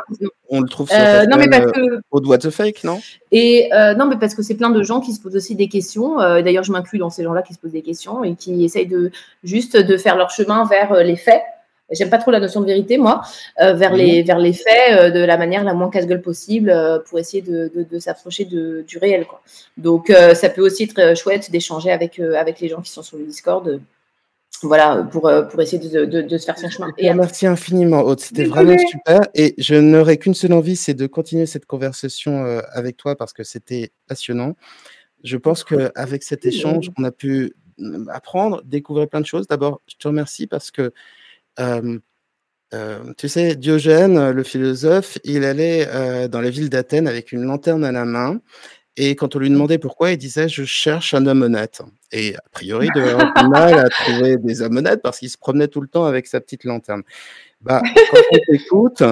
on 0.50 0.60
le 0.60 0.68
trouve 0.68 0.88
sur 0.88 0.98
euh, 0.98 1.24
non, 1.26 1.36
mais 1.36 1.48
parce 1.48 1.72
que... 1.72 2.00
What 2.10 2.38
the 2.38 2.50
Fake, 2.50 2.82
non? 2.84 3.00
Et 3.30 3.72
euh, 3.72 3.94
non, 3.94 4.06
mais 4.06 4.16
parce 4.16 4.34
que 4.34 4.42
c'est 4.42 4.56
plein 4.56 4.70
de 4.70 4.82
gens 4.82 5.00
qui 5.00 5.12
se 5.12 5.20
posent 5.20 5.36
aussi 5.36 5.54
des 5.54 5.68
questions. 5.68 6.20
Euh, 6.20 6.42
d'ailleurs, 6.42 6.64
je 6.64 6.72
m'inclus 6.72 6.98
dans 6.98 7.10
ces 7.10 7.22
gens-là 7.22 7.42
qui 7.42 7.54
se 7.54 7.58
posent 7.58 7.72
des 7.72 7.82
questions 7.82 8.24
et 8.24 8.34
qui 8.34 8.64
essayent 8.64 8.86
de 8.86 9.12
juste 9.44 9.76
de 9.76 9.96
faire 9.96 10.16
leur 10.16 10.30
chemin 10.30 10.66
vers 10.66 10.92
les 11.04 11.16
faits. 11.16 11.42
J'aime 11.90 12.10
pas 12.10 12.18
trop 12.18 12.30
la 12.30 12.40
notion 12.40 12.60
de 12.60 12.66
vérité, 12.66 12.98
moi, 12.98 13.22
vers, 13.58 13.92
mhm. 13.92 13.96
les, 13.96 14.22
vers 14.22 14.38
les 14.38 14.52
faits 14.52 15.14
de 15.14 15.24
la 15.24 15.36
manière 15.36 15.62
la 15.62 15.72
moins 15.72 15.88
casse-gueule 15.88 16.22
possible 16.22 16.74
pour 17.08 17.18
essayer 17.18 17.42
de, 17.42 17.70
de, 17.74 17.84
de 17.84 17.98
s'approcher 17.98 18.44
du 18.44 18.98
réel. 19.00 19.24
Quoi. 19.26 19.40
Donc, 19.76 20.12
ça 20.34 20.48
peut 20.48 20.62
aussi 20.62 20.84
être 20.84 21.16
chouette 21.16 21.50
d'échanger 21.50 21.92
avec, 21.92 22.18
avec 22.18 22.60
les 22.60 22.68
gens 22.68 22.80
qui 22.80 22.90
sont 22.90 23.02
sur 23.02 23.18
le 23.18 23.24
Discord 23.24 23.80
voilà, 24.62 25.06
pour, 25.10 25.28
euh, 25.28 25.42
pour 25.42 25.60
essayer 25.60 25.78
de, 25.78 26.04
de, 26.04 26.38
se 26.38 26.44
faire 26.44 26.58
son 26.58 26.70
chemin. 26.70 26.90
Et 26.98 27.12
merci 27.12 27.46
infiniment, 27.46 28.00
Aude. 28.02 28.20
C'était 28.20 28.44
vraiment 28.44 28.76
super. 28.78 29.20
Et 29.34 29.54
je 29.58 29.74
n'aurais 29.74 30.16
qu'une 30.16 30.34
seule 30.34 30.52
envie, 30.52 30.76
c'est 30.76 30.94
de 30.94 31.06
continuer 31.06 31.46
cette 31.46 31.66
conversation 31.66 32.44
euh, 32.44 32.60
avec 32.72 32.96
toi 32.96 33.16
parce 33.16 33.32
que 33.32 33.44
c'était 33.44 33.90
passionnant. 34.08 34.56
Je 35.24 35.36
pense 35.36 35.64
qu'avec 35.64 36.22
cet 36.22 36.46
échange, 36.46 36.90
on 36.98 37.04
a 37.04 37.10
pu 37.10 37.54
euh, 37.80 38.04
apprendre, 38.10 38.62
découvrir 38.64 39.08
plein 39.08 39.20
de 39.20 39.26
choses. 39.26 39.46
D'abord, 39.46 39.82
je 39.86 39.96
te 39.96 40.08
remercie 40.08 40.46
parce 40.46 40.70
que, 40.70 40.92
tu 41.56 43.28
sais, 43.28 43.56
Diogène, 43.56 44.30
le 44.30 44.42
philosophe, 44.42 45.18
il 45.24 45.44
allait 45.44 46.28
dans 46.28 46.40
la 46.40 46.50
ville 46.50 46.70
d'Athènes 46.70 47.08
avec 47.08 47.32
une 47.32 47.42
lanterne 47.42 47.84
à 47.84 47.92
la 47.92 48.04
main 48.04 48.40
et 48.96 49.14
quand 49.14 49.36
on 49.36 49.38
lui 49.38 49.50
demandait 49.50 49.78
pourquoi, 49.78 50.12
il 50.12 50.16
disait 50.16 50.48
Je 50.48 50.64
cherche 50.64 51.12
un 51.12 51.26
homme 51.26 51.42
honnête. 51.42 51.82
Et 52.12 52.34
a 52.34 52.42
priori, 52.50 52.88
il 52.88 52.98
devait 52.98 53.10
avoir 53.10 53.34
du 53.34 53.48
mal 53.48 53.78
à 53.78 53.88
trouver 53.88 54.38
des 54.38 54.62
hommes 54.62 54.78
honnêtes 54.78 55.02
parce 55.02 55.18
qu'il 55.18 55.28
se 55.28 55.36
promenait 55.36 55.68
tout 55.68 55.82
le 55.82 55.88
temps 55.88 56.06
avec 56.06 56.26
sa 56.26 56.40
petite 56.40 56.64
lanterne. 56.64 57.02
Bah, 57.60 57.82
quand 58.10 58.20
on 58.32 58.38
t'écoute, 58.50 59.02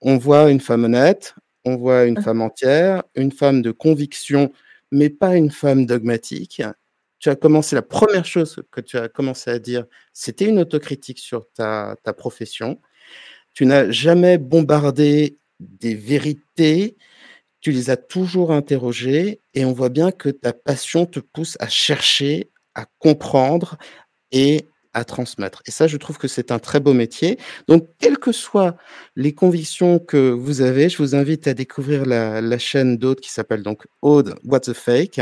on 0.00 0.16
voit 0.16 0.50
une 0.50 0.60
femme 0.60 0.84
honnête, 0.84 1.34
on 1.64 1.76
voit 1.76 2.04
une 2.04 2.22
femme 2.22 2.40
entière, 2.40 3.02
une 3.16 3.32
femme 3.32 3.62
de 3.62 3.72
conviction, 3.72 4.52
mais 4.92 5.10
pas 5.10 5.36
une 5.36 5.50
femme 5.50 5.86
dogmatique. 5.86 6.62
Tu 7.18 7.28
as 7.28 7.36
commencé, 7.36 7.74
la 7.76 7.82
première 7.82 8.24
chose 8.24 8.62
que 8.70 8.80
tu 8.80 8.98
as 8.98 9.08
commencé 9.08 9.50
à 9.50 9.58
dire, 9.58 9.84
c'était 10.12 10.46
une 10.46 10.58
autocritique 10.58 11.18
sur 11.18 11.50
ta, 11.52 11.96
ta 12.02 12.12
profession. 12.12 12.80
Tu 13.54 13.66
n'as 13.66 13.90
jamais 13.90 14.38
bombardé 14.38 15.38
des 15.60 15.94
vérités 15.94 16.96
tu 17.66 17.72
les 17.72 17.90
as 17.90 17.96
toujours 17.96 18.52
interrogés 18.52 19.40
et 19.54 19.64
on 19.64 19.72
voit 19.72 19.88
bien 19.88 20.12
que 20.12 20.28
ta 20.28 20.52
passion 20.52 21.04
te 21.04 21.18
pousse 21.18 21.56
à 21.58 21.68
chercher, 21.68 22.48
à 22.76 22.86
comprendre 23.00 23.76
et 24.30 24.68
transmettre. 25.04 25.62
Et 25.66 25.70
ça, 25.70 25.86
je 25.86 25.96
trouve 25.96 26.18
que 26.18 26.28
c'est 26.28 26.50
un 26.50 26.58
très 26.58 26.80
beau 26.80 26.92
métier. 26.92 27.38
Donc, 27.68 27.88
quelles 27.98 28.18
que 28.18 28.32
soient 28.32 28.76
les 29.14 29.34
convictions 29.34 29.98
que 29.98 30.30
vous 30.30 30.62
avez, 30.62 30.88
je 30.88 30.98
vous 30.98 31.14
invite 31.14 31.46
à 31.46 31.54
découvrir 31.54 32.06
la, 32.06 32.58
chaîne 32.58 32.96
d'Aude 32.96 33.20
qui 33.20 33.30
s'appelle 33.30 33.62
donc 33.62 33.86
Aude 34.00 34.34
What 34.44 34.60
the 34.60 34.72
Fake. 34.72 35.20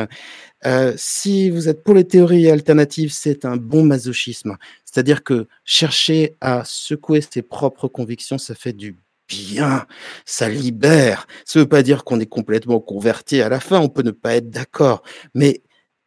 Euh, 0.66 0.94
si 0.96 1.50
vous 1.50 1.68
êtes 1.68 1.82
pour 1.82 1.94
les 1.94 2.04
théories 2.04 2.48
alternatives, 2.48 3.12
c'est 3.12 3.44
un 3.44 3.56
bon 3.56 3.84
masochisme. 3.84 4.56
C'est-à-dire 4.84 5.24
que 5.24 5.48
chercher 5.64 6.36
à 6.40 6.62
secouer 6.64 7.20
ses 7.20 7.42
propres 7.42 7.88
convictions, 7.88 8.38
ça 8.38 8.54
fait 8.54 8.72
du 8.72 8.96
bien, 9.28 9.86
ça 10.24 10.48
libère. 10.48 11.26
Ça 11.44 11.58
ne 11.58 11.64
veut 11.64 11.68
pas 11.68 11.82
dire 11.82 12.04
qu'on 12.04 12.20
est 12.20 12.26
complètement 12.26 12.80
converti 12.80 13.40
à 13.40 13.48
la 13.48 13.60
fin, 13.60 13.80
on 13.80 13.88
peut 13.88 14.02
ne 14.02 14.10
pas 14.10 14.36
être 14.36 14.50
d'accord, 14.50 15.02
mais 15.34 15.62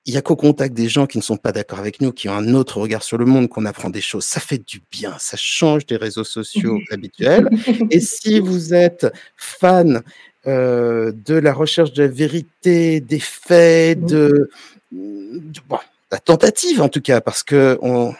il 0.07 0.13
y 0.13 0.17
a 0.17 0.21
qu'au 0.21 0.37
contact 0.37 0.73
des 0.73 0.87
gens 0.87 1.05
qui 1.05 1.17
ne 1.17 1.23
sont 1.23 1.35
pas 1.35 1.51
d'accord 1.51 1.79
avec 1.79 1.99
nous, 1.99 2.13
qui 2.13 2.29
ont 2.29 2.33
un 2.33 2.53
autre 2.53 2.79
regard 2.79 3.03
sur 3.03 3.17
le 3.17 3.25
monde, 3.25 3.49
qu'on 3.49 3.65
apprend 3.65 3.89
des 3.89 3.99
choses. 3.99 4.23
Ça 4.23 4.39
fait 4.39 4.65
du 4.65 4.81
bien, 4.89 5.13
ça 5.19 5.35
change 5.35 5.85
des 5.85 5.97
réseaux 5.97 6.23
sociaux 6.23 6.79
habituels. 6.91 7.49
Et 7.91 7.99
si 7.99 8.39
vous 8.39 8.73
êtes 8.73 9.07
fan 9.35 10.01
euh, 10.47 11.11
de 11.25 11.35
la 11.35 11.53
recherche 11.53 11.91
de 11.91 12.03
la 12.03 12.07
vérité, 12.07 13.01
des 13.01 13.19
faits, 13.19 13.99
de, 14.05 14.49
de 14.93 15.59
bon, 15.67 15.77
la 16.09 16.19
tentative 16.19 16.81
en 16.81 16.87
tout 16.87 17.01
cas, 17.01 17.19
parce 17.19 17.43
que 17.43 17.77
on, 17.81 18.13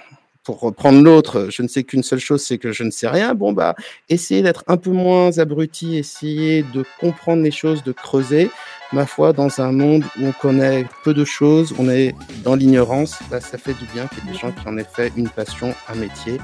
pour 0.47 0.61
reprendre 0.61 1.03
l'autre, 1.03 1.49
je 1.51 1.61
ne 1.61 1.67
sais 1.67 1.83
qu'une 1.83 2.03
seule 2.03 2.21
chose, 2.21 2.41
c'est 2.41 2.57
que 2.57 2.71
je 2.71 2.83
ne 2.83 2.89
sais 2.89 3.09
rien. 3.09 3.35
Bon, 3.35 3.51
bah, 3.51 3.75
essayez 4.07 4.41
d'être 4.41 4.63
un 4.67 4.77
peu 4.77 4.91
moins 4.91 5.39
abruti, 5.39 5.97
essayez 5.97 6.63
de 6.63 6.85
comprendre 7.01 7.43
les 7.43 7.51
choses, 7.51 7.83
de 7.83 7.91
creuser. 7.91 8.49
Ma 8.93 9.05
foi, 9.05 9.33
dans 9.33 9.59
un 9.59 9.73
monde 9.73 10.05
où 10.17 10.27
on 10.27 10.31
connaît 10.31 10.85
peu 11.03 11.13
de 11.13 11.25
choses, 11.25 11.75
on 11.77 11.89
est 11.89 12.15
dans 12.45 12.55
l'ignorance, 12.55 13.19
bah, 13.29 13.41
ça 13.41 13.57
fait 13.57 13.73
du 13.73 13.83
bien 13.93 14.07
qu'il 14.07 14.19
y 14.19 14.29
ait 14.29 14.31
des 14.31 14.37
gens 14.37 14.53
qui 14.53 14.65
en 14.65 14.77
aient 14.77 14.85
fait 14.89 15.11
une 15.17 15.27
passion, 15.27 15.75
un 15.89 15.95
métier. 15.95 16.37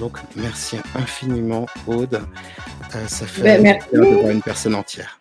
Donc, 0.00 0.18
merci 0.36 0.76
infiniment, 0.94 1.64
Aude. 1.86 2.20
Euh, 2.94 3.06
ça 3.08 3.24
fait 3.24 3.42
ben, 3.42 3.62
bien 3.62 3.78
de 3.90 4.06
voir 4.06 4.32
une 4.32 4.42
personne 4.42 4.74
entière. 4.74 5.18